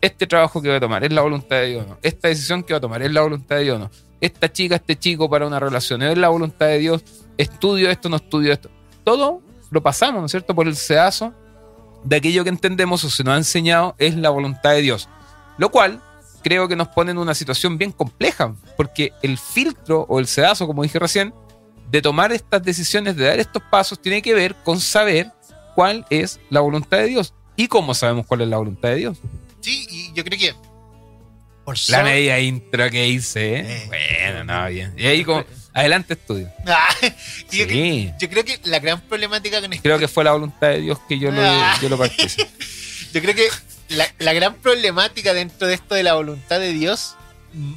Este 0.00 0.26
trabajo 0.26 0.60
que 0.60 0.68
voy 0.68 0.76
a 0.76 0.80
tomar 0.80 1.04
es 1.04 1.12
la 1.12 1.22
voluntad 1.22 1.56
de 1.56 1.66
Dios 1.68 1.86
no. 1.86 1.98
Esta 2.02 2.28
decisión 2.28 2.62
que 2.62 2.72
voy 2.72 2.78
a 2.78 2.80
tomar 2.80 3.02
es 3.02 3.12
la 3.12 3.22
voluntad 3.22 3.56
de 3.56 3.62
Dios 3.62 3.78
no. 3.78 3.90
Esta 4.20 4.52
chica, 4.52 4.76
este 4.76 4.96
chico 4.96 5.28
para 5.28 5.46
una 5.46 5.60
relación 5.60 6.02
es 6.02 6.16
la 6.16 6.28
voluntad 6.28 6.66
de 6.66 6.78
Dios. 6.78 7.04
Estudio 7.36 7.90
esto, 7.90 8.08
no 8.08 8.16
estudio 8.16 8.52
esto. 8.52 8.70
Todo 9.04 9.42
lo 9.70 9.82
pasamos, 9.82 10.20
¿no 10.20 10.26
es 10.26 10.30
cierto? 10.30 10.54
Por 10.54 10.66
el 10.68 10.76
sedazo 10.76 11.34
de 12.04 12.16
aquello 12.16 12.44
que 12.44 12.50
entendemos 12.50 13.02
o 13.04 13.10
se 13.10 13.24
nos 13.24 13.34
ha 13.34 13.36
enseñado 13.38 13.94
es 13.98 14.14
la 14.16 14.30
voluntad 14.30 14.70
de 14.70 14.82
Dios. 14.82 15.08
Lo 15.58 15.70
cual 15.70 16.00
creo 16.42 16.68
que 16.68 16.76
nos 16.76 16.88
pone 16.88 17.10
en 17.10 17.18
una 17.18 17.34
situación 17.34 17.76
bien 17.76 17.90
compleja, 17.90 18.54
porque 18.76 19.12
el 19.22 19.36
filtro 19.36 20.06
o 20.08 20.20
el 20.20 20.26
sedazo, 20.26 20.66
como 20.66 20.82
dije 20.82 20.98
recién, 20.98 21.34
de 21.90 22.02
tomar 22.02 22.32
estas 22.32 22.62
decisiones, 22.62 23.16
de 23.16 23.26
dar 23.26 23.38
estos 23.40 23.62
pasos, 23.70 24.00
tiene 24.00 24.22
que 24.22 24.34
ver 24.34 24.54
con 24.64 24.78
saber 24.78 25.32
cuál 25.74 26.06
es 26.10 26.38
la 26.50 26.60
voluntad 26.60 26.98
de 26.98 27.06
Dios. 27.06 27.34
¿Y 27.56 27.68
cómo 27.68 27.94
sabemos 27.94 28.26
cuál 28.26 28.42
es 28.42 28.48
la 28.48 28.58
voluntad 28.58 28.90
de 28.90 28.96
Dios? 28.96 29.18
Sí, 29.66 29.84
y 29.90 30.12
yo 30.14 30.22
creo 30.24 30.38
que. 30.38 30.54
Por 31.64 31.76
La 31.88 32.04
media 32.04 32.38
intro 32.38 32.88
que 32.88 33.08
hice, 33.08 33.56
¿eh? 33.56 33.64
Eh. 33.66 33.84
Bueno, 33.88 34.44
no, 34.44 34.68
bien. 34.68 34.94
Y 34.96 35.04
ahí 35.06 35.24
como, 35.24 35.44
adelante 35.72 36.14
estudio. 36.14 36.48
Ah, 36.66 36.86
y 37.50 37.58
yo, 37.58 37.66
creo- 37.66 37.82
Sí. 37.84 38.12
yo 38.20 38.30
creo 38.30 38.44
que 38.44 38.60
la 38.62 38.78
gran 38.78 39.00
problemática 39.00 39.60
con 39.60 39.72
este 39.72 39.82
Creo 39.82 39.98
que 39.98 40.06
fue 40.06 40.22
la 40.22 40.30
voluntad 40.32 40.68
de 40.68 40.82
Dios 40.82 41.00
que 41.08 41.18
yo 41.18 41.32
lo, 41.32 41.40
Ah. 41.42 41.76
yo 41.82 41.88
lo 41.88 41.98
participé. 41.98 42.48
Yo 43.12 43.22
creo 43.22 43.34
que 43.34 43.48
la, 43.88 44.06
la 44.18 44.32
gran 44.34 44.54
problemática 44.56 45.32
dentro 45.34 45.66
de 45.66 45.74
esto 45.74 45.94
de 45.96 46.02
la 46.04 46.14
voluntad 46.14 46.60
de 46.60 46.72
Dios, 46.72 47.16
mm, 47.54 47.72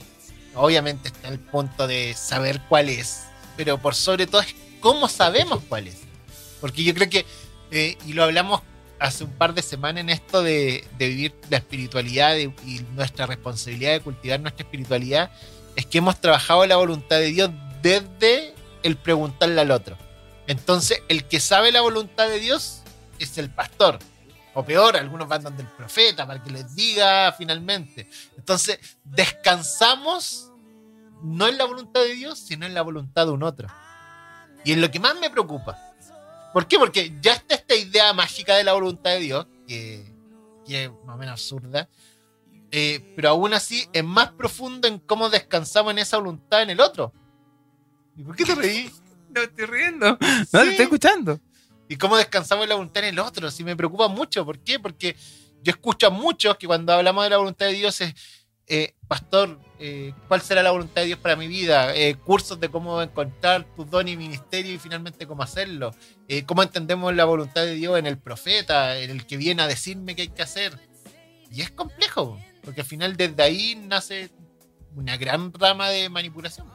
obviamente 0.55 1.07
está 1.07 1.29
el 1.29 1.39
punto 1.39 1.87
de 1.87 2.13
saber 2.13 2.61
cuál 2.69 2.89
es, 2.89 3.21
pero 3.57 3.77
por 3.79 3.95
sobre 3.95 4.27
todo 4.27 4.41
es 4.41 4.53
cómo 4.81 5.07
sabemos 5.07 5.61
cuál 5.69 5.87
es. 5.87 5.95
Porque 6.61 6.83
yo 6.83 6.93
creo 6.93 7.09
que, 7.09 7.25
eh, 7.71 7.97
y 8.05 8.13
lo 8.13 8.23
hablamos 8.25 8.61
hace 8.99 9.23
un 9.23 9.31
par 9.31 9.53
de 9.53 9.61
semanas 9.61 10.01
en 10.01 10.09
esto 10.09 10.43
de, 10.43 10.85
vivir 10.97 11.33
la 11.49 11.57
espiritualidad 11.57 12.35
y 12.37 12.85
nuestra 12.95 13.25
responsabilidad 13.25 13.93
de 13.93 14.01
cultivar 14.01 14.39
nuestra 14.39 14.63
espiritualidad, 14.63 15.31
es 15.75 15.85
que 15.85 15.99
hemos 15.99 16.19
trabajado 16.19 16.65
la 16.65 16.75
voluntad 16.75 17.17
de 17.17 17.27
Dios 17.27 17.51
desde 17.81 18.53
el 18.83 18.97
preguntarle 18.97 19.61
al 19.61 19.71
otro. 19.71 19.97
Entonces, 20.47 21.01
el 21.07 21.25
que 21.25 21.39
sabe 21.39 21.71
la 21.71 21.81
voluntad 21.81 22.27
de 22.27 22.39
Dios 22.39 22.81
es 23.19 23.37
el 23.37 23.49
pastor. 23.49 23.99
O 24.55 24.65
peor, 24.65 24.97
algunos 24.97 25.27
van 25.27 25.43
donde 25.43 25.61
el 25.61 25.69
profeta 25.69 26.25
para 26.25 26.41
que 26.41 26.49
les 26.49 26.75
diga 26.75 27.31
finalmente. 27.33 28.09
Entonces, 28.35 28.79
descansamos 29.03 30.51
no 31.21 31.47
en 31.47 31.57
la 31.57 31.65
voluntad 31.65 32.01
de 32.01 32.15
Dios, 32.15 32.39
sino 32.39 32.65
en 32.65 32.73
la 32.73 32.81
voluntad 32.81 33.27
de 33.27 33.31
un 33.31 33.43
otro. 33.43 33.67
Y 34.65 34.71
es 34.71 34.77
lo 34.79 34.89
que 34.89 34.99
más 34.99 35.15
me 35.19 35.29
preocupa. 35.29 35.77
¿Por 36.53 36.67
qué? 36.67 36.77
Porque 36.79 37.13
ya 37.21 37.33
está 37.33 37.55
esta 37.55 37.75
idea 37.75 38.11
mágica 38.13 38.55
de 38.55 38.63
la 38.63 38.73
voluntad 38.73 39.11
de 39.11 39.19
Dios, 39.19 39.47
que, 39.67 40.03
que 40.65 40.85
es 40.85 40.91
más 41.05 41.15
o 41.15 41.19
menos 41.19 41.33
absurda, 41.33 41.87
eh, 42.71 43.13
pero 43.15 43.29
aún 43.29 43.53
así 43.53 43.87
es 43.93 44.03
más 44.03 44.31
profundo 44.31 44.87
en 44.87 44.99
cómo 44.99 45.29
descansamos 45.29 45.91
en 45.91 45.99
esa 45.99 46.17
voluntad 46.17 46.61
en 46.63 46.71
el 46.71 46.79
otro. 46.81 47.13
¿Y 48.17 48.23
por 48.23 48.35
qué 48.35 48.45
te 48.45 48.55
reí? 48.55 48.91
No 49.29 49.41
estoy 49.43 49.65
riendo. 49.67 50.17
No, 50.19 50.27
Sí. 50.39 50.47
te 50.51 50.69
estoy 50.71 50.83
escuchando. 50.85 51.39
y 51.87 51.95
cómo 51.97 52.17
descansamos 52.17 52.63
en 52.63 52.69
la 52.69 52.75
voluntad 52.75 53.03
en 53.03 53.09
el 53.09 53.19
otro. 53.19 53.51
Si 53.51 53.63
me 53.63 53.75
preocupa 53.75 54.07
mucho, 54.07 54.43
¿por 54.43 54.57
qué? 54.59 54.79
Porque 54.79 55.15
yo 55.61 55.69
escucho 55.71 56.07
a 56.07 56.09
muchos 56.09 56.57
que 56.57 56.65
cuando 56.65 56.93
hablamos 56.93 57.23
de 57.25 57.29
la 57.29 57.37
voluntad 57.37 57.67
de 57.67 57.73
Dios 57.73 58.01
es, 58.01 58.13
eh, 58.69 58.93
pastor, 59.07 59.59
eh, 59.79 60.13
¿cuál 60.27 60.41
será 60.41 60.61
la 60.61 60.71
voluntad 60.71 61.01
de 61.01 61.07
Dios 61.07 61.19
para 61.19 61.35
mi 61.35 61.47
vida? 61.47 61.95
Eh, 61.95 62.15
cursos 62.15 62.59
de 62.59 62.69
cómo 62.69 63.01
encontrar 63.01 63.65
tu 63.75 63.83
don 63.83 64.07
y 64.07 64.15
ministerio 64.15 64.73
y 64.73 64.77
finalmente 64.77 65.25
cómo 65.25 65.41
hacerlo. 65.41 65.95
Eh, 66.27 66.43
¿Cómo 66.43 66.61
entendemos 66.61 67.15
la 67.15 67.25
voluntad 67.25 67.63
de 67.63 67.73
Dios 67.73 67.97
en 67.97 68.05
el 68.05 68.17
profeta, 68.17 68.97
en 68.99 69.09
el 69.09 69.25
que 69.25 69.37
viene 69.37 69.63
a 69.63 69.67
decirme 69.67 70.15
qué 70.15 70.23
hay 70.23 70.27
que 70.27 70.43
hacer? 70.43 70.77
Y 71.51 71.61
es 71.61 71.71
complejo, 71.71 72.37
porque 72.63 72.81
al 72.81 72.87
final 72.87 73.17
desde 73.17 73.41
ahí 73.41 73.75
nace 73.75 74.29
una 74.95 75.17
gran 75.17 75.51
rama 75.53 75.89
de 75.89 76.09
manipulación. 76.09 76.67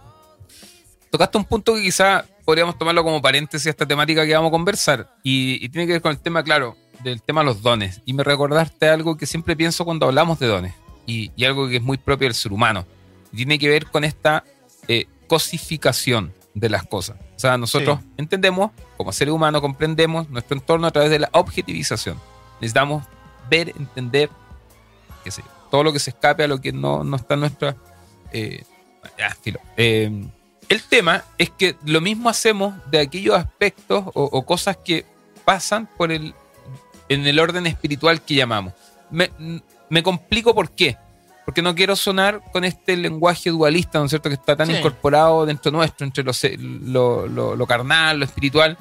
tocaste 1.10 1.38
un 1.38 1.44
punto 1.44 1.74
que 1.74 1.82
quizá 1.82 2.24
podríamos 2.44 2.76
tomarlo 2.76 3.04
como 3.04 3.22
paréntesis 3.22 3.68
a 3.68 3.70
esta 3.70 3.86
temática 3.86 4.26
que 4.26 4.34
vamos 4.34 4.48
a 4.48 4.50
conversar. 4.50 5.14
Y, 5.22 5.64
y 5.64 5.68
tiene 5.68 5.86
que 5.86 5.92
ver 5.92 6.02
con 6.02 6.10
el 6.10 6.18
tema, 6.18 6.42
claro, 6.42 6.76
del 7.04 7.22
tema 7.22 7.42
de 7.42 7.46
los 7.46 7.62
dones. 7.62 8.00
Y 8.04 8.14
me 8.14 8.24
recordaste 8.24 8.88
algo 8.88 9.16
que 9.16 9.26
siempre 9.26 9.54
pienso 9.54 9.84
cuando 9.84 10.06
hablamos 10.06 10.40
de 10.40 10.48
dones. 10.48 10.83
Y, 11.06 11.30
y 11.36 11.44
algo 11.44 11.68
que 11.68 11.76
es 11.76 11.82
muy 11.82 11.98
propio 11.98 12.26
del 12.28 12.34
ser 12.34 12.52
humano. 12.52 12.86
Tiene 13.34 13.58
que 13.58 13.68
ver 13.68 13.86
con 13.86 14.04
esta 14.04 14.44
eh, 14.88 15.06
cosificación 15.26 16.32
de 16.54 16.68
las 16.68 16.84
cosas. 16.84 17.16
O 17.36 17.38
sea, 17.38 17.58
nosotros 17.58 17.98
Sí. 18.00 18.06
entendemos, 18.18 18.70
como 18.96 19.12
seres 19.12 19.34
humanos, 19.34 19.60
comprendemos 19.60 20.28
nuestro 20.30 20.56
entorno 20.56 20.86
a 20.86 20.90
través 20.90 21.10
de 21.10 21.18
la 21.18 21.28
objetivización. 21.32 22.16
Necesitamos 22.60 23.04
ver, 23.50 23.70
entender, 23.78 24.30
qué 25.24 25.30
sé 25.30 25.42
todo 25.70 25.82
lo 25.82 25.92
que 25.92 25.98
se 25.98 26.10
escape 26.10 26.44
a 26.44 26.46
lo 26.46 26.60
que 26.60 26.72
no, 26.72 27.02
no 27.02 27.16
está 27.16 27.34
en 27.34 27.40
nuestra... 27.40 27.74
eh, 28.32 28.62
ya, 29.18 29.30
filo. 29.42 29.58
Eh, 29.76 30.24
el 30.68 30.82
tema 30.84 31.24
es 31.36 31.50
que 31.50 31.74
lo 31.84 32.00
mismo 32.00 32.28
hacemos 32.30 32.74
de 32.92 33.00
aquellos 33.00 33.36
aspectos 33.36 34.04
o, 34.14 34.22
o 34.24 34.46
cosas 34.46 34.76
que 34.76 35.04
pasan 35.44 35.88
por 35.96 36.12
el, 36.12 36.32
en 37.08 37.26
el 37.26 37.40
orden 37.40 37.66
espiritual 37.66 38.22
que 38.22 38.36
llamamos. 38.36 38.72
Me, 39.10 39.30
me 39.94 40.02
complico 40.02 40.54
por 40.54 40.70
qué. 40.72 40.96
Porque 41.44 41.62
no 41.62 41.74
quiero 41.74 41.94
sonar 41.94 42.40
con 42.52 42.64
este 42.64 42.96
lenguaje 42.96 43.50
dualista, 43.50 43.98
¿no 43.98 44.06
es 44.06 44.10
cierto?, 44.10 44.28
que 44.30 44.34
está 44.34 44.56
tan 44.56 44.66
Sí. 44.66 44.72
incorporado 44.76 45.44
dentro 45.46 45.70
nuestro, 45.70 46.06
entre 46.06 46.24
lo, 46.24 46.32
lo, 46.58 47.26
lo- 47.28 47.54
lo 47.56 47.66
carnal, 47.66 48.18
lo 48.18 48.24
espiritual. 48.24 48.76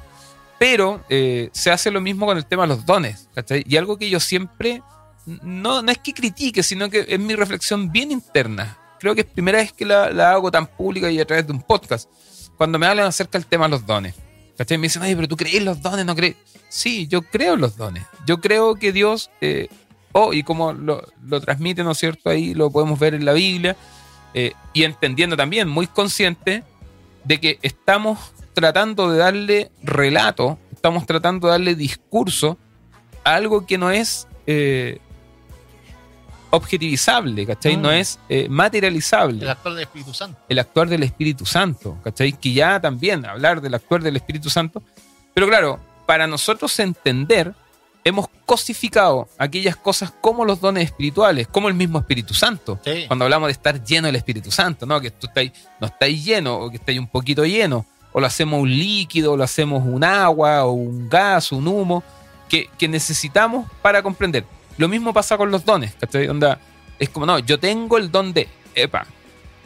Pero 0.58 1.04
eh, 1.10 1.50
se 1.52 1.72
hace 1.72 1.92
lo 1.92 2.00
mismo 2.00 2.26
con 2.26 2.38
el 2.38 2.46
tema 2.46 2.64
de 2.64 2.70
los 2.70 2.86
dones. 2.86 3.28
¿cachai? 3.36 3.64
Y 3.68 3.76
algo 3.78 3.98
que 3.98 4.10
yo 4.10 4.20
siempre, 4.20 4.82
no, 5.26 5.82
no 5.82 5.92
es 5.92 5.98
que 5.98 6.14
critique, 6.14 6.64
sino 6.64 6.90
que 6.90 7.06
es 7.08 7.20
mi 7.20 7.36
reflexión 7.36 7.92
bien 7.92 8.12
interna. 8.12 8.78
Creo 9.00 9.14
que 9.14 9.22
es 9.22 9.28
primera 9.28 9.58
vez 9.58 9.74
que 9.74 9.86
la, 9.86 10.10
la 10.12 10.32
hago 10.32 10.50
tan 10.50 10.66
pública 10.68 11.12
y 11.12 11.20
a 11.20 11.26
través 11.26 11.46
de 11.46 11.52
un 11.54 11.62
podcast. 11.62 12.10
Cuando 12.58 12.80
me 12.80 12.88
hablan 12.88 13.08
acerca 13.08 13.38
del 13.38 13.46
tema 13.46 13.66
de 13.66 13.72
los 13.72 13.86
dones. 13.86 14.16
¿cachai? 14.58 14.78
Me 14.78 14.84
dicen, 14.84 15.02
oye, 15.02 15.16
pero 15.16 15.28
tú 15.28 15.36
crees 15.36 15.62
los 15.64 15.82
dones, 15.82 16.06
¿no 16.06 16.16
crees? 16.16 16.38
Sí, 16.70 17.08
yo 17.08 17.22
creo 17.24 17.56
en 17.56 17.62
los 17.62 17.76
dones. 17.76 18.04
Yo 18.26 18.40
creo 18.40 18.76
que 18.76 18.92
Dios, 18.94 19.30
eh, 19.42 19.68
oh, 20.14 20.34
y 20.34 20.44
como 20.44 20.72
lo, 20.74 21.04
lo 21.26 21.42
transmite, 21.42 21.84
¿no 21.84 21.92
es 21.92 21.98
cierto? 21.98 22.30
Ahí 22.30 22.54
lo 22.54 22.72
podemos 22.72 22.98
ver 22.98 23.14
en 23.14 23.26
la 23.26 23.34
Biblia. 23.34 23.76
eh, 24.34 24.54
y 24.74 24.84
entendiendo 24.84 25.38
también, 25.38 25.68
muy 25.68 25.86
consciente 25.86 26.64
de 27.24 27.40
que 27.40 27.60
estamos 27.62 28.18
tratando 28.54 29.12
de 29.12 29.18
darle 29.20 29.72
relato, 29.84 30.58
estamos 30.74 31.06
tratando 31.06 31.48
de 31.48 31.52
darle 31.52 31.76
discurso 31.76 32.58
a 33.24 33.36
algo 33.36 33.66
que 33.68 33.78
no 33.78 33.92
es 33.92 34.28
eh, 34.48 35.00
objetivizable, 36.50 37.46
¿cachai? 37.46 37.78
Mm. 37.78 37.82
No 37.82 37.92
es 37.92 38.20
eh, 38.30 38.48
materializable 38.50 39.42
El 39.42 39.50
actor 39.50 39.74
del 39.74 39.84
Espíritu 39.84 40.14
Santo. 40.14 40.40
el 40.50 40.60
actuar 40.60 40.88
del 40.90 41.04
Espíritu 41.04 41.46
Santo, 41.46 41.98
¿cachai? 42.04 42.34
Que 42.34 42.54
ya 42.54 42.80
también 42.80 43.26
hablar 43.26 43.62
del 43.62 43.74
actuar 43.74 44.02
del 44.04 44.16
Espíritu 44.18 44.50
Santo. 44.50 44.84
Pero 45.34 45.48
claro, 45.48 45.80
para 46.06 46.28
nosotros 46.28 46.78
entender, 46.80 47.54
hemos 48.04 48.28
cosificado 48.46 49.28
aquellas 49.38 49.76
cosas 49.76 50.12
como 50.22 50.46
los 50.46 50.60
dones 50.60 50.86
espirituales, 50.86 51.48
como 51.48 51.68
el 51.68 51.74
mismo 51.74 52.00
Espíritu 52.00 52.34
Santo. 52.34 52.80
Sí. 52.84 53.06
Cuando 53.08 53.26
hablamos 53.26 53.48
de 53.48 53.54
estar 53.54 53.84
lleno 53.84 54.08
del 54.08 54.16
Espíritu 54.16 54.52
Santo, 54.52 54.86
¿no? 54.86 55.00
Que 55.00 55.12
tú 55.12 55.28
estáis, 55.28 55.52
no 55.80 55.88
estáis 55.88 56.24
lleno, 56.24 56.58
o 56.58 56.70
que 56.70 56.78
estáis 56.78 57.00
un 57.00 57.08
poquito 57.08 57.46
lleno, 57.46 57.86
o 58.12 58.20
lo 58.20 58.28
hacemos 58.28 58.62
un 58.62 58.70
líquido, 58.70 59.34
o 59.34 59.38
lo 59.38 59.44
hacemos 59.44 59.84
un 59.86 60.04
agua, 60.04 60.66
o 60.66 60.72
un 60.72 61.10
gas, 61.10 61.52
un 61.52 61.68
humo, 61.68 62.04
que, 62.50 62.70
que 62.78 62.88
necesitamos 62.88 63.70
para 63.82 64.04
comprender. 64.04 64.46
Lo 64.78 64.88
mismo 64.88 65.14
pasa 65.14 65.38
con 65.38 65.52
los 65.52 65.66
dones, 65.66 65.94
¿cachai? 66.00 66.28
Onda, 66.28 66.60
es 67.00 67.10
como, 67.10 67.26
no, 67.26 67.40
yo 67.40 67.60
tengo 67.60 67.98
el 67.98 68.12
don 68.12 68.34
de, 68.34 68.48
epa. 68.76 69.06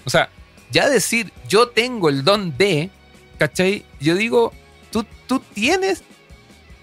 O 0.05 0.09
sea, 0.09 0.29
ya 0.71 0.89
decir 0.89 1.31
yo 1.47 1.69
tengo 1.69 2.09
el 2.09 2.23
don 2.23 2.57
de, 2.57 2.89
¿cachai? 3.37 3.85
Yo 3.99 4.15
digo, 4.15 4.53
tú, 4.91 5.05
tú 5.27 5.39
tienes, 5.53 6.03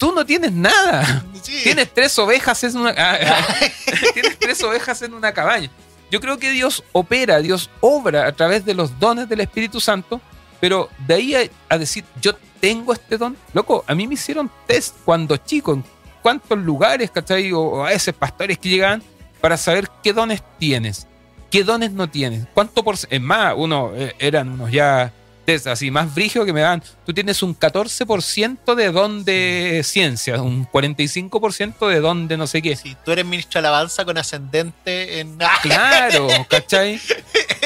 tú 0.04 0.12
no 0.12 0.26
tienes 0.26 0.52
nada. 0.52 1.24
Sí. 1.42 1.60
Tienes 1.62 1.88
tres 1.94 2.18
ovejas 2.18 2.62
en 2.62 2.76
una. 2.76 2.94
ah, 2.94 3.18
tienes 4.12 4.38
tres 4.38 4.62
ovejas 4.62 5.00
en 5.00 5.14
una 5.14 5.32
cabaña. 5.32 5.70
Yo 6.10 6.20
creo 6.20 6.38
que 6.38 6.50
Dios 6.50 6.84
opera, 6.92 7.38
Dios 7.40 7.70
obra 7.80 8.26
a 8.26 8.32
través 8.32 8.66
de 8.66 8.74
los 8.74 8.98
dones 9.00 9.30
del 9.30 9.40
Espíritu 9.40 9.80
Santo, 9.80 10.20
pero 10.60 10.90
de 11.06 11.14
ahí 11.14 11.34
a, 11.34 11.40
a 11.70 11.78
decir, 11.78 12.04
yo 12.20 12.34
tengo 12.60 12.92
este 12.92 13.16
don. 13.16 13.34
Loco, 13.54 13.82
a 13.86 13.94
mí 13.94 14.06
me 14.06 14.12
hicieron 14.12 14.50
test 14.66 14.94
cuando 15.06 15.38
chico, 15.38 15.72
en 15.72 15.82
cuántos 16.20 16.58
lugares, 16.58 17.10
¿cachai? 17.10 17.50
O, 17.52 17.60
o 17.60 17.84
a 17.84 17.92
esos 17.94 18.14
pastores 18.14 18.58
que 18.58 18.68
llegaban 18.68 19.02
para 19.40 19.56
saber 19.56 19.88
qué 20.02 20.12
dones 20.12 20.42
tienes, 20.58 21.06
qué 21.50 21.64
dones 21.64 21.92
no 21.92 22.10
tienes, 22.10 22.46
cuánto 22.52 22.84
por. 22.84 22.96
Es 23.08 23.20
más, 23.22 23.54
uno 23.56 23.92
eh, 23.94 24.14
eran 24.18 24.50
unos 24.50 24.70
ya 24.70 25.14
test 25.44 25.66
así 25.66 25.90
más 25.90 26.14
brígidos 26.14 26.46
que 26.46 26.52
me 26.52 26.60
daban. 26.60 26.82
Tú 27.06 27.12
tienes 27.12 27.42
un 27.42 27.58
14% 27.58 28.74
de 28.74 28.90
don 28.90 29.24
de 29.24 29.82
ciencia, 29.84 30.40
un 30.42 30.66
45% 30.66 31.88
de 31.88 32.00
don 32.00 32.28
de 32.28 32.36
no 32.36 32.46
sé 32.46 32.62
qué. 32.62 32.76
Sí, 32.76 32.96
tú 33.04 33.12
eres 33.12 33.24
ministro 33.24 33.60
de 33.60 33.68
alabanza 33.68 34.04
con 34.04 34.18
ascendente 34.18 35.20
en. 35.20 35.38
Claro, 35.62 36.28
¿cachai? 36.48 37.00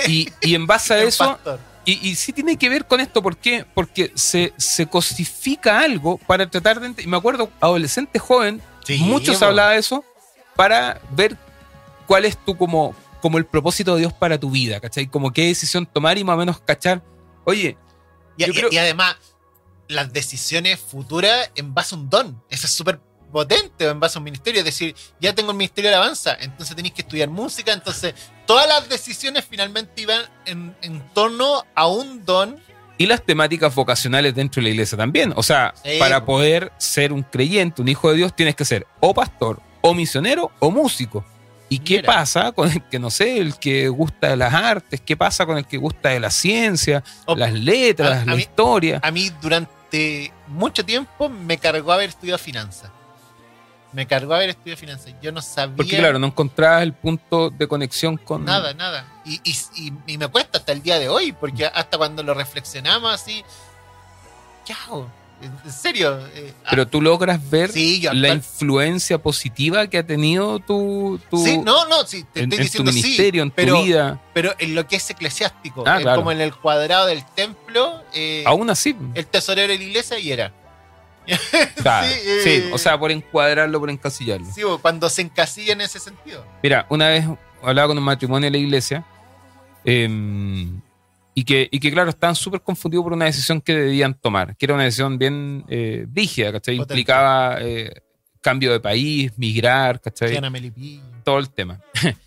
Y, 0.07 0.29
y 0.41 0.55
en 0.55 0.66
base 0.66 0.95
a 0.95 1.03
eso, 1.03 1.24
pastor. 1.26 1.61
y, 1.85 2.09
y 2.09 2.14
sí 2.14 2.33
tiene 2.33 2.57
que 2.57 2.68
ver 2.68 2.87
con 2.87 3.01
esto, 3.01 3.22
¿por 3.22 3.37
qué? 3.37 3.64
Porque 3.74 4.12
se, 4.14 4.53
se 4.57 4.87
cosifica 4.87 5.81
algo 5.81 6.18
para 6.18 6.49
tratar 6.49 6.81
de... 6.81 7.03
Y 7.03 7.07
me 7.07 7.16
acuerdo, 7.16 7.51
adolescente 7.61 8.18
joven, 8.18 8.61
Sí, 8.85 8.99
muchos 8.99 9.37
po. 9.39 9.47
hablaban 9.47 9.74
de 9.74 9.81
eso, 9.81 10.05
para 10.57 11.01
ver 11.11 11.37
cuál 12.07 12.24
es 12.24 12.37
tu 12.43 12.57
como, 12.57 12.95
como 13.20 13.37
el 13.39 13.45
propósito 13.45 13.95
de 13.95 14.01
Dios 14.01 14.12
para 14.12 14.39
tu 14.39 14.51
vida, 14.51 14.81
¿cachai? 14.81 15.07
Como 15.07 15.33
qué 15.33 15.47
decisión 15.47 15.85
tomar 15.87 16.16
y 16.18 16.24
más 16.24 16.35
o 16.35 16.39
menos 16.39 16.59
cachar, 16.61 17.03
oye, 17.49 17.76
Y, 18.36 18.44
Yo 18.44 18.53
y- 18.53 18.55
creo- 18.57 18.68
y 18.72 18.78
además, 18.78 19.16
las 19.88 20.12
decisiones 20.12 20.78
futuras 20.78 21.51
en 21.57 21.74
base 21.74 21.94
a 21.94 21.99
un 21.99 22.09
don. 22.09 22.42
Eso 22.51 22.66
es 22.66 22.72
súper 22.72 23.01
potente 23.32 23.84
en 23.88 23.99
base 23.99 24.16
a 24.16 24.20
un 24.20 24.24
ministerio. 24.24 24.61
Es 24.61 24.64
decir, 24.64 24.94
ya 25.20 25.34
tengo 25.34 25.51
el 25.51 25.57
ministerio 25.57 25.90
de 25.90 25.96
alabanza, 25.96 26.36
entonces 26.40 26.76
tenéis 26.76 26.94
que 26.94 27.03
estudiar 27.03 27.28
música. 27.30 27.72
Entonces, 27.72 28.14
todas 28.46 28.68
las 28.68 28.88
decisiones 28.88 29.44
finalmente 29.49 30.03
iban 30.03 30.22
en, 30.46 30.76
en 30.82 31.01
torno 31.14 31.64
a 31.74 31.86
un 31.88 32.24
don. 32.24 32.61
y 33.01 33.07
las 33.07 33.24
temáticas 33.24 33.74
vocacionales 33.74 34.34
dentro 34.34 34.61
de 34.61 34.64
la 34.64 34.68
iglesia 34.70 34.99
también. 34.99 35.32
O 35.36 35.42
sea, 35.44 35.72
Sí. 35.84 35.99
para 36.01 36.24
poder 36.24 36.72
ser 36.78 37.12
un 37.12 37.22
creyente, 37.22 37.80
un 37.82 37.88
hijo 37.88 38.11
de 38.11 38.16
Dios, 38.16 38.34
tienes 38.36 38.57
que 38.57 38.64
ser 38.64 38.86
o 39.01 39.14
pastor, 39.14 39.61
o 39.82 39.94
misionero, 39.94 40.51
o 40.59 40.70
músico. 40.72 41.24
¿Y 41.71 41.81
qué 41.81 41.97
Mira. 41.97 42.07
pasa 42.14 42.53
con 42.53 42.71
el 42.71 42.83
que, 42.85 42.99
no 42.99 43.11
sé, 43.11 43.39
el 43.39 43.59
que 43.59 43.89
gusta 43.89 44.29
de 44.29 44.37
las 44.37 44.55
artes? 44.55 45.01
¿Qué 45.03 45.16
pasa 45.16 45.45
con 45.45 45.59
el 45.59 45.66
que 45.66 45.77
gusta 45.77 46.09
de 46.11 46.21
la 46.21 46.31
ciencia, 46.31 47.05
O- 47.27 47.35
las 47.37 47.53
letras, 47.53 48.11
a- 48.19 48.23
a 48.23 48.25
la 48.25 48.35
mí- 48.37 48.41
historia? 48.43 49.01
A 49.03 49.11
mí, 49.11 49.31
durante 49.43 50.33
mucho 50.47 50.85
tiempo, 50.85 51.29
me 51.29 51.59
cargó 51.59 51.93
haber 51.93 52.09
estudiado 52.09 52.39
finanzas. 52.39 52.91
Me 53.93 54.07
cargó 54.07 54.35
haber 54.35 54.51
estudiado 54.51 54.79
finanzas. 54.79 55.14
Yo 55.23 55.33
no 55.33 55.41
sabía. 55.43 55.77
Porque 55.77 55.97
claro, 55.99 56.19
no 56.19 56.27
encontrabas 56.29 56.83
el 56.83 56.93
punto 56.95 57.51
de 57.51 57.66
conexión 57.69 58.16
con... 58.19 58.45
Nada, 58.45 58.73
nada. 58.75 59.07
Y, 59.25 59.41
y, 59.45 59.57
y- 59.77 59.93
y 60.07 60.19
me 60.19 60.29
cuesta 60.29 60.59
hasta 60.59 60.73
el 60.73 60.83
día 60.83 60.99
de 60.99 61.09
hoy, 61.09 61.33
porque 61.33 61.66
hasta 61.66 61.97
cuando 61.99 62.23
lo 62.23 62.33
reflexionamos 62.35 63.12
así. 63.14 63.45
¿Qué 64.66 64.75
hago? 64.75 65.11
En 65.41 65.72
serio. 65.72 66.18
eh, 66.34 66.53
Pero 66.68 66.89
tú 66.89 67.01
logras 67.01 67.49
ver 67.49 67.70
Sí, 67.70 68.01
yo 68.01 68.12
la 68.12 68.30
influencia 68.34 69.18
positiva 69.18 69.86
que 69.86 69.99
ha 69.99 70.07
tenido 70.07 70.59
tu... 70.59 71.20
tu 71.30 71.45
Sí, 71.45 71.59
no, 71.59 71.86
no, 71.86 72.05
sí, 72.07 72.24
te 72.32 72.41
en, 72.41 72.45
estoy 72.45 72.45
en 72.45 72.51
tu 72.51 72.57
diciendo 72.57 72.93
ministerio, 72.93 73.43
sí, 73.43 73.47
en 73.47 73.51
tu 73.51 73.55
pero, 73.55 73.82
vida. 73.84 74.20
pero 74.34 74.53
en 74.59 74.74
lo 74.74 74.86
que 74.89 74.97
es 74.97 75.09
eclesiástico, 75.11 75.84
Ah, 75.86 75.99
eh, 75.99 76.03
claro. 76.03 76.18
como 76.20 76.32
en 76.32 76.41
el 76.41 76.53
cuadrado 76.55 77.07
del 77.07 77.24
templo, 77.34 78.03
eh, 78.14 78.43
Aún 78.47 78.68
así. 78.70 78.97
el 79.14 79.26
tesorero 79.26 79.72
de 79.72 79.78
la 79.78 79.84
iglesia 79.84 80.18
y 80.18 80.32
era. 80.32 80.53
claro, 81.82 82.09
sí, 82.09 82.20
sí, 82.43 82.64
o 82.72 82.78
sea, 82.78 82.99
por 82.99 83.12
encuadrarlo, 83.12 83.78
por 83.78 83.91
encasillarlo. 83.91 84.47
Sí, 84.53 84.62
cuando 84.82 85.09
se 85.11 85.22
encasilla 85.22 85.74
en 85.74 85.82
ese 85.82 86.01
sentido. 86.01 86.45
Mira, 86.62 86.86
una 86.89 87.09
vez 87.09 87.24
hablaba 87.62 87.89
con 87.89 87.99
un 87.99 88.05
matrimonio 88.05 88.47
de 88.47 88.51
la 88.53 88.59
iglesia 88.59 89.05
eh, 89.84 90.09
y, 91.39 91.45
que, 91.45 91.68
y 91.70 91.78
que, 91.78 91.93
claro, 91.93 92.11
estaban 92.11 92.34
súper 92.34 92.62
confundidos 92.62 93.05
por 93.05 93.12
una 93.12 93.26
decisión 93.26 93.61
que 93.61 93.72
debían 93.72 94.12
tomar, 94.12 94.57
que 94.57 94.66
era 94.66 94.74
una 94.74 94.82
decisión 94.82 95.18
bien 95.18 95.64
eh, 95.68 96.05
rígida, 96.12 96.51
¿cachai? 96.51 96.78
Potente. 96.78 96.95
Implicaba 96.95 97.59
eh, 97.61 98.03
cambio 98.41 98.72
de 98.72 98.80
país, 98.80 99.30
migrar, 99.36 100.01
¿cachai? 100.01 100.36
Todo 101.22 101.39
el 101.39 101.49
tema. 101.51 101.80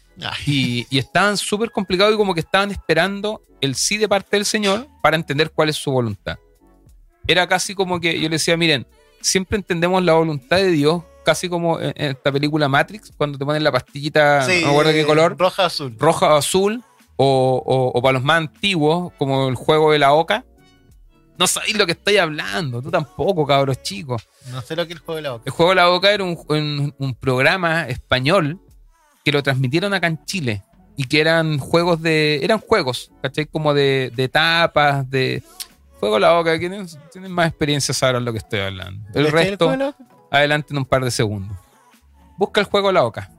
Y, 0.46 0.86
y 0.92 1.00
estaban 1.00 1.36
súper 1.36 1.72
complicados 1.72 2.14
y 2.14 2.18
como 2.18 2.36
que 2.36 2.42
estaban 2.42 2.70
esperando 2.70 3.42
el 3.60 3.74
sí 3.74 3.98
de 3.98 4.08
parte 4.08 4.38
del 4.38 4.46
Señor 4.46 4.88
para 5.02 5.16
entender 5.16 5.50
cuál 5.50 5.70
es 5.70 5.78
su 5.78 5.90
voluntad. 5.90 6.38
Era 7.26 7.48
casi 7.48 7.74
como 7.74 8.00
que 8.00 8.14
yo 8.14 8.30
le 8.30 8.36
decía, 8.36 8.56
miren, 8.56 8.86
siempre 9.20 9.58
entendemos 9.58 10.04
la 10.04 10.14
voluntad 10.14 10.58
de 10.58 10.68
Dios, 10.68 11.02
casi 11.26 11.50
como 11.50 11.80
en, 11.80 11.94
en 11.96 12.12
esta 12.12 12.32
película 12.32 12.70
Matrix, 12.70 13.12
cuando 13.18 13.40
te 13.40 13.46
ponen 13.46 13.64
la 13.64 13.72
pastillita, 13.72 14.46
sí, 14.46 14.60
no 14.62 14.68
me 14.68 14.74
acuerdo 14.74 14.92
qué 14.92 15.06
color, 15.06 15.36
Roja 15.40 15.66
azul. 15.66 15.96
roja 15.98 16.36
o 16.36 16.38
azul, 16.38 16.84
o, 17.24 17.62
o- 17.66 17.92
o 17.98 18.02
para 18.02 18.14
los 18.14 18.24
más 18.24 18.38
antiguos, 18.38 19.12
como 19.18 19.48
el 19.48 19.56
juego 19.56 19.92
de 19.92 20.00
la 20.00 20.14
oca. 20.14 20.44
No 21.38 21.48
sabéis 21.48 21.78
lo 21.78 21.86
que 21.86 21.94
estoy 21.94 22.18
hablando, 22.18 22.82
tú 22.82 22.92
tampoco, 22.92 23.46
cabros 23.48 23.82
chicos. 23.84 24.24
No 24.52 24.62
sé 24.62 24.76
lo 24.76 24.86
que 24.88 24.94
es 24.94 25.00
el 25.00 25.06
juego 25.06 25.16
de 25.18 25.22
la 25.24 25.32
boca. 25.32 25.44
El 25.46 25.52
juego 25.52 25.70
de 25.72 25.76
la 25.76 25.88
boca 25.88 26.12
era 26.12 26.24
un, 26.24 26.38
un- 26.50 26.96
un 26.98 27.16
programa 27.16 27.88
español 27.88 28.60
que 29.24 29.32
lo 29.32 29.42
transmitieron 29.44 29.94
acá 29.94 30.08
en 30.08 30.24
Chile 30.26 30.64
y 30.98 31.06
que 31.06 31.20
eran 31.22 31.58
juegos 31.60 32.02
de. 32.02 32.44
eran 32.44 32.60
juegos, 32.60 33.12
¿cachai? 33.22 33.46
Como 33.46 33.74
de, 33.74 34.12
de 34.16 34.24
etapas, 34.26 35.10
de. 35.10 35.42
Juego 36.00 36.16
de 36.16 36.22
la 36.22 36.34
boca, 36.34 36.58
quienes 36.58 36.98
tienen 37.12 37.32
más 37.32 37.48
experiencia 37.50 37.94
sabrán 37.94 38.26
lo 38.26 38.32
que 38.32 38.40
estoy 38.40 38.60
hablando. 38.60 39.08
El 39.14 39.26
¿Viste 39.26 39.32
resto, 39.38 39.94
adelante 40.32 40.74
en 40.74 40.78
un 40.80 40.86
par 40.86 41.04
de 41.06 41.12
segundos. 41.12 41.56
Busca 42.38 42.60
el 42.62 42.66
juego 42.66 42.88
de 42.88 42.94
la 42.94 43.02
boca 43.04 43.30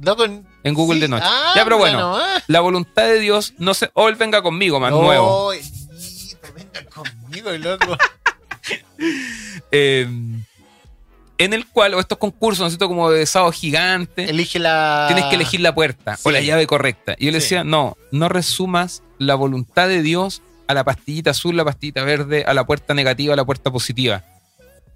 Loco, 0.00 0.24
en 0.24 0.74
Google 0.74 0.96
sí, 0.96 1.00
de 1.02 1.08
noche. 1.08 1.24
ah, 1.26 1.52
ya, 1.56 1.64
pero 1.64 1.78
bueno, 1.78 2.16
ah. 2.16 2.40
la 2.46 2.60
voluntad 2.60 3.04
de 3.04 3.18
Dios 3.20 3.54
no 3.58 3.74
se. 3.74 3.90
O 3.94 4.08
él 4.08 4.14
venga 4.16 4.42
conmigo, 4.42 4.78
más 4.80 4.90
No, 4.92 5.02
nuevo. 5.02 5.52
hijito, 5.54 6.48
venga 6.54 6.84
conmigo, 6.90 7.50
loco. 7.52 7.96
Eh, 9.70 10.06
en 11.38 11.52
el 11.52 11.66
cual, 11.66 11.94
o 11.94 12.00
estos 12.00 12.18
concursos, 12.18 12.60
¿no 12.60 12.66
es 12.66 12.72
cierto? 12.72 12.88
Como 12.88 13.10
de 13.10 13.24
sábado 13.26 13.52
gigante. 13.52 14.28
Elige 14.28 14.58
la. 14.58 15.04
tienes 15.08 15.26
que 15.26 15.36
elegir 15.36 15.60
la 15.60 15.74
puerta 15.74 16.14
o 16.24 16.28
Sí. 16.28 16.32
la 16.32 16.40
llave 16.40 16.66
correcta. 16.66 17.14
Y 17.18 17.26
yo 17.26 17.32
le 17.32 17.40
Sí. 17.40 17.44
decía, 17.44 17.64
no, 17.64 17.96
no 18.10 18.28
resumas 18.28 19.02
la 19.18 19.34
voluntad 19.36 19.88
de 19.88 20.02
Dios 20.02 20.42
a 20.66 20.74
la 20.74 20.84
pastillita 20.84 21.30
azul, 21.30 21.56
la 21.56 21.64
pastillita 21.64 22.02
verde, 22.02 22.44
a 22.46 22.52
la 22.54 22.66
puerta 22.66 22.92
negativa, 22.92 23.34
a 23.34 23.36
la 23.36 23.44
puerta 23.44 23.70
positiva. 23.70 24.24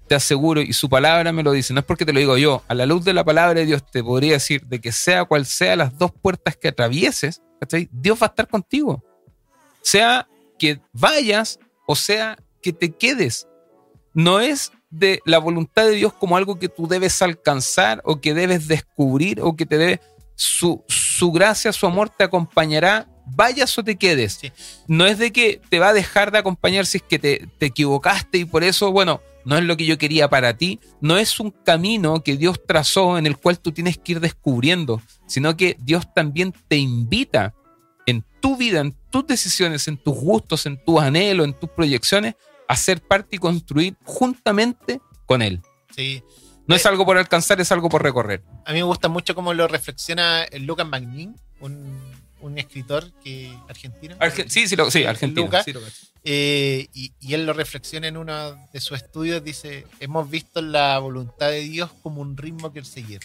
Te 0.07 0.15
aseguro, 0.15 0.61
y 0.61 0.73
su 0.73 0.89
palabra 0.89 1.31
me 1.31 1.43
lo 1.43 1.51
dice, 1.51 1.73
no 1.73 1.79
es 1.79 1.85
porque 1.85 2.05
te 2.05 2.13
lo 2.13 2.19
digo 2.19 2.37
yo, 2.37 2.63
a 2.67 2.73
la 2.73 2.85
luz 2.85 3.05
de 3.05 3.13
la 3.13 3.23
palabra 3.23 3.59
de 3.59 3.65
Dios 3.65 3.83
te 3.89 4.03
podría 4.03 4.33
decir 4.33 4.65
de 4.65 4.81
que 4.81 4.91
sea 4.91 5.25
cual 5.25 5.45
sea 5.45 5.75
las 5.75 5.97
dos 5.97 6.11
puertas 6.11 6.57
que 6.57 6.67
atravieses, 6.67 7.41
¿cachai? 7.59 7.89
Dios 7.91 8.21
va 8.21 8.27
a 8.27 8.29
estar 8.29 8.47
contigo. 8.47 9.03
Sea 9.81 10.27
que 10.59 10.79
vayas 10.91 11.59
o 11.87 11.95
sea 11.95 12.37
que 12.61 12.73
te 12.73 12.91
quedes. 12.91 13.47
No 14.13 14.39
es 14.39 14.71
de 14.89 15.21
la 15.25 15.39
voluntad 15.39 15.85
de 15.85 15.95
Dios 15.95 16.13
como 16.13 16.37
algo 16.37 16.59
que 16.59 16.69
tú 16.69 16.87
debes 16.87 17.21
alcanzar 17.21 18.01
o 18.05 18.21
que 18.21 18.33
debes 18.33 18.67
descubrir 18.67 19.41
o 19.41 19.55
que 19.55 19.65
te 19.65 19.77
debe 19.77 20.01
su, 20.35 20.83
su 20.87 21.31
gracia, 21.31 21.73
su 21.73 21.85
amor 21.85 22.09
te 22.09 22.23
acompañará, 22.23 23.07
vayas 23.25 23.77
o 23.77 23.83
te 23.83 23.95
quedes. 23.95 24.33
Sí. 24.33 24.51
No 24.87 25.05
es 25.05 25.17
de 25.17 25.31
que 25.31 25.61
te 25.69 25.79
va 25.79 25.89
a 25.89 25.93
dejar 25.93 26.31
de 26.31 26.39
acompañar 26.39 26.85
si 26.85 26.97
es 26.97 27.03
que 27.03 27.19
te, 27.19 27.47
te 27.57 27.67
equivocaste 27.67 28.39
y 28.39 28.45
por 28.45 28.63
eso, 28.63 28.91
bueno, 28.91 29.21
no 29.45 29.57
es 29.57 29.63
lo 29.63 29.77
que 29.77 29.85
yo 29.85 29.97
quería 29.97 30.29
para 30.29 30.57
ti, 30.57 30.79
no 31.01 31.17
es 31.17 31.39
un 31.39 31.51
camino 31.51 32.23
que 32.23 32.37
Dios 32.37 32.61
trazó 32.65 33.17
en 33.17 33.25
el 33.25 33.37
cual 33.37 33.59
tú 33.59 33.71
tienes 33.71 33.97
que 33.97 34.13
ir 34.13 34.19
descubriendo, 34.19 35.01
sino 35.27 35.57
que 35.57 35.77
Dios 35.79 36.13
también 36.13 36.53
te 36.67 36.77
invita 36.77 37.53
en 38.05 38.23
tu 38.41 38.57
vida, 38.57 38.81
en 38.81 38.95
tus 39.09 39.25
decisiones, 39.27 39.87
en 39.87 39.97
tus 39.97 40.15
gustos, 40.15 40.65
en 40.65 40.83
tus 40.83 41.01
anhelos, 41.01 41.45
en 41.45 41.53
tus 41.53 41.69
proyecciones, 41.69 42.35
a 42.67 42.75
ser 42.75 43.01
parte 43.01 43.35
y 43.35 43.39
construir 43.39 43.95
juntamente 44.03 45.01
con 45.25 45.41
Él. 45.41 45.61
Sí. 45.95 46.23
No 46.65 46.75
es 46.75 46.85
algo 46.85 47.05
por 47.05 47.17
alcanzar, 47.17 47.59
es 47.59 47.71
algo 47.71 47.89
por 47.89 48.01
recorrer. 48.01 48.41
A 48.65 48.71
mí 48.71 48.77
me 48.77 48.83
gusta 48.83 49.09
mucho 49.09 49.35
cómo 49.35 49.53
lo 49.53 49.67
reflexiona 49.67 50.43
el 50.43 50.65
Lucas 50.65 50.87
Magnin, 50.87 51.35
un, 51.59 52.12
un 52.43 52.57
escritor 52.57 53.11
que 53.23 53.57
argentino. 53.69 54.15
Arge- 54.19 54.47
sí, 54.49 54.67
sí, 54.67 54.75
lo, 54.75 54.91
sí, 54.91 55.03
argentino. 55.05 55.49
Sí 55.63 55.73
lo. 55.73 55.81
Eh, 56.25 56.87
y, 56.93 57.11
y 57.19 57.33
él 57.33 57.45
lo 57.45 57.53
reflexiona 57.53 58.07
en 58.07 58.17
uno 58.17 58.55
de 58.71 58.79
sus 58.79 58.97
estudios, 58.97 59.43
dice, 59.43 59.85
hemos 59.99 60.29
visto 60.29 60.61
la 60.61 60.99
voluntad 60.99 61.49
de 61.49 61.61
Dios 61.61 61.89
como 62.01 62.21
un 62.21 62.37
ritmo 62.37 62.71
que 62.71 62.83
seguir. 62.83 63.21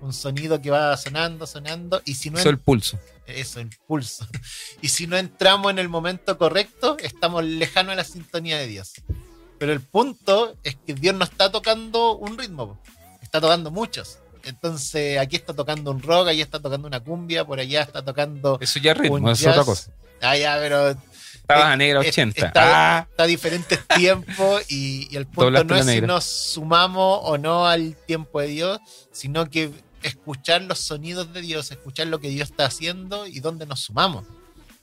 Un 0.00 0.12
sonido 0.12 0.60
que 0.60 0.70
va 0.70 0.96
sonando, 0.96 1.46
sonando, 1.46 2.02
y 2.04 2.14
si 2.14 2.28
no 2.30 2.38
Eso 2.38 2.50
el 2.50 2.58
pulso. 2.58 2.98
eso, 3.26 3.60
el 3.60 3.70
pulso. 3.86 4.26
Y 4.82 4.88
si 4.88 5.06
no 5.06 5.16
entramos 5.16 5.70
en 5.70 5.78
el 5.78 5.88
momento 5.88 6.36
correcto, 6.36 6.96
estamos 6.98 7.44
lejanos 7.44 7.92
a 7.92 7.96
la 7.96 8.04
sintonía 8.04 8.58
de 8.58 8.66
Dios. 8.66 8.92
Pero 9.58 9.72
el 9.72 9.80
punto 9.80 10.56
es 10.62 10.76
que 10.76 10.92
Dios 10.94 11.14
no 11.14 11.24
está 11.24 11.50
tocando 11.50 12.16
un 12.16 12.36
ritmo, 12.36 12.78
está 13.22 13.40
tocando 13.40 13.70
muchos. 13.70 14.18
Entonces 14.44 15.18
aquí 15.18 15.36
está 15.36 15.54
tocando 15.54 15.90
un 15.90 16.02
rock, 16.02 16.28
allá 16.28 16.42
está 16.42 16.60
tocando 16.60 16.86
una 16.86 17.00
cumbia, 17.00 17.44
por 17.44 17.58
allá 17.60 17.82
está 17.82 18.04
tocando 18.04 18.58
Eso 18.60 18.78
ya 18.78 18.92
es 18.92 18.98
ritmo, 18.98 19.30
es 19.30 19.40
otra 19.46 19.64
cosa. 19.64 19.90
Ah, 20.20 20.36
ya, 20.36 20.56
pero 20.58 20.90
Estabas 20.90 21.64
a 21.66 21.76
negra 21.76 22.02
eh, 22.02 22.08
80. 22.08 22.46
Está, 22.46 22.62
Ah, 22.98 23.06
está 23.10 23.22
a 23.24 23.26
diferentes 23.26 23.78
tiempos 23.96 24.62
y, 24.70 25.08
y 25.12 25.16
el 25.16 25.26
punto 25.26 25.42
Doblaste 25.44 25.66
no 25.68 25.76
es 25.78 25.86
si 25.86 26.00
nos 26.06 26.24
sumamos 26.24 27.20
o 27.22 27.36
no 27.38 27.66
al 27.66 27.94
tiempo 28.06 28.40
de 28.40 28.46
Dios, 28.48 28.80
sino 29.12 29.48
que 29.50 29.70
escuchar 30.02 30.62
los 30.62 30.78
sonidos 30.80 31.32
de 31.32 31.40
Dios, 31.42 31.70
escuchar 31.70 32.06
lo 32.08 32.18
que 32.20 32.28
Dios 32.28 32.50
está 32.50 32.66
haciendo 32.66 33.26
y 33.26 33.40
dónde 33.40 33.66
nos 33.66 33.80
sumamos. 33.80 34.24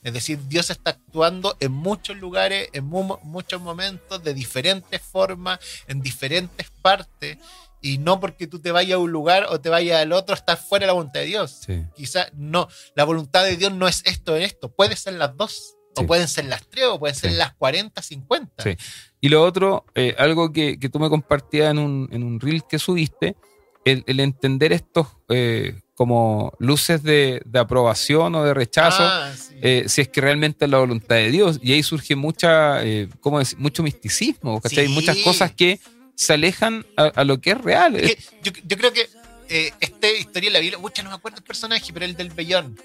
Es 0.04 0.14
decir, 0.14 0.40
Dios 0.48 0.72
está 0.72 0.92
actuando 0.92 1.56
en 1.60 1.72
muchos 1.72 2.18
lugares, 2.18 2.70
en 2.74 2.86
mu- 2.86 3.20
muchos 3.24 3.62
momentos, 3.62 4.24
de 4.24 4.34
diferentes 4.34 5.00
formas, 5.02 5.60
en 5.88 6.02
diferentes 6.02 6.72
partes, 6.82 7.38
y 7.82 7.98
no 7.98 8.20
porque 8.20 8.48
tú 8.48 8.60
te 8.60 8.72
vayas 8.72 8.96
a 8.96 9.00
un 9.00 9.12
lugar 9.12 9.48
o 9.50 9.60
te 9.60 9.70
vayas 9.70 10.02
al 10.02 10.12
otro, 10.14 10.36
estás 10.36 10.60
fuera 10.60 10.84
de 10.84 10.88
la 10.88 10.94
voluntad 10.94 11.20
de 11.22 11.26
Dios. 11.26 11.62
sí. 11.66 11.84
Quizás 11.96 12.32
no, 12.36 12.68
la 12.96 13.04
voluntad 13.04 13.44
de 13.44 13.58
Dios 13.58 13.74
no 13.74 13.88
es 13.88 14.04
esto 14.06 14.36
en 14.38 14.44
esto, 14.44 14.70
puede 14.70 14.96
ser 14.96 15.14
las 15.14 15.36
dos, 15.36 15.76
Sí. 15.94 16.04
o 16.04 16.08
pueden 16.08 16.30
ser 16.30 16.46
las 16.46 16.66
tres, 16.70 16.86
o 16.86 17.00
pueden 17.00 17.16
ser 17.16 17.32
Sí. 17.32 17.38
las 17.38 17.54
40, 17.56 18.02
50. 18.02 18.64
Sí. 18.64 18.78
Y 19.20 19.28
lo 19.28 19.44
otro, 19.44 19.86
eh, 19.94 20.16
algo 20.18 20.54
que, 20.54 20.80
que 20.80 20.88
tú 20.88 21.00
me 21.00 21.10
compartías 21.10 21.70
en 21.72 21.80
un, 21.80 22.08
en 22.14 22.24
un 22.24 22.40
reel 22.40 22.64
que 22.70 22.80
subiste, 22.80 23.36
el, 23.84 24.04
el 24.08 24.20
entender 24.22 24.72
estos 24.72 25.08
eh, 25.28 25.82
como 25.96 26.54
luces 26.60 27.04
de, 27.04 27.42
de 27.46 27.60
aprobación 27.60 28.34
o 28.36 28.44
de 28.44 28.54
rechazo, 28.54 29.04
Ah, 29.04 29.34
eh, 29.62 29.84
si 29.88 30.00
es 30.02 30.08
que 30.08 30.22
realmente 30.22 30.64
es 30.66 30.72
la 30.72 30.78
voluntad 30.78 31.16
de 31.18 31.30
Dios. 31.30 31.60
Y 31.62 31.74
ahí 31.74 31.84
surge 31.84 32.16
mucha, 32.16 32.80
¿cómo 33.20 33.40
decir? 33.40 33.60
mucho 33.60 33.84
misticismo, 33.84 34.62
¿cachai? 34.62 34.88
Muchas 34.88 35.18
cosas 35.18 35.52
que 35.52 35.80
se 36.16 36.34
alejan 36.34 36.86
a, 36.98 37.06
a 37.06 37.24
lo 37.24 37.40
que 37.42 37.52
es 37.52 37.58
real. 37.62 37.96
Es 37.96 38.16
que 38.16 38.24
yo, 38.44 38.52
yo 38.66 38.78
creo 38.78 38.94
que 38.94 39.10
eh, 39.50 39.72
esta 39.80 40.10
historia 40.10 40.50
de 40.50 40.54
la 40.54 40.60
Biblia, 40.60 40.78
mucha 40.80 41.04
no 41.04 41.10
me 41.10 41.16
acuerdo 41.16 41.38
el 41.40 41.44
personaje, 41.44 41.92
pero 41.94 42.06
el 42.06 42.16
del 42.16 42.30
vellón. 42.30 42.80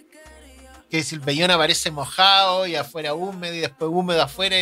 Que 0.90 1.02
si 1.02 1.14
el 1.16 1.20
vellón 1.20 1.50
aparece 1.50 1.90
mojado 1.90 2.66
y 2.66 2.76
afuera 2.76 3.14
húmedo 3.14 3.54
y 3.54 3.58
después 3.58 3.90
húmedo 3.92 4.22
afuera, 4.22 4.56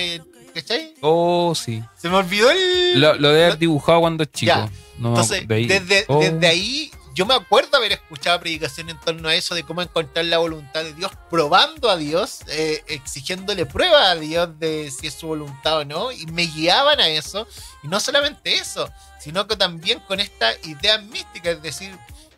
¿cachai? 0.55 0.95
Oh, 1.03 1.55
sí. 1.55 1.83
Se 1.99 2.09
me 2.09 2.17
olvidó 2.17 2.51
el. 2.51 3.01
Lo, 3.01 3.15
lo 3.15 3.31
de 3.33 3.45
haber 3.45 3.59
dibujado 3.59 4.01
cuando 4.01 4.25
chico. 4.25 4.47
Ya. 4.55 4.71
No 4.99 5.11
Entonces, 5.11 5.47
desde, 5.47 6.05
Oh. 6.09 6.21
desde 6.21 6.47
ahí, 6.47 6.91
yo 7.15 7.27
me 7.27 7.35
acuerdo 7.35 7.77
haber 7.77 7.93
escuchado 7.93 8.41
predicación 8.41 8.91
en 8.91 8.99
torno 8.99 9.29
a 9.29 9.35
eso, 9.35 9.55
de 9.55 9.63
cómo 9.63 9.83
encontrar 9.83 10.25
la 10.25 10.39
voluntad 10.39 10.83
de 10.83 10.93
Dios, 10.95 11.13
probando 11.31 11.89
a 11.89 11.97
Dios, 11.97 12.41
eh, 12.49 12.83
exigiéndole 12.89 13.67
prueba 13.67 14.11
a 14.11 14.17
Dios 14.17 14.59
de 14.59 14.91
si 14.91 15.07
es 15.07 15.15
su 15.15 15.29
voluntad 15.29 15.79
o 15.79 15.85
no, 15.85 16.11
y 16.13 16.27
me 16.27 16.47
guiaban 16.47 17.01
a 17.01 17.09
eso. 17.09 17.47
Y 17.83 17.89
no 17.89 18.01
solamente 18.01 18.55
eso, 18.55 18.91
sino 19.21 19.47
que 19.47 19.57
también 19.57 20.01
con 20.01 20.19
esta 20.19 20.53
idea 20.65 20.99
mística, 20.99 21.51
es 21.51 21.63
decir, 21.63 21.97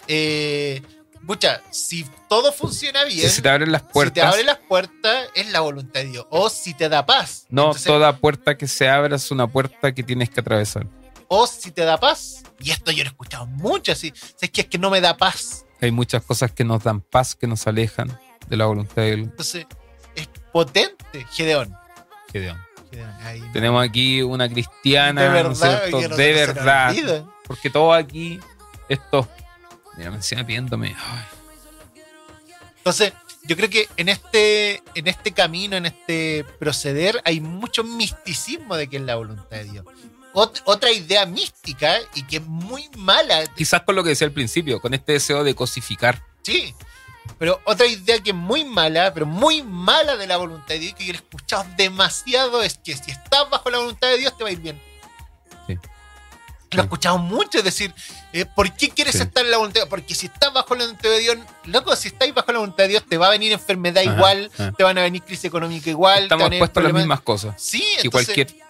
eh, 0.09 0.83
pucha, 1.27 1.63
si 1.71 2.07
todo 2.29 2.53
funciona 2.53 3.05
bien, 3.05 3.31
Si 3.31 3.43
te 3.43 3.49
abren 3.49 3.73
las 3.73 3.81
si 3.83 3.87
te 3.87 3.93
puertas. 3.93 4.25
abre 4.33 4.45
las 4.45 4.59
puertas, 4.59 5.29
es 5.35 5.51
la 5.51 5.61
voluntad 5.61 6.01
de 6.01 6.07
Dios. 6.07 6.27
O 6.31 6.51
si 6.51 6.75
te 6.75 6.89
da 6.89 7.05
paz. 7.07 7.47
No 7.49 7.63
Entonces, 7.63 7.85
toda 7.87 8.17
puerta 8.17 8.57
que 8.57 8.69
se 8.69 8.89
abra 8.89 9.17
es 9.17 9.31
una 9.31 9.47
puerta 9.47 9.93
que 9.93 10.03
tienes 10.03 10.31
que 10.31 10.41
atravesar. 10.41 10.87
O 11.29 11.47
si 11.47 11.71
te 11.73 11.83
da 11.83 11.99
paz. 11.99 12.43
Y 12.61 12.71
esto 12.71 12.91
yo 12.91 13.05
lo 13.05 13.09
he 13.11 13.13
escuchado 13.13 13.47
mucho, 13.47 13.93
así. 13.93 14.13
Es 14.41 14.51
que 14.51 14.63
es 14.63 14.67
que 14.69 14.79
no 14.79 14.91
me 14.91 15.01
da 15.01 15.17
paz. 15.17 15.65
Hay 15.81 15.91
muchas 15.91 16.23
cosas 16.23 16.53
que 16.53 16.65
nos 16.65 16.83
dan 16.83 17.01
paz, 17.01 17.35
que 17.35 17.47
nos 17.47 17.67
alejan 17.67 18.19
de 18.49 18.57
la 18.57 18.67
voluntad 18.67 19.03
de 19.03 19.13
Entonces, 19.13 19.67
es 20.15 20.29
potente, 20.53 21.27
Gedeón. 21.33 21.75
Gedeón. 22.33 22.59
Gedeón, 22.91 23.11
no- 23.47 23.53
Tenemos 23.53 23.85
aquí 23.85 24.23
una 24.23 24.49
cristiana, 24.49 25.23
de 25.23 25.29
¿no 25.29 25.35
verdad, 25.35 25.79
cierto? 25.89 26.09
no 26.09 26.17
de 26.17 26.33
verdad. 26.33 27.25
Porque 27.47 27.69
todo 27.71 27.93
aquí, 27.93 28.41
esto. 28.89 29.29
Mira, 29.99 30.11
me 30.11 30.17
encima 30.17 30.43
viéndome. 30.43 30.95
Ay, 30.99 31.25
Entonces, 32.79 33.13
yo 33.45 33.57
creo 33.57 33.69
que 33.71 33.89
en 33.97 34.09
este, 34.09 34.83
en 34.95 35.07
este 35.09 35.33
camino, 35.33 35.77
en 35.77 35.87
este 35.87 36.45
proceder, 36.59 37.21
hay 37.25 37.41
mucho 37.41 37.85
misticismo 37.85 38.77
de 38.77 38.89
que 38.89 38.97
es 38.97 39.03
la 39.03 39.17
voluntad 39.17 39.57
de 39.57 39.65
Dios. 39.65 39.85
Ot- 40.37 40.63
otra 40.67 40.93
idea 40.93 41.25
mística 41.25 41.97
y 42.15 42.23
que 42.25 42.37
es 42.37 42.43
muy 42.47 42.89
mala, 42.97 43.45
Quizás 43.57 43.83
con 43.83 43.97
lo 43.97 44.03
que 44.05 44.11
decía 44.11 44.27
al 44.27 44.33
principio, 44.35 44.81
con 44.81 44.93
este 44.95 45.13
deseo 45.13 45.43
de 45.45 45.55
cosificar. 45.55 46.23
sí. 46.43 46.75
Pero 47.41 47.61
otra 47.65 47.87
idea 47.87 48.21
que 48.23 48.31
es 48.31 48.37
muy 48.37 48.65
mala, 48.65 49.13
pero 49.13 49.27
muy 49.27 49.61
mala 49.63 50.17
de 50.17 50.27
la 50.29 50.37
voluntad 50.37 50.69
de 50.69 50.79
Dios, 50.79 50.95
que 50.95 51.05
yo 51.07 51.13
he 51.13 51.17
escuchado 51.17 51.67
demasiado, 51.77 52.63
es 52.63 52.79
que 52.79 52.97
si 52.97 53.11
estás 53.11 53.51
bajo 53.51 53.69
la 53.69 53.79
voluntad 53.79 54.09
de 54.09 54.19
Dios 54.19 54.37
te 54.39 54.45
va 54.45 54.51
a 54.51 54.53
ir 54.53 54.61
bien. 54.61 54.81
Sí. 55.67 55.77
Lo 56.71 56.83
he 56.83 56.85
escuchado 56.85 57.19
mucho, 57.19 57.59
es 57.59 57.65
decir, 57.65 57.93
eh, 58.33 58.45
¿por 58.47 58.73
qué 58.75 58.91
quieres 58.91 59.17
Sí. 59.17 59.23
estar 59.23 59.45
en 59.45 59.51
la 59.51 59.57
voluntad 59.57 59.81
de 59.81 59.81
Dios? 59.83 59.91
Porque 59.91 60.15
si 60.15 60.27
estás 60.27 60.53
bajo 60.53 60.75
la 60.77 60.85
voluntad 60.85 61.11
de 61.11 61.19
Dios, 61.19 61.37
loco, 61.65 61.97
si 61.97 62.09
estáis 62.09 62.33
bajo 62.33 62.53
la 62.53 62.59
voluntad 62.61 62.85
de 62.85 62.89
Dios, 62.89 63.05
te 63.09 63.19
va 63.19 63.27
a 63.27 63.31
venir 63.31 63.53
enfermedad 63.53 64.03
Ajá, 64.05 64.15
igual, 64.17 64.51
ajá. 64.55 64.73
te 64.73 64.85
van 64.85 64.97
a 64.99 65.03
venir 65.03 65.23
crisis 65.23 65.45
económica 65.47 65.91
igual. 65.91 66.23
Estamos 66.25 66.47
expuestos 66.49 66.81
a 66.81 66.85
las 66.85 66.93
mismas 66.93 67.21
cosas 67.23 67.55
Sí, 67.61 67.81
que 67.81 68.03
entonces, 68.07 68.11
cualquier 68.35 68.66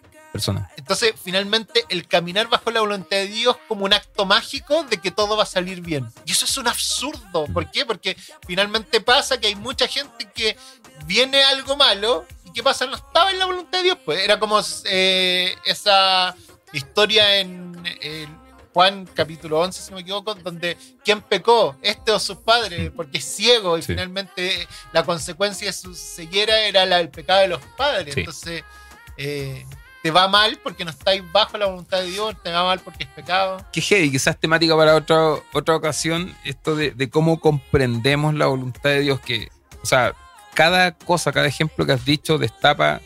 entonces, 0.76 1.14
finalmente, 1.22 1.84
el 1.88 2.06
caminar 2.06 2.48
bajo 2.48 2.70
la 2.70 2.80
voluntad 2.80 3.16
de 3.16 3.26
Dios 3.26 3.56
como 3.68 3.84
un 3.84 3.92
acto 3.92 4.24
mágico 4.26 4.84
de 4.84 4.98
que 4.98 5.10
todo 5.10 5.36
va 5.36 5.42
a 5.44 5.46
salir 5.46 5.80
bien. 5.80 6.06
Y 6.24 6.32
eso 6.32 6.44
es 6.44 6.56
un 6.58 6.68
absurdo. 6.68 7.46
¿Por 7.52 7.70
qué? 7.70 7.84
Porque 7.86 8.16
finalmente 8.46 9.00
pasa 9.00 9.38
que 9.38 9.46
hay 9.48 9.54
mucha 9.54 9.86
gente 9.88 10.30
que 10.34 10.56
viene 11.06 11.42
algo 11.44 11.76
malo 11.76 12.24
y 12.44 12.52
que 12.52 12.62
pasa, 12.62 12.86
no 12.86 12.96
estaba 12.96 13.30
en 13.30 13.38
la 13.38 13.46
voluntad 13.46 13.78
de 13.78 13.84
Dios. 13.84 13.98
Pues 14.04 14.20
era 14.22 14.38
como 14.38 14.60
eh, 14.84 15.54
esa 15.64 16.34
historia 16.72 17.36
en, 17.38 17.80
en 18.00 18.46
Juan 18.74 19.08
capítulo 19.14 19.60
11, 19.60 19.80
si 19.82 19.90
no 19.90 19.96
me 19.96 20.02
equivoco, 20.02 20.34
donde 20.34 20.76
¿quién 21.02 21.22
pecó? 21.22 21.76
Este 21.80 22.12
o 22.12 22.18
sus 22.18 22.36
padres, 22.38 22.90
porque 22.94 23.18
es 23.18 23.24
ciego 23.24 23.78
y 23.78 23.82
Sí. 23.82 23.88
finalmente 23.92 24.68
la 24.92 25.02
consecuencia 25.04 25.68
de 25.68 25.72
su 25.72 25.94
ceguera 25.94 26.58
era 26.60 26.84
la, 26.84 27.00
el 27.00 27.08
pecado 27.08 27.40
de 27.40 27.48
los 27.48 27.62
padres. 27.78 28.12
Sí. 28.14 28.20
Entonces, 28.20 28.64
eh, 29.16 29.64
te 30.06 30.12
va 30.12 30.28
mal 30.28 30.56
porque 30.62 30.84
no 30.84 30.92
estáis 30.92 31.20
bajo 31.32 31.58
la 31.58 31.66
voluntad 31.66 31.98
de 31.98 32.06
Dios, 32.06 32.36
te 32.40 32.52
va 32.52 32.62
mal 32.62 32.78
porque 32.78 33.02
es 33.02 33.10
pecado. 33.10 33.56
Que 33.72 33.80
heavy, 33.80 34.12
quizás 34.12 34.38
temática 34.38 34.76
para 34.76 34.94
otra, 34.94 35.34
otra 35.52 35.74
ocasión, 35.74 36.32
esto 36.44 36.76
de, 36.76 37.10
cómo 37.10 37.40
comprendemos 37.40 38.32
la 38.34 38.46
voluntad 38.46 38.90
de 38.90 39.00
Dios, 39.00 39.18
que, 39.18 39.48
o 39.82 39.84
sea, 39.84 40.14
cada 40.54 40.92
cosa, 40.92 41.32
cada 41.32 41.48
ejemplo 41.48 41.84
que 41.84 41.90
has 41.90 42.04
dicho 42.04 42.38
destapa, 42.38 43.00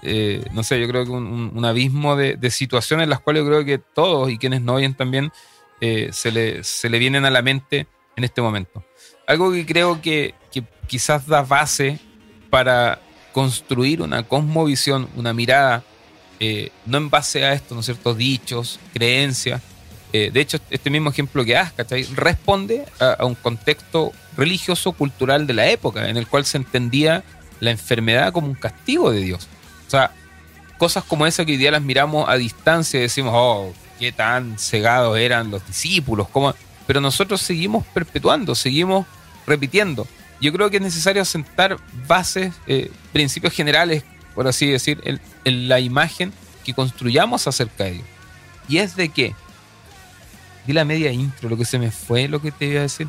eh, 0.00 0.42
no 0.52 0.62
sé, 0.62 0.80
yo 0.80 0.88
creo 0.88 1.04
que 1.04 1.10
un, 1.10 1.62
abismo 1.62 2.16
de, 2.16 2.50
situaciones 2.50 3.04
en 3.04 3.10
las 3.10 3.20
cuales 3.20 3.42
yo 3.42 3.48
creo 3.50 3.64
que 3.66 3.76
todos 3.76 4.30
y 4.30 4.38
quienes 4.38 4.62
no 4.62 4.72
oyen 4.72 4.94
también 4.94 5.30
eh, 5.82 6.08
se, 6.10 6.32
le, 6.32 6.64
se 6.64 6.88
le 6.88 6.98
vienen 6.98 7.26
a 7.26 7.30
la 7.30 7.42
mente 7.42 7.86
en 8.16 8.24
este 8.24 8.40
momento. 8.40 8.82
Algo 9.26 9.52
que 9.52 9.66
creo 9.66 10.00
que 10.00 10.34
quizás 10.86 11.26
da 11.26 11.42
base 11.42 12.00
para 12.48 13.02
construir 13.34 14.00
una 14.00 14.22
cosmovisión, 14.22 15.10
una 15.16 15.34
mirada, 15.34 15.84
eh, 16.40 16.70
no 16.86 16.98
en 16.98 17.10
base 17.10 17.44
a 17.44 17.52
esto, 17.52 17.74
¿no 17.74 17.80
es 17.80 17.86
cierto?, 17.86 18.14
dichos, 18.14 18.80
creencias. 18.92 19.60
Eh, 20.12 20.30
de 20.32 20.40
hecho, 20.40 20.58
este 20.70 20.90
mismo 20.90 21.10
ejemplo 21.10 21.44
que 21.44 21.54
das, 21.54 21.72
¿cachai? 21.72 22.04
Responde 22.14 22.84
a, 23.00 23.24
un 23.24 23.34
contexto 23.34 24.12
religioso, 24.36 24.92
cultural 24.92 25.46
de 25.46 25.54
la 25.54 25.68
época, 25.68 26.08
en 26.08 26.16
el 26.16 26.28
cual 26.28 26.44
se 26.44 26.56
entendía 26.56 27.24
la 27.60 27.70
enfermedad 27.70 28.32
como 28.32 28.46
un 28.46 28.54
castigo 28.54 29.10
de 29.10 29.20
Dios. 29.20 29.48
O 29.86 29.90
sea, 29.90 30.12
cosas 30.78 31.04
como 31.04 31.26
esa 31.26 31.44
que 31.44 31.52
hoy 31.52 31.58
día 31.58 31.70
las 31.70 31.82
miramos 31.82 32.28
a 32.28 32.36
distancia 32.36 32.98
y 32.98 33.02
decimos, 33.02 33.32
oh, 33.34 33.72
qué 33.98 34.12
tan 34.12 34.58
cegados 34.58 35.18
eran 35.18 35.50
los 35.50 35.66
discípulos, 35.66 36.28
cómo... 36.28 36.54
pero 36.86 37.00
nosotros 37.00 37.40
seguimos 37.40 37.84
perpetuando, 37.86 38.54
seguimos 38.54 39.06
repitiendo. 39.46 40.06
Yo 40.40 40.52
creo 40.52 40.70
que 40.70 40.76
es 40.76 40.82
necesario 40.82 41.24
sentar 41.24 41.76
bases, 42.06 42.52
eh, 42.66 42.90
principios 43.12 43.52
generales, 43.52 44.04
por 44.34 44.46
así 44.48 44.66
decir, 44.68 45.00
en, 45.04 45.20
en 45.44 45.68
la 45.68 45.80
imagen 45.80 46.32
que 46.64 46.74
construyamos 46.74 47.46
acerca 47.46 47.84
de 47.84 47.92
Dios. 47.92 48.06
Y 48.68 48.78
es 48.78 48.96
de 48.96 49.08
que, 49.10 49.34
di 50.66 50.72
la 50.72 50.84
media 50.84 51.12
intro, 51.12 51.48
lo 51.48 51.56
que 51.56 51.64
se 51.64 51.78
me 51.78 51.90
fue, 51.90 52.28
lo 52.28 52.40
que 52.40 52.50
te 52.50 52.66
iba 52.66 52.80
a 52.80 52.82
decir. 52.84 53.08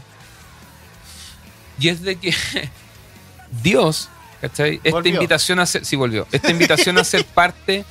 Y 1.80 1.90
es 1.90 2.02
de 2.02 2.16
que 2.18 2.34
Dios, 3.64 4.10
¿cachai? 4.42 4.76
Esta 4.84 4.92
Volvió. 4.92 5.14
invitación 5.14 5.60
a 5.60 5.66
ser, 5.66 5.86
sí 5.86 5.96
volvió, 5.96 6.28
esta 6.32 6.52
invitación 6.52 6.98
a 6.98 7.04
ser 7.04 7.26
parte 7.34 7.86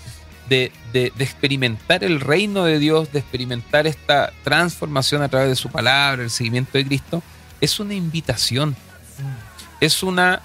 de, 0.49 0.73
de- 0.93 1.13
de 1.17 1.25
experimentar 1.25 2.05
el 2.05 2.21
reino 2.21 2.65
de 2.65 2.79
Dios, 2.79 3.11
de 3.13 3.19
experimentar 3.21 3.87
esta 3.87 4.33
transformación 4.43 5.23
a 5.23 5.29
través 5.29 5.49
de 5.49 5.57
su 5.57 5.71
palabra, 5.71 6.23
el 6.23 6.31
seguimiento 6.31 6.77
de 6.77 6.85
Cristo, 6.87 7.23
es 7.61 7.81
una 7.81 7.95
invitación. 7.95 8.77
Es 9.81 10.03
una, 10.03 10.41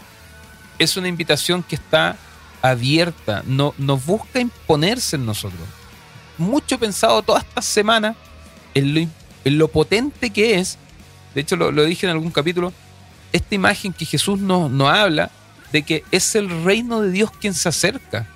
es 0.78 0.96
una 0.98 1.08
invitación 1.08 1.64
que 1.64 1.76
está 1.76 2.16
abierta, 2.62 3.44
no, 3.46 3.74
no 3.78 3.98
busca 3.98 4.40
imponerse 4.40 5.16
en 5.16 5.26
nosotros. 5.26 5.68
Mucho 6.38 6.76
he 6.76 6.78
pensado 6.78 7.22
toda 7.22 7.40
esta 7.40 7.62
semana 7.62 8.16
en 8.74 8.94
lo, 8.94 9.02
en 9.46 9.58
lo 9.58 9.68
potente 9.68 10.30
que 10.30 10.60
es, 10.60 10.78
de 11.36 11.42
hecho 11.42 11.56
lo, 11.56 11.72
lo 11.72 11.84
dije 11.84 12.06
en 12.06 12.12
algún 12.12 12.32
capítulo, 12.32 12.74
esta 13.32 13.56
imagen 13.56 13.94
que 13.94 14.06
Jesús 14.06 14.40
nos, 14.40 14.72
nos 14.72 14.90
habla 14.90 15.32
de 15.72 15.84
que 15.84 16.04
es 16.12 16.36
el 16.36 16.64
reino 16.64 17.02
de 17.02 17.12
Dios 17.12 17.32
quien 17.40 17.54
se 17.54 17.70
acerca. 17.70 18.28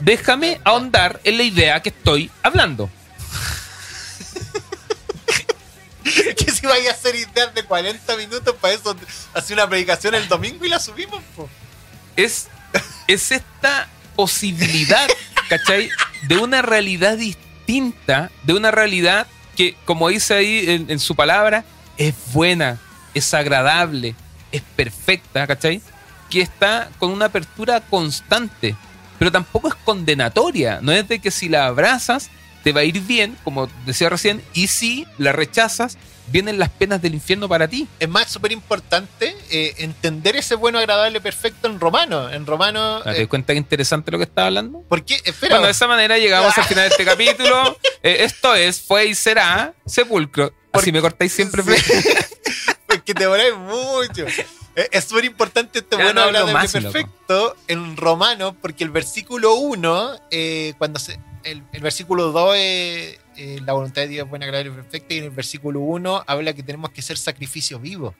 Déjame 0.00 0.60
ahondar 0.64 1.20
en 1.24 1.36
la 1.36 1.44
idea 1.44 1.80
que 1.80 1.90
estoy 1.90 2.30
hablando. 2.42 2.90
que 6.04 6.50
si 6.50 6.66
vaya 6.66 6.90
a 6.90 6.94
hacer 6.94 7.14
ideas 7.14 7.54
de 7.54 7.62
40 7.62 8.16
minutos 8.16 8.54
para 8.60 8.74
eso, 8.74 8.96
hacer 9.34 9.54
una 9.54 9.68
predicación 9.68 10.14
el 10.14 10.26
domingo 10.28 10.64
y 10.64 10.68
la 10.68 10.80
subimos, 10.80 11.22
po. 11.36 11.48
Es, 12.16 12.48
es 13.06 13.32
esta 13.32 13.88
posibilidad, 14.16 15.08
¿cachai? 15.48 15.88
De 16.28 16.38
una 16.38 16.62
realidad 16.62 17.16
distinta, 17.16 18.30
de 18.42 18.54
una 18.54 18.70
realidad 18.70 19.26
que, 19.56 19.76
como 19.84 20.08
dice 20.08 20.34
ahí 20.34 20.64
en, 20.68 20.90
en 20.90 20.98
su 20.98 21.14
palabra, 21.14 21.64
es 21.96 22.14
buena, 22.32 22.78
es 23.14 23.34
agradable, 23.34 24.14
es 24.52 24.62
perfecta, 24.76 25.46
¿cachai? 25.46 25.82
Que 26.28 26.40
está 26.40 26.90
con 26.98 27.10
una 27.10 27.26
apertura 27.26 27.80
constante, 27.80 28.74
pero 29.18 29.32
tampoco 29.32 29.68
es 29.68 29.74
condenatoria. 29.74 30.80
No 30.80 30.92
es 30.92 31.06
de 31.08 31.18
que 31.18 31.30
si 31.30 31.48
la 31.48 31.66
abrazas 31.66 32.30
te 32.62 32.72
va 32.72 32.80
a 32.80 32.84
ir 32.84 33.00
bien, 33.00 33.36
como 33.44 33.68
decía 33.86 34.08
recién, 34.08 34.42
y 34.54 34.68
si 34.68 35.06
la 35.18 35.32
rechazas, 35.32 35.98
vienen 36.30 36.58
las 36.58 36.68
penas 36.70 37.02
del 37.02 37.14
infierno 37.14 37.48
para 37.48 37.68
ti. 37.68 37.86
Es 37.98 38.08
más, 38.08 38.30
súper 38.30 38.52
importante 38.52 39.36
eh, 39.50 39.74
entender 39.78 40.36
ese 40.36 40.54
bueno, 40.54 40.78
agradable, 40.78 41.20
perfecto 41.20 41.68
en 41.68 41.80
romano. 41.80 42.30
En 42.30 42.46
romano. 42.46 43.02
¿Te 43.02 43.10
eh, 43.10 43.18
das 43.20 43.28
cuenta 43.28 43.52
que 43.52 43.58
interesante 43.58 44.10
lo 44.10 44.18
que 44.18 44.24
estaba 44.24 44.46
hablando? 44.48 44.80
¿Por 44.88 45.04
qué? 45.04 45.20
Espera. 45.24 45.56
Bueno, 45.56 45.66
de 45.66 45.72
esa 45.72 45.86
manera 45.86 46.18
llegamos 46.18 46.56
al 46.56 46.64
final 46.64 46.84
de 46.84 46.90
este 46.90 47.04
capítulo. 47.10 47.78
Eh, 48.02 48.18
esto 48.20 48.54
es, 48.54 48.80
fue 48.80 49.06
y 49.06 49.14
será 49.14 49.74
sepulcro. 49.86 50.52
Así 50.72 50.92
me 50.92 51.00
cortáis 51.00 51.32
siempre. 51.32 51.62
Sí. 51.62 51.92
Porque 52.86 53.14
te 53.14 53.22
demoráis 53.24 53.54
mucho. 53.56 54.26
Eh, 54.76 54.88
Es 54.92 55.04
súper 55.04 55.24
importante 55.24 55.80
este 55.80 55.96
bueno 55.96 56.12
no 56.12 56.22
agradable 56.22 56.52
más, 56.52 56.74
loco. 56.74 56.92
perfecto 56.92 57.56
en 57.68 57.96
romano, 57.96 58.56
porque 58.60 58.84
el 58.84 58.90
versículo 58.90 59.54
1, 59.54 60.16
eh, 60.30 60.74
cuando 60.78 60.98
se, 60.98 61.18
el, 61.44 61.62
el 61.72 61.80
versículo 61.82 62.32
2 62.32 62.54
es 62.56 63.18
eh, 63.40 63.58
la 63.64 63.72
voluntad 63.72 64.02
de 64.02 64.08
Dios 64.08 64.24
es 64.24 64.30
buena, 64.30 64.44
agradable 64.44 64.70
y 64.70 64.74
perfecta, 64.74 65.14
y 65.14 65.18
en 65.18 65.24
el 65.24 65.30
versículo 65.30 65.80
1 65.80 66.24
habla 66.26 66.52
que 66.52 66.62
tenemos 66.62 66.90
que 66.90 67.00
ser 67.00 67.16
sacrificio 67.16 67.78
vivo. 67.78 68.14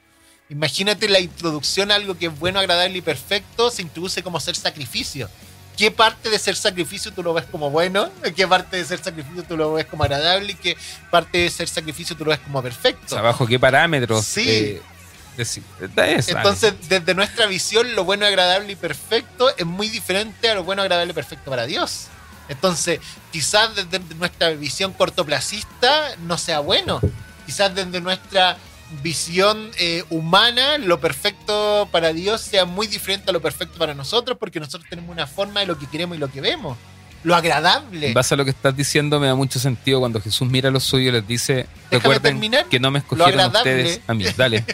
Imagínate 0.49 1.11
la 1.11 1.21
introducción 1.21 1.91
a 1.91 1.97
algo 1.97 2.17
que 2.17 2.27
es 2.27 2.39
bueno, 2.39 2.59
agradable 2.59 2.97
y 2.97 3.03
perfecto, 3.03 3.71
se 3.71 3.83
introduce 3.83 4.23
como 4.23 4.41
ser 4.41 4.57
sacrificio. 4.57 5.29
¿Qué 5.77 5.91
parte 5.91 6.31
de 6.31 6.39
ser 6.39 6.57
sacrificio 6.57 7.13
tú 7.13 7.23
lo 7.23 7.35
ves 7.35 7.45
como 7.45 7.71
bueno? 7.71 8.09
¿Qué 8.35 8.49
parte 8.49 8.79
de 8.79 8.85
ser 8.87 9.03
sacrificio 9.03 9.45
tú 9.45 9.59
lo 9.59 9.75
ves 9.75 9.85
como 9.85 10.05
agradable? 10.05 10.53
¿Y 10.53 10.55
qué 10.55 10.77
parte 11.11 11.37
de 11.37 11.51
ser 11.51 11.69
sacrificio 11.69 12.17
tú 12.17 12.25
lo 12.25 12.31
ves 12.31 12.41
como 12.41 12.63
perfecto? 12.63 13.05
O 13.05 13.09
sea, 13.09 13.21
¿Bajo 13.21 13.47
qué 13.47 13.59
parámetros? 13.59 14.25
Sí. 14.25 14.49
eh, 14.49 15.89
vale. 15.95 16.23
Entonces, 16.27 16.75
desde 16.89 17.15
nuestra 17.15 17.47
visión, 17.47 17.95
lo 17.95 18.05
bueno, 18.05 18.27
agradable 18.27 18.73
y 18.73 18.77
perfecto 18.77 19.55
es 19.57 19.67
muy 19.67 19.89
diferente 19.89 20.49
a 20.51 20.55
lo 20.55 20.65
bueno, 20.65 20.83
agradable 20.83 21.13
y 21.13 21.15
perfecto 21.15 21.51
para 21.51 21.67
Dios. 21.67 22.09
Entonces, 22.51 22.99
quizás 23.31 23.77
desde 23.77 24.01
nuestra 24.17 24.51
visión 24.51 24.93
cortoplacista 24.93 26.17
no 26.27 26.37
sea 26.37 26.59
bueno. 26.59 27.01
Quizás 27.47 27.73
desde 27.75 28.01
nuestra 28.01 28.59
visión 29.05 29.71
eh, 29.79 30.03
humana, 30.11 30.77
lo 30.77 30.99
perfecto 31.01 31.89
para 31.93 32.13
Dios 32.13 32.41
sea 32.41 32.65
muy 32.65 32.89
diferente 32.89 33.31
a 33.31 33.33
lo 33.33 33.41
perfecto 33.41 33.79
para 33.79 33.95
nosotros, 33.95 34.37
porque 34.37 34.59
nosotros 34.59 34.91
tenemos 34.91 35.13
una 35.13 35.29
forma 35.29 35.61
de 35.61 35.67
lo 35.67 35.79
que 35.79 35.87
queremos 35.87 36.17
y 36.17 36.21
lo 36.21 36.29
que 36.29 36.41
vemos. 36.41 36.77
Lo 37.23 37.37
agradable. 37.37 38.09
En 38.09 38.15
base 38.15 38.35
a 38.35 38.37
lo 38.37 38.45
que 38.45 38.51
estás 38.51 38.77
diciendo, 38.77 39.21
me 39.21 39.29
da 39.29 39.37
mucho 39.37 39.61
sentido 39.61 40.01
cuando 40.01 40.21
Jesús 40.21 40.51
mira 40.51 40.71
a 40.71 40.73
los 40.73 40.83
suyos 40.83 41.11
y 41.11 41.13
les 41.13 41.29
dice: 41.29 41.67
Recuerden 41.93 42.23
terminar. 42.23 42.67
que 42.67 42.81
no 42.81 42.91
me 42.91 42.99
escogieron 42.99 43.55
ustedes 43.55 44.01
a 44.09 44.15
mí. 44.15 44.25
Dale. 44.37 44.65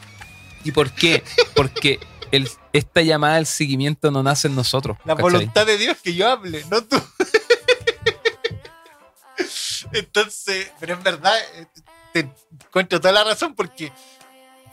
¿Y 0.64 0.70
por 0.70 0.92
qué? 0.92 1.24
Porque 1.54 1.98
el- 2.32 2.50
esta 2.72 3.00
llamada 3.02 3.36
al 3.36 3.46
seguimiento 3.46 4.10
no 4.10 4.22
nace 4.22 4.48
en 4.48 4.56
nosotros. 4.56 4.96
La 5.04 5.14
¿cachai? 5.14 5.30
voluntad 5.32 5.64
de 5.66 5.78
Dios 5.78 5.96
que 6.02 6.14
yo 6.14 6.28
hable, 6.28 6.64
no 6.70 6.82
tú. 6.82 6.96
Entonces, 9.92 10.70
pero 10.80 10.94
en 10.94 11.02
verdad, 11.02 11.34
eh, 11.56 11.66
te 12.12 12.30
encuentro 12.66 13.00
toda 13.00 13.12
la 13.12 13.24
razón 13.24 13.54
porque 13.54 13.92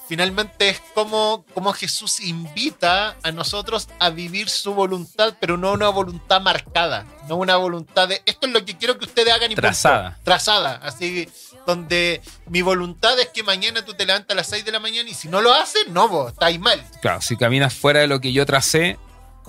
finalmente 0.08 0.70
es 0.70 0.82
como, 0.94 1.46
como 1.54 1.74
Jesús 1.74 2.20
invita 2.22 3.16
a 3.22 3.32
nosotros 3.32 3.90
a 4.00 4.10
vivir 4.10 4.50
su 4.50 4.74
voluntad, 4.74 5.36
pero 5.40 5.58
no 5.58 5.74
una 5.74 5.90
voluntad 5.90 6.42
marcada, 6.42 7.06
no 7.28 7.36
una 7.38 7.58
voluntad 7.58 8.08
de 8.08 8.22
esto 8.26 8.48
es 8.48 8.54
lo 8.54 8.64
que 8.66 8.78
quiero 8.78 8.98
que 8.98 9.06
ustedes 9.06 9.34
hagan 9.34 9.52
y 9.52 9.56
punto. 9.56 9.62
Trazada. 9.68 10.18
Trazada, 10.24 10.76
así 10.84 11.28
donde 11.66 12.22
mi 12.48 12.62
voluntad 12.62 13.20
es 13.20 13.28
que 13.30 13.44
mañana 13.44 13.84
tú 13.86 13.94
te 13.94 14.06
levantas 14.06 14.32
a 14.32 14.36
las 14.36 14.48
6 14.48 14.66
de 14.66 14.72
la 14.72 14.80
mañana 14.80 15.10
y 15.10 15.14
si 15.14 15.28
no 15.28 15.42
lo 15.42 15.54
haces, 15.54 15.88
no, 15.90 16.08
vos, 16.08 16.32
estáis 16.34 16.60
mal. 16.60 16.84
Claro, 17.02 17.22
si 17.22 17.38
caminas 17.38 17.74
fuera 17.74 18.00
de 18.00 18.08
lo 18.08 18.20
que 18.20 18.32
yo 18.34 18.46
tracé, 18.46 18.98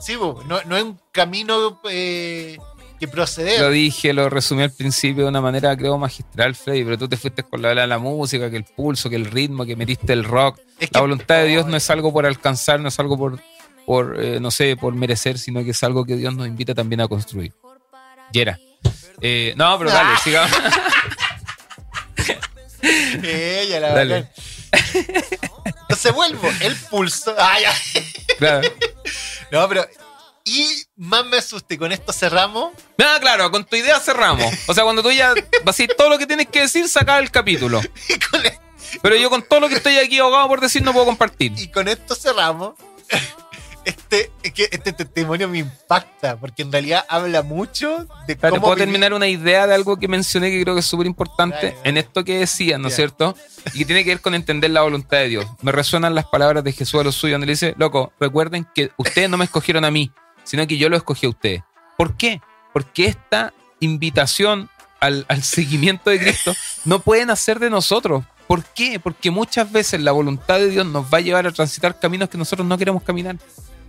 Sí, 0.01 0.17
vos, 0.17 0.45
no, 0.47 0.61
no 0.65 0.77
es 0.77 0.83
un 0.83 0.99
camino 1.13 1.79
eh, 1.91 2.57
que 2.99 3.07
proceder. 3.07 3.61
lo 3.61 3.71
dije, 3.71 4.15
lo 4.15 4.31
resumí 4.31 4.63
al 4.63 4.73
principio 4.73 5.25
de 5.25 5.29
una 5.29 5.43
manera, 5.43 5.77
creo, 5.77 5.99
magistral, 5.99 6.55
Freddy, 6.55 6.85
pero 6.85 6.97
tú 6.97 7.07
te 7.07 7.19
fuiste 7.19 7.43
con 7.43 7.61
la, 7.61 7.75
la, 7.75 7.87
la 7.87 7.99
música, 7.99 8.51
que 8.51 8.57
el 8.57 8.65
pulso, 8.65 9.11
que 9.11 9.17
el 9.17 9.27
ritmo, 9.27 9.67
que 9.67 9.77
metiste 9.77 10.15
el 10.15 10.25
rock. 10.25 10.59
Es 10.79 10.91
La 10.93 11.01
voluntad 11.03 11.37
de 11.37 11.47
Dios 11.47 11.67
no 11.67 11.77
es 11.77 11.91
algo 11.91 12.13
por 12.15 12.25
alcanzar, 12.25 12.81
no 12.81 12.89
es 12.89 12.99
algo 12.99 13.19
por, 13.19 13.41
por 13.85 14.17
eh, 14.19 14.41
no 14.41 14.51
sé, 14.51 14.75
por 14.75 14.95
merecer, 14.95 15.39
sino 15.39 15.63
que 15.63 15.73
es 15.73 15.85
algo 15.85 16.07
que 16.07 16.17
Dios 16.17 16.35
nos 16.35 16.47
invita 16.47 16.75
también 16.75 17.03
a 17.03 17.09
construir. 17.09 17.53
Yera. 18.33 18.59
Eh, 19.21 19.53
no, 19.57 19.79
pero 19.79 19.91
dale, 19.91 20.17
sigamos. 20.25 20.51
Ella, 22.83 23.81
la 23.81 23.89
bacán. 23.95 24.31
Entonces 25.83 26.13
vuelvo, 26.13 26.49
el 26.61 26.77
pulso. 26.77 27.35
Ah, 27.39 27.59
ya. 27.61 27.75
Claro. 28.39 28.69
No, 29.51 29.69
pero. 29.69 29.87
Y 30.45 30.67
más 30.97 31.25
me 31.27 31.37
asuste, 31.37 31.77
con 31.79 31.93
esto 31.93 32.13
cerramos. 32.13 32.73
Nada, 32.97 33.21
claro, 33.21 33.51
con 33.51 33.65
tu 33.65 33.77
idea 33.77 34.01
cerramos. 34.01 34.53
O 34.67 34.75
sea, 34.75 34.85
cuando 34.85 35.03
tú 35.03 35.11
ya 35.13 35.29
vas 35.35 35.39
a 35.63 35.67
decir 35.67 35.91
todo 35.97 36.09
lo 36.09 36.19
que 36.19 36.27
tienes 36.27 36.49
que 36.49 36.63
decir, 36.63 36.89
saca 36.89 37.19
el 37.19 37.31
capítulo. 37.31 37.81
Y 38.09 38.19
con, 38.19 38.45
e- 38.47 38.59
Pero 39.03 39.17
yo 39.17 39.29
con 39.31 39.43
todo 39.43 39.61
lo 39.61 39.69
que 39.69 39.75
estoy 39.77 39.99
aquí 39.99 40.19
ahogado 40.19 40.49
por 40.49 40.61
decir 40.61 40.83
no 40.83 40.93
puedo 40.93 41.07
compartir. 41.07 41.53
y 41.57 41.69
con 41.69 41.87
esto 41.89 42.15
cerramos. 42.15 42.75
Este, 43.91 44.31
que 44.55 44.69
este 44.71 44.93
testimonio 44.93 45.49
me 45.49 45.59
impacta, 45.59 46.37
porque 46.37 46.63
en 46.63 46.71
realidad 46.71 47.05
habla 47.09 47.43
mucho 47.43 48.07
de 48.27 48.37
¿Te 48.37 48.49
cómo. 48.49 48.61
puedo 48.61 48.75
vivir- 48.75 48.85
terminar 48.85 49.13
una 49.13 49.27
idea 49.27 49.67
de 49.67 49.75
algo 49.75 49.97
que 49.99 50.07
mencioné 50.07 50.51
que 50.51 50.63
creo 50.63 50.75
que 50.75 50.81
es 50.81 50.87
súper 50.87 51.07
importante 51.07 51.77
en 51.85 51.97
esto 51.97 52.23
que 52.25 52.39
decías, 52.39 52.79
¿no 52.79 52.89
es 52.89 52.95
cierto? 52.97 53.37
Y 53.75 53.79
que 53.81 53.85
tiene 53.85 54.05
que 54.05 54.11
ver 54.11 54.21
con 54.21 54.35
entender 54.35 54.71
la 54.71 54.83
voluntad 54.83 55.19
de 55.19 55.29
Dios. 55.29 55.47
Me 55.63 55.73
resuenan 55.73 56.15
las 56.15 56.27
palabras 56.27 56.63
de 56.63 56.73
Jesús 56.73 57.01
a 57.01 57.05
los 57.05 57.15
suyos, 57.17 57.35
donde 57.35 57.47
le 57.47 57.53
dice, 57.55 57.75
loco, 57.79 58.13
recuerden 58.21 58.67
que 58.75 58.91
ustedes 58.97 59.29
no 59.29 59.37
me 59.37 59.45
escogieron 59.45 59.85
a 59.85 59.91
mí, 59.91 60.13
sino 60.45 60.67
que 60.67 60.79
yo 60.79 60.89
lo 60.89 60.97
escogí 60.97 61.27
a 61.27 61.31
ustedes. 61.31 61.63
¿Por 61.97 62.17
qué? 62.17 62.41
Porque 62.73 63.07
esta 63.07 63.53
invitación 63.81 64.69
al, 65.01 65.25
al 65.29 65.43
seguimiento 65.43 66.11
de 66.11 66.19
Cristo 66.21 66.55
no 66.85 67.01
puede 67.01 67.27
nacer 67.27 67.59
de 67.59 67.71
nosotros. 67.71 68.25
¿Por 68.47 68.65
qué? 68.65 68.99
Porque 68.99 69.31
muchas 69.31 69.71
veces 69.71 70.01
la 70.01 70.13
voluntad 70.13 70.59
de 70.59 70.71
Dios 70.71 70.85
nos 70.87 71.05
va 71.13 71.19
a 71.19 71.21
llevar 71.21 71.47
a 71.47 71.53
transitar 71.53 71.99
caminos 71.99 72.29
que 72.29 72.37
nosotros 72.39 72.67
no 72.67 72.77
queremos 72.77 73.03
caminar 73.03 73.37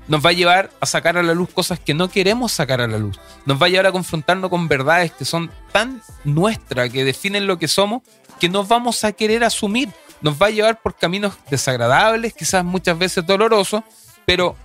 nos 0.08 0.26
va 0.26 0.32
a 0.32 0.34
llevar 0.34 0.72
a 0.80 0.86
sacar 0.86 1.18
a 1.18 1.24
la 1.24 1.34
luz 1.34 1.50
cosas 1.50 1.80
que 1.80 1.94
no 1.94 2.10
queremos 2.10 2.52
sacar 2.52 2.82
a 2.82 2.88
la 2.88 2.98
luz. 2.98 3.20
Nos 3.46 3.62
va 3.62 3.68
a 3.68 3.70
llevar 3.70 3.88
a 3.88 3.92
confrontarnos 3.92 4.50
con 4.50 4.68
verdades 4.68 5.12
que 5.12 5.26
son 5.26 5.52
tan 5.72 6.02
nuestras, 6.24 6.90
que 6.90 7.04
definen 7.04 7.48
lo 7.48 7.58
que 7.58 7.68
somos, 7.68 8.02
que 8.40 8.50
no 8.50 8.64
vamos 8.64 9.04
a 9.04 9.12
querer 9.12 9.44
asumir. 9.44 9.90
Nos 10.22 10.42
va 10.42 10.48
a 10.48 10.52
llevar 10.52 10.82
por 10.82 10.96
caminos 10.96 11.34
desagradables, 11.50 12.34
quizás 12.34 12.64
muchas 12.64 12.98
veces 12.98 13.26
dolorosos, 13.26 13.84
pero 14.26 14.56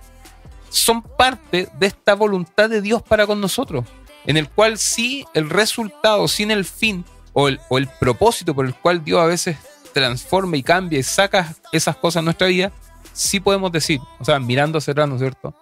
son 0.69 1.01
parte 1.01 1.69
de 1.79 1.87
esta 1.87 2.13
voluntad 2.13 2.69
de 2.69 2.81
Dios 2.81 3.01
para 3.01 3.25
con 3.25 3.39
nosotros, 3.39 3.85
en 4.25 4.37
el 4.37 4.49
cual 4.49 4.77
sí 4.77 5.25
el 5.33 5.49
resultado, 5.49 6.27
sin 6.27 6.51
el 6.51 6.65
fin 6.65 7.05
o 7.33 7.47
el, 7.47 7.59
o 7.69 7.77
el 7.77 7.87
propósito 7.87 8.53
por 8.53 8.65
el 8.65 8.75
cual 8.75 9.03
Dios 9.03 9.19
a 9.21 9.25
veces 9.25 9.57
transforma 9.93 10.57
y 10.57 10.63
cambia 10.63 10.99
y 10.99 11.03
saca 11.03 11.55
esas 11.71 11.95
cosas 11.95 12.21
en 12.21 12.25
nuestra 12.25 12.47
vida, 12.47 12.71
sí 13.17 13.39
podemos 13.39 13.71
decir, 13.71 13.99
o 14.19 14.25
sea, 14.25 14.39
mirando 14.39 14.77
hacia 14.77 14.91
atrás, 14.91 15.09
¿no 15.09 15.15
es 15.15 15.21
cierto? 15.21 15.53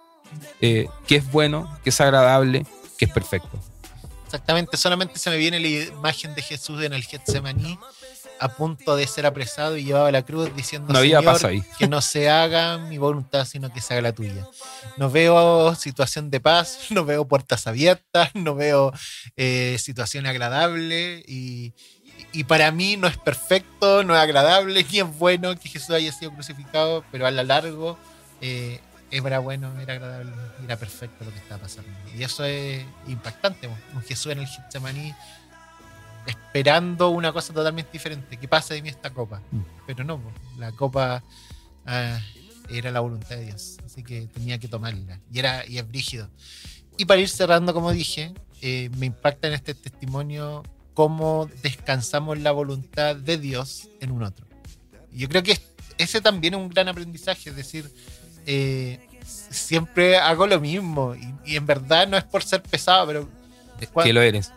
Eh, 0.60 0.86
que 1.06 1.16
es 1.16 1.30
bueno, 1.32 1.78
que 1.82 1.90
es 1.90 2.00
agradable, 2.00 2.66
que 2.98 3.06
es 3.06 3.10
perfecto. 3.10 3.58
Exactamente, 4.26 4.76
solamente 4.76 5.18
se 5.18 5.30
me 5.30 5.36
viene 5.36 5.58
la 5.60 5.68
imagen 5.68 6.34
de 6.34 6.42
Jesús 6.42 6.82
en 6.82 6.92
el 6.92 7.02
Getsemaní, 7.04 7.78
a 8.38 8.48
punto 8.48 8.96
de 8.96 9.06
ser 9.06 9.24
apresado 9.24 9.78
y 9.78 9.84
llevado 9.84 10.06
a 10.06 10.12
la 10.12 10.22
cruz 10.22 10.54
diciendo 10.54 10.92
No 10.92 10.98
había 10.98 11.20
"Señor, 11.20 11.32
paz 11.32 11.44
ahí". 11.44 11.62
que 11.78 11.88
no 11.88 12.02
se 12.02 12.28
haga 12.28 12.76
mi 12.76 12.98
voluntad, 12.98 13.46
sino 13.46 13.72
que 13.72 13.80
se 13.80 13.94
haga 13.94 14.02
la 14.02 14.12
tuya. 14.12 14.46
No 14.98 15.08
veo 15.10 15.74
situación 15.74 16.28
de 16.30 16.40
paz, 16.40 16.78
no 16.90 17.04
veo 17.06 17.26
puertas 17.26 17.66
abiertas, 17.66 18.30
no 18.34 18.54
veo 18.54 18.92
eh, 19.36 19.76
situación 19.80 20.26
agradable 20.26 21.24
y, 21.26 21.72
y 22.32 22.44
para 22.44 22.70
mí 22.70 22.96
no 22.96 23.06
es 23.06 23.16
perfecto, 23.16 24.04
no 24.04 24.14
es 24.14 24.20
agradable, 24.20 24.84
ni 24.90 24.98
es 24.98 25.18
bueno 25.18 25.54
que 25.56 25.68
Jesús 25.68 25.90
haya 25.90 26.12
sido 26.12 26.32
crucificado, 26.32 27.04
pero 27.10 27.26
a 27.26 27.30
lo 27.30 27.42
largo 27.42 27.98
eh, 28.40 28.80
era 29.10 29.38
bueno, 29.38 29.72
era 29.80 29.94
agradable, 29.94 30.32
era 30.64 30.76
perfecto 30.76 31.24
lo 31.24 31.30
que 31.30 31.38
estaba 31.38 31.62
pasando. 31.62 31.90
Y 32.16 32.22
eso 32.22 32.44
es 32.44 32.84
impactante, 33.06 33.68
un 33.68 34.02
Jesús 34.02 34.32
en 34.32 34.40
el 34.40 34.46
Getsemaní 34.46 35.14
esperando 36.26 37.10
una 37.10 37.32
cosa 37.32 37.52
totalmente 37.52 37.92
diferente, 37.92 38.36
que 38.36 38.48
pase 38.48 38.74
de 38.74 38.82
mí 38.82 38.88
esta 38.88 39.10
copa. 39.10 39.40
Mm. 39.50 39.60
Pero 39.86 40.04
no, 40.04 40.20
la 40.58 40.72
copa 40.72 41.22
ah, 41.86 42.18
era 42.68 42.90
la 42.90 43.00
voluntad 43.00 43.36
de 43.36 43.46
Dios, 43.46 43.78
así 43.84 44.02
que 44.02 44.26
tenía 44.26 44.58
que 44.58 44.68
tomarla. 44.68 45.20
Y, 45.32 45.38
era, 45.38 45.66
y 45.66 45.78
es 45.78 45.88
brígido. 45.88 46.28
Y 46.98 47.04
para 47.04 47.20
ir 47.20 47.28
cerrando, 47.28 47.72
como 47.72 47.92
dije, 47.92 48.34
eh, 48.62 48.90
me 48.96 49.06
impacta 49.06 49.48
en 49.48 49.54
este 49.54 49.74
testimonio 49.74 50.62
cómo 50.96 51.48
descansamos 51.62 52.38
la 52.38 52.52
voluntad 52.52 53.14
de 53.14 53.36
Dios 53.36 53.88
en 54.00 54.10
un 54.10 54.22
otro. 54.22 54.46
Yo 55.12 55.28
creo 55.28 55.42
que 55.42 55.60
ese 55.98 56.22
también 56.22 56.54
es 56.54 56.60
un 56.60 56.70
gran 56.70 56.88
aprendizaje, 56.88 57.50
es 57.50 57.56
decir, 57.56 57.92
eh, 58.46 58.98
siempre 59.50 60.16
hago 60.16 60.46
lo 60.46 60.58
mismo 60.58 61.14
y, 61.14 61.52
y 61.52 61.56
en 61.56 61.66
verdad 61.66 62.08
no 62.08 62.16
es 62.16 62.24
por 62.24 62.42
ser 62.42 62.62
pesado, 62.62 63.06
pero 63.06 63.28
Que 64.02 64.12
lo 64.14 64.22
eres. 64.22 64.50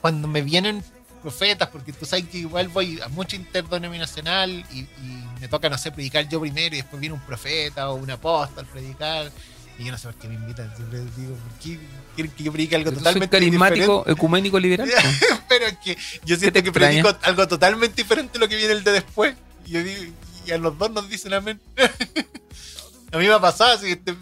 cuando 0.00 0.26
me 0.26 0.40
vienen 0.40 0.82
profetas, 1.20 1.68
porque 1.68 1.92
tú 1.92 2.06
sabes 2.06 2.24
que 2.28 2.38
igual 2.38 2.68
voy 2.68 2.98
a 3.02 3.08
mucho 3.08 3.36
interdenominacional 3.36 4.50
y, 4.72 4.78
y 4.80 5.24
me 5.38 5.48
toca, 5.48 5.68
no 5.68 5.76
sé, 5.76 5.92
predicar 5.92 6.26
yo 6.30 6.40
primero 6.40 6.74
y 6.74 6.78
después 6.78 6.98
viene 6.98 7.14
un 7.14 7.20
profeta 7.20 7.90
o 7.90 7.96
un 7.96 8.10
apóstol 8.10 8.64
a 8.66 8.72
predicar. 8.72 9.30
Y 9.78 9.84
yo 9.84 9.92
no 9.92 9.98
sé 9.98 10.08
por 10.08 10.16
qué 10.16 10.28
me 10.28 10.34
invitan, 10.34 10.74
siempre 10.74 11.00
digo, 11.16 11.36
¿por 11.36 11.52
qué 11.60 11.78
quieren 12.16 12.32
que 12.32 12.42
yo 12.42 12.52
predique 12.52 12.74
algo 12.74 12.90
Yo 12.90 12.96
soy 12.96 13.04
totalmente 13.04 13.36
carismático, 13.36 14.04
ecuménico, 14.08 14.58
liberal. 14.58 14.90
Pero 15.48 15.66
es 15.66 15.78
que 15.78 15.96
yo 16.24 16.36
siento 16.36 16.62
que 16.62 16.70
extraña? 16.70 17.02
predico 17.02 17.18
algo 17.22 17.46
totalmente 17.46 18.02
diferente 18.02 18.38
a 18.38 18.40
lo 18.40 18.48
que 18.48 18.56
viene 18.56 18.72
el 18.72 18.82
de 18.82 18.92
después. 18.92 19.36
Y, 19.66 19.70
yo 19.70 19.82
digo, 19.84 20.12
y 20.46 20.50
a 20.50 20.58
los 20.58 20.76
dos 20.76 20.90
nos 20.90 21.08
dicen 21.08 21.32
amén. 21.32 21.60
A 23.10 23.16
mí 23.16 23.26
me 23.26 23.32
ha 23.32 23.40
pasado 23.40 23.72
así, 23.72 23.96
te- 23.96 24.14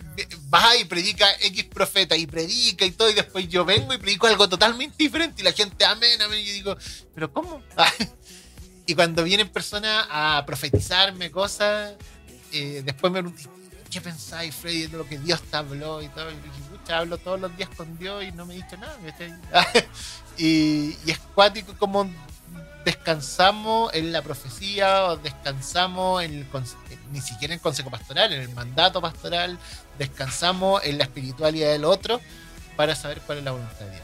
vas 0.48 0.80
y 0.80 0.84
predica 0.84 1.26
X 1.40 1.64
profeta 1.64 2.16
y 2.16 2.24
predica 2.26 2.84
y 2.84 2.92
todo, 2.92 3.10
y 3.10 3.14
después 3.14 3.48
yo 3.48 3.64
vengo 3.64 3.92
y 3.92 3.98
predico 3.98 4.28
algo 4.28 4.48
totalmente 4.48 4.94
diferente 4.98 5.42
y 5.42 5.44
la 5.44 5.50
gente 5.50 5.84
amén, 5.84 6.22
amén, 6.22 6.38
y 6.38 6.46
yo 6.46 6.52
digo, 6.52 6.76
¿pero 7.12 7.32
cómo? 7.32 7.60
y 8.86 8.94
cuando 8.94 9.24
vienen 9.24 9.48
personas 9.48 10.06
a 10.08 10.44
profetizarme 10.46 11.32
cosas, 11.32 11.94
eh, 12.52 12.82
después 12.84 13.12
me 13.12 13.22
preguntan, 13.22 13.55
¿qué 13.90 14.00
pensáis, 14.00 14.54
Freddy, 14.54 14.86
de 14.86 14.98
lo 14.98 15.06
que 15.06 15.18
Dios 15.18 15.42
te 15.42 15.56
habló 15.56 16.02
y 16.02 16.08
todo? 16.08 16.30
Y 16.30 16.34
dije, 16.34 16.60
pucha, 16.70 16.98
hablo 16.98 17.18
todos 17.18 17.40
los 17.40 17.56
días 17.56 17.70
con 17.76 17.98
Dios 17.98 18.24
y 18.24 18.32
no 18.32 18.46
me 18.46 18.54
dicho 18.54 18.76
nada. 18.76 18.96
y, 20.38 20.96
y 21.04 21.10
es 21.10 21.18
cuático 21.34 21.74
como 21.78 22.10
descansamos 22.86 23.92
en 23.94 24.12
la 24.12 24.22
profecía 24.22 25.06
o 25.06 25.16
descansamos 25.16 26.22
en 26.22 26.34
el 26.34 26.46
ni 27.12 27.20
siquiera 27.20 27.52
en 27.52 27.58
el 27.58 27.60
consejo 27.60 27.90
pastoral, 27.90 28.32
en 28.32 28.42
el 28.42 28.48
mandato 28.50 29.00
pastoral, 29.00 29.58
descansamos 29.98 30.84
en 30.84 30.98
la 30.98 31.04
espiritualidad 31.04 31.72
del 31.72 31.84
otro 31.84 32.20
para 32.76 32.94
saber 32.94 33.20
cuál 33.22 33.38
es 33.38 33.44
la 33.44 33.50
voluntad 33.50 33.86
de 33.86 33.90
Dios. 33.90 34.02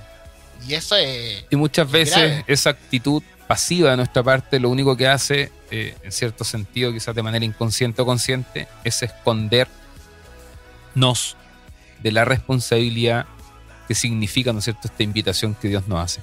Y 0.66 0.74
eso 0.74 0.96
es... 0.96 1.44
Y 1.50 1.56
muchas 1.56 1.88
veces 1.90 2.16
Grave. 2.16 2.44
esa 2.48 2.70
actitud 2.70 3.22
pasiva 3.46 3.90
de 3.90 3.96
nuestra 3.96 4.22
parte 4.22 4.58
lo 4.60 4.70
único 4.70 4.96
que 4.96 5.08
hace, 5.08 5.52
eh, 5.70 5.96
en 6.02 6.12
cierto 6.12 6.44
sentido, 6.44 6.92
quizás 6.92 7.14
de 7.14 7.22
manera 7.22 7.44
inconsciente 7.44 8.02
o 8.02 8.06
consciente, 8.06 8.68
es 8.84 9.02
escondernos 9.02 9.68
de 12.02 12.12
la 12.12 12.24
responsabilidad 12.24 13.26
que 13.88 13.94
significa, 13.94 14.52
¿no 14.52 14.58
es 14.60 14.64
cierto?, 14.64 14.88
esta 14.88 15.02
invitación 15.02 15.54
que 15.54 15.68
Dios 15.68 15.86
nos 15.88 16.00
hace. 16.00 16.20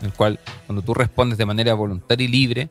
En 0.00 0.06
el 0.06 0.12
cual, 0.12 0.40
cuando 0.66 0.82
tú 0.82 0.94
respondes 0.94 1.38
de 1.38 1.46
manera 1.46 1.74
voluntaria 1.74 2.24
y 2.24 2.28
libre, 2.28 2.70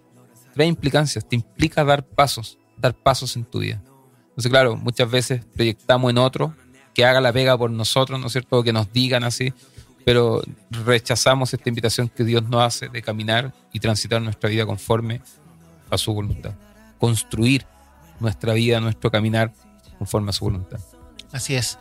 trae 0.54 0.68
implicancias, 0.68 1.28
te 1.28 1.36
implica 1.36 1.84
dar 1.84 2.06
pasos, 2.06 2.58
dar 2.78 2.94
pasos 2.94 3.36
en 3.36 3.46
tu 3.46 3.60
vida. 3.60 3.82
Entonces, 4.30 4.50
claro, 4.50 4.76
muchas 4.76 5.10
veces 5.10 5.46
proyectamos 5.54 6.10
en 6.10 6.18
otro 6.18 6.56
que 6.94 7.06
haga 7.06 7.22
la 7.22 7.32
pega 7.32 7.58
por 7.58 7.72
nosotros, 7.72 8.20
¿no 8.20 8.28
es 8.28 8.34
cierto?, 8.34 8.58
o 8.58 8.64
que 8.64 8.74
nos 8.74 8.92
digan 8.92 9.24
así, 9.24 9.54
pero 10.06 10.42
rechazamos 10.70 11.54
esta 11.54 11.70
invitación 11.70 12.10
que 12.10 12.24
Dios 12.24 12.44
nos 12.44 12.62
hace 12.64 12.90
de 12.90 13.02
caminar 13.02 13.54
y 13.72 13.80
transitar 13.80 14.22
nuestra 14.22 14.50
vida 14.50 14.66
conforme 14.66 15.22
a 15.90 15.98
su 15.98 16.14
voluntad. 16.14 16.54
Construir 17.00 17.66
nuestra 18.20 18.54
vida, 18.54 18.80
nuestro 18.80 19.12
caminar 19.12 19.52
conforme 19.98 20.30
a 20.30 20.34
su 20.34 20.46
voluntad. 20.46 20.80
Así 21.32 21.56
es. 21.56 21.78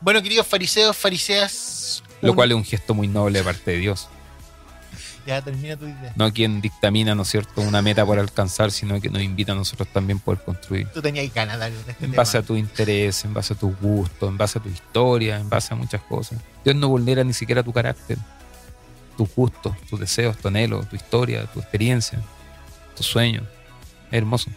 Bueno, 0.00 0.22
queridos 0.22 0.46
fariseos, 0.46 0.96
fariseas... 0.96 2.02
Lo 2.20 2.30
un- 2.30 2.36
cual 2.36 2.50
es 2.50 2.56
un 2.56 2.64
gesto 2.64 2.94
muy 2.94 3.08
noble 3.08 3.38
de 3.40 3.44
parte 3.44 3.70
de 3.72 3.78
Dios. 3.78 4.08
Ya 5.28 5.42
termina 5.42 5.76
tu 5.76 5.84
idea. 5.84 6.14
No 6.16 6.32
quien 6.32 6.62
dictamina, 6.62 7.14
¿no 7.14 7.20
es 7.20 7.28
cierto?, 7.28 7.60
una 7.60 7.82
meta 7.82 8.06
por 8.06 8.18
alcanzar, 8.18 8.70
sino 8.70 8.98
que 8.98 9.10
nos 9.10 9.20
invita 9.20 9.52
a 9.52 9.54
nosotros 9.54 9.86
también 9.92 10.20
poder 10.20 10.42
construir. 10.42 10.88
Tú 10.88 11.02
tenías 11.02 11.30
ganas 11.34 11.60
este 11.70 11.90
En 11.90 11.96
tema. 11.98 12.14
base 12.16 12.38
a 12.38 12.42
tu 12.42 12.56
interés, 12.56 13.26
en 13.26 13.34
base 13.34 13.52
a 13.52 13.56
tus 13.58 13.78
gustos, 13.78 14.26
en 14.26 14.38
base 14.38 14.58
a 14.58 14.62
tu 14.62 14.70
historia, 14.70 15.36
en 15.38 15.50
base 15.50 15.74
a 15.74 15.76
muchas 15.76 16.00
cosas. 16.00 16.38
Dios 16.64 16.74
no 16.76 16.88
vulnera 16.88 17.22
ni 17.24 17.34
siquiera 17.34 17.62
tu 17.62 17.74
carácter, 17.74 18.16
tus 19.18 19.28
gustos, 19.34 19.76
tus 19.90 20.00
deseos, 20.00 20.38
tu 20.38 20.48
anhelo, 20.48 20.82
tu 20.84 20.96
historia, 20.96 21.44
tu 21.44 21.60
experiencia, 21.60 22.18
tus 22.96 23.04
sueños. 23.04 23.44
Es 24.10 24.16
hermoso. 24.16 24.50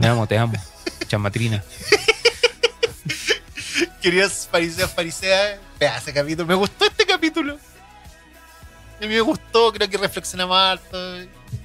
Te 0.00 0.08
amo, 0.08 0.26
te 0.26 0.36
amo. 0.36 0.54
Chamatrina. 1.06 1.62
Queridos 4.00 4.48
fariseos, 4.50 4.90
fariseas, 4.90 5.60
vea 5.78 5.96
ese 5.96 6.12
capítulo. 6.12 6.44
Me 6.48 6.54
gustó 6.56 6.86
este 6.86 7.06
capítulo. 7.06 7.56
A 9.02 9.06
mí 9.06 9.14
me 9.14 9.20
gustó, 9.20 9.72
creo 9.72 9.90
que 9.90 9.98
reflexionamos 9.98 10.56
harto. 10.56 10.96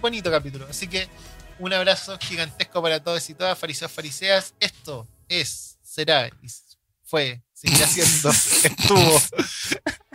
Bonito 0.01 0.31
capítulo. 0.31 0.65
Así 0.67 0.87
que 0.87 1.07
un 1.59 1.71
abrazo 1.71 2.17
gigantesco 2.19 2.81
para 2.81 2.99
todos 2.99 3.29
y 3.29 3.35
todas, 3.35 3.55
fariseos, 3.55 3.91
fariseas. 3.91 4.55
Esto 4.59 5.07
es, 5.29 5.77
será 5.83 6.27
y 6.27 6.47
fue, 7.03 7.43
seguirá 7.53 7.85
siendo, 7.85 8.31
estuvo 8.63 9.21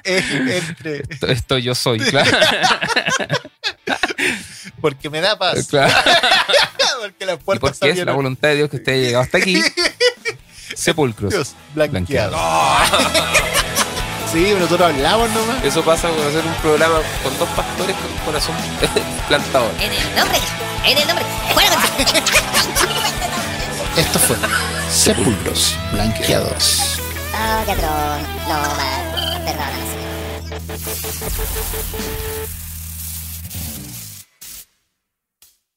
eh, 0.03 0.63
entre, 0.69 1.05
Esto, 1.09 1.27
esto 1.29 1.59
yo 1.59 1.77
soy, 1.77 2.01
claro. 2.01 2.37
porque 4.81 5.09
me 5.09 5.21
da 5.21 5.39
paz, 5.39 5.69
claro. 5.69 5.95
porque 7.03 7.25
las 7.25 7.39
puertas 7.39 7.79
porque 7.79 8.01
es 8.01 8.05
la 8.05 8.15
voluntad 8.15 8.49
de 8.49 8.57
Dios 8.57 8.69
que 8.69 8.77
usted 8.79 8.95
haya 8.95 9.03
llegado 9.03 9.23
hasta 9.23 9.39
aquí. 9.39 9.63
Sepulcros. 10.75 11.33
Dios, 11.33 11.55
blanqueado. 11.73 12.33
Blanqueado. 12.33 13.62
Sí, 14.33 14.45
pero 14.47 14.61
nosotros 14.61 14.89
hablamos 14.89 15.31
nomás. 15.31 15.63
Eso 15.63 15.83
pasa 15.83 16.09
por 16.09 16.27
hacer 16.27 16.43
un 16.47 16.55
programa 16.55 17.01
con 17.23 17.39
dos 17.39 17.49
pastores 17.51 17.95
con 17.97 18.11
un 18.11 18.19
corazón 18.25 18.55
plantador. 19.29 19.71
En 19.79 19.93
el 19.93 20.17
nombre, 20.17 20.39
en 20.85 20.99
el 20.99 21.07
nombre. 21.07 21.25
Fuera 21.53 21.77
con 21.77 21.83
Esto 24.03 24.19
fue 24.21 24.37
Sepulcros 24.91 25.77
Blanqueados. 25.93 26.99
Oh, 27.35 27.63
qué. 27.67 27.75
No. 27.77 28.63
Perdónanos, 29.45 29.89
Señor. 32.41 32.62